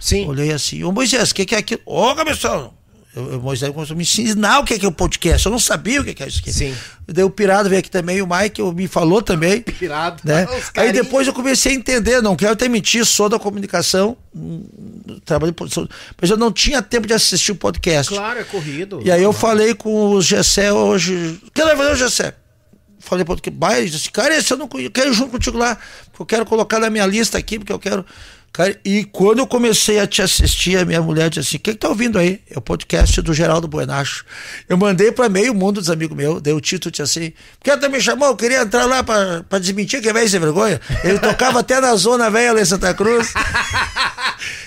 [0.00, 0.28] Sim.
[0.28, 1.80] Olhei assim, ô Moisés, o que, que é aquilo?
[1.84, 2.77] Ô, cabeção!
[3.18, 5.44] O Moisés começou a me ensinar o que é, que é o podcast.
[5.44, 6.52] Eu não sabia o que é, isso aqui.
[6.52, 6.74] Sim.
[7.06, 9.62] Daí o Pirado veio aqui também, o Mike me falou também.
[9.78, 10.22] Pirado.
[10.24, 10.46] Né?
[10.76, 14.16] Aí depois eu comecei a entender, não quero até mentir, sou da comunicação,
[15.24, 15.54] trabalho
[16.20, 18.14] mas eu não tinha tempo de assistir o podcast.
[18.14, 19.00] Claro, é corrido.
[19.04, 21.40] E aí eu falei com o Gessé hoje.
[21.46, 22.34] O que vai fazer o Gessé?
[23.00, 25.78] Falei para o Baia, disse, cara, esse eu não eu quero ir junto contigo lá,
[26.12, 28.04] porque eu quero colocar na minha lista aqui, porque eu quero.
[28.52, 31.74] Cara, e quando eu comecei a te assistir, a minha mulher disse assim: o que,
[31.74, 32.40] tá ouvindo aí?
[32.50, 34.24] É o podcast do Geraldo Buenacho.
[34.68, 37.90] Eu mandei para meio mundo dos amigos meus, dei o título disse assim: porque tu
[37.90, 40.80] me chamou, eu queria entrar lá para desmentir que velho sem vergonha.
[41.04, 43.32] Ele tocava até na zona velha lá em Santa Cruz.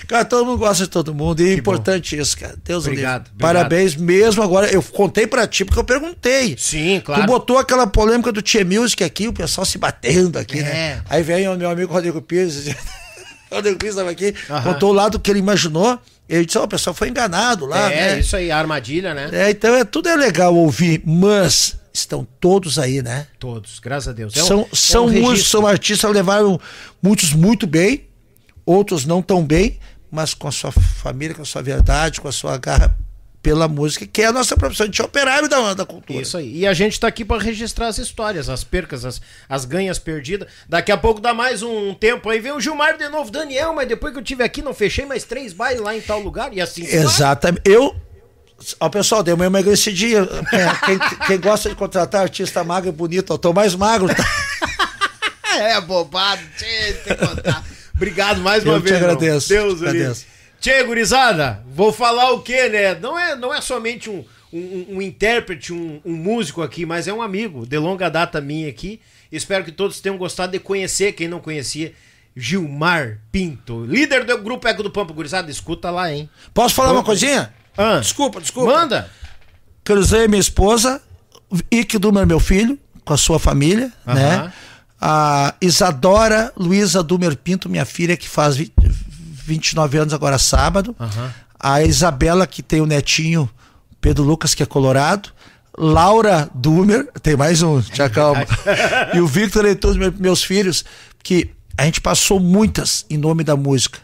[0.06, 1.40] Cara, todo mundo gosta de todo mundo.
[1.40, 2.22] E é importante bom.
[2.22, 2.54] isso, cara.
[2.62, 3.38] Deus obrigado, obrigado.
[3.38, 4.42] Parabéns mesmo.
[4.42, 6.54] Agora, eu contei pra ti porque eu perguntei.
[6.58, 7.22] Sim, claro.
[7.22, 10.68] Tu botou aquela polêmica do Tia Music aqui, o pessoal se batendo aqui, né?
[10.68, 10.72] é.
[10.96, 11.02] né?
[11.08, 12.68] Aí vem o meu amigo Rodrigo Pires.
[13.52, 14.62] Rodrigo Pires estava aqui, uhum.
[14.62, 15.98] contou o lado que ele imaginou.
[16.28, 17.92] Ele disse: Ó, oh, o pessoal foi enganado lá.
[17.92, 18.20] É, né?
[18.20, 19.28] isso aí, armadilha, né?
[19.32, 23.26] É, então é, tudo é legal ouvir, mas estão todos aí, né?
[23.38, 24.36] Todos, graças a Deus.
[24.36, 26.60] É um, são são é um músicos, são artistas, levaram
[27.02, 28.06] muitos muito bem,
[28.64, 29.78] outros não tão bem,
[30.10, 32.96] mas com a sua família, com a sua verdade, com a sua garra
[33.42, 34.86] pela música, que é a nossa profissão.
[34.86, 36.22] É operário da, da cultura.
[36.22, 36.58] Isso aí.
[36.58, 40.48] E a gente está aqui para registrar as histórias, as percas, as, as ganhas perdidas.
[40.68, 42.38] Daqui a pouco dá mais um tempo aí.
[42.38, 45.24] Vem o Gilmar de novo, Daniel, mas depois que eu tive aqui, não fechei mais
[45.24, 46.52] três bailes lá em tal lugar.
[46.52, 46.84] E assim.
[46.84, 47.62] Exatamente.
[47.64, 47.96] Eu.
[48.78, 50.20] Ó, pessoal, deu uma emagrecidinha.
[50.52, 54.06] É, quem, quem gosta de contratar artista magro e bonito, eu tô mais magro.
[54.06, 54.24] Tá?
[55.58, 57.64] é bobado, tem que contar.
[57.92, 58.94] Obrigado mais uma eu vez.
[58.94, 59.48] Eu te agradeço.
[59.48, 60.26] Deus agradeço.
[60.62, 62.94] Tchê, gurizada, vou falar o quê, né?
[62.94, 67.12] Não é, não é somente um, um, um intérprete, um, um, músico aqui, mas é
[67.12, 69.00] um amigo de longa data minha aqui.
[69.32, 71.92] Espero que todos tenham gostado de conhecer, quem não conhecia,
[72.36, 75.12] Gilmar Pinto, líder do grupo Eco do Pampa.
[75.12, 76.30] Gurizada, escuta lá, hein?
[76.54, 77.52] Posso falar uma coisinha?
[77.76, 77.98] Ah.
[77.98, 78.72] Desculpa, desculpa.
[78.72, 79.10] Manda.
[79.82, 81.02] Cruzei minha esposa,
[81.72, 84.14] Ike Dumer, meu filho, com a sua família, uh -huh.
[84.14, 84.52] né?
[85.00, 88.56] a Isadora Luiza Dumer Pinto, minha filha, que faz
[89.44, 90.94] 29 anos agora sábado.
[90.98, 91.30] Uhum.
[91.58, 93.48] A Isabela, que tem o netinho,
[94.00, 95.30] Pedro Lucas, que é colorado.
[95.76, 98.44] Laura Dumer, tem mais um, te acalma.
[99.14, 100.84] e o Victor e todos meus filhos,
[101.22, 103.98] que a gente passou muitas em nome da música.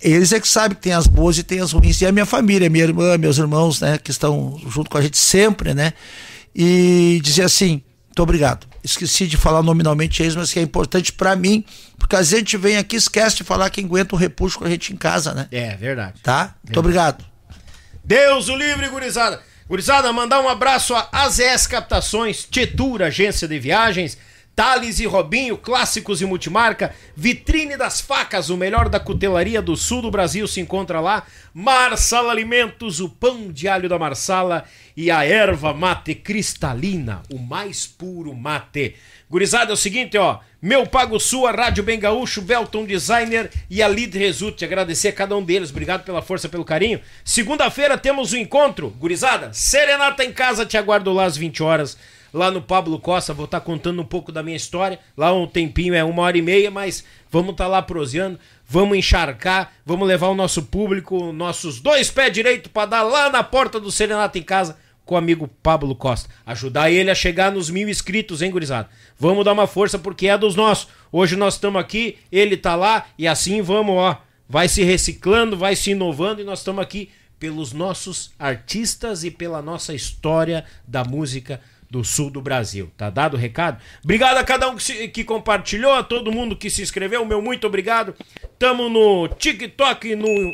[0.00, 2.00] Eles é que sabem que tem as boas e tem as ruins.
[2.00, 5.16] E a minha família, minha irmã, meus irmãos, né, que estão junto com a gente
[5.16, 5.94] sempre, né?
[6.54, 7.82] E dizer assim,
[8.14, 8.68] muito obrigado.
[8.84, 11.64] Esqueci de falar nominalmente eles, mas que é importante para mim,
[11.98, 14.56] porque às vezes a gente vem aqui e esquece de falar quem aguenta o repuxo
[14.56, 15.48] com a gente em casa, né?
[15.50, 16.20] É, verdade.
[16.22, 16.54] Tá?
[16.62, 17.24] Muito obrigado.
[18.04, 19.42] Deus o livre, gurizada.
[19.68, 24.16] Gurizada, mandar um abraço a AZS Captações, Tetura, agência de viagens,
[24.54, 30.00] Thales e Robinho, clássicos e multimarca, Vitrine das Facas, o melhor da cutelaria do sul
[30.00, 34.64] do Brasil se encontra lá, Marsala Alimentos, o pão de alho da Marsala.
[34.96, 38.94] E a erva mate cristalina, o mais puro mate.
[39.28, 43.82] Gurizada, é o seguinte, ó, meu Pago Sul, a Rádio Bem Gaúcho, Belton Designer e
[43.82, 44.62] a Lead Result.
[44.62, 47.00] Agradecer a cada um deles, obrigado pela força, pelo carinho.
[47.24, 51.98] Segunda-feira temos o um encontro, gurizada, Serenata em casa, te aguardo lá às 20 horas
[52.34, 54.98] lá no Pablo Costa, vou estar tá contando um pouco da minha história.
[55.16, 58.98] Lá um tempinho, é uma hora e meia, mas vamos estar tá lá proseando, vamos
[58.98, 63.78] encharcar, vamos levar o nosso público, nossos dois pés direitos para dar lá na porta
[63.78, 66.28] do Serenata em Casa com o amigo Pablo Costa.
[66.44, 68.88] Ajudar ele a chegar nos mil inscritos, hein, gurizada?
[69.16, 70.88] Vamos dar uma força porque é dos nossos.
[71.12, 74.20] Hoje nós estamos aqui, ele tá lá e assim vamos, ó.
[74.48, 79.62] Vai se reciclando, vai se inovando e nós estamos aqui pelos nossos artistas e pela
[79.62, 81.60] nossa história da música
[81.94, 82.90] do sul do Brasil.
[82.96, 83.80] Tá dado o recado?
[84.02, 87.24] Obrigado a cada um que, se, que compartilhou, a todo mundo que se inscreveu.
[87.24, 88.16] Meu muito obrigado.
[88.58, 90.52] Tamo no TikTok, no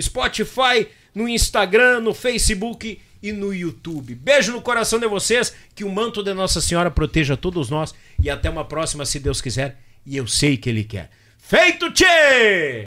[0.00, 4.16] Spotify, no Instagram, no Facebook e no YouTube.
[4.16, 8.28] Beijo no coração de vocês, que o manto de Nossa Senhora proteja todos nós e
[8.28, 11.10] até uma próxima, se Deus quiser, e eu sei que Ele quer.
[11.38, 12.86] Feito, tchê!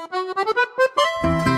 [0.00, 1.57] O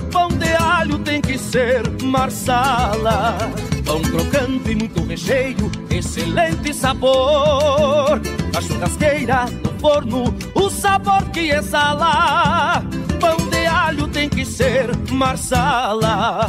[0.11, 3.37] Pão de alho tem que ser marsala.
[3.85, 8.21] Pão crocante e muito recheio, excelente sabor.
[8.55, 12.83] A churrasqueira, no forno, o sabor que exala.
[13.19, 16.45] Pão de alho tem que ser marsala.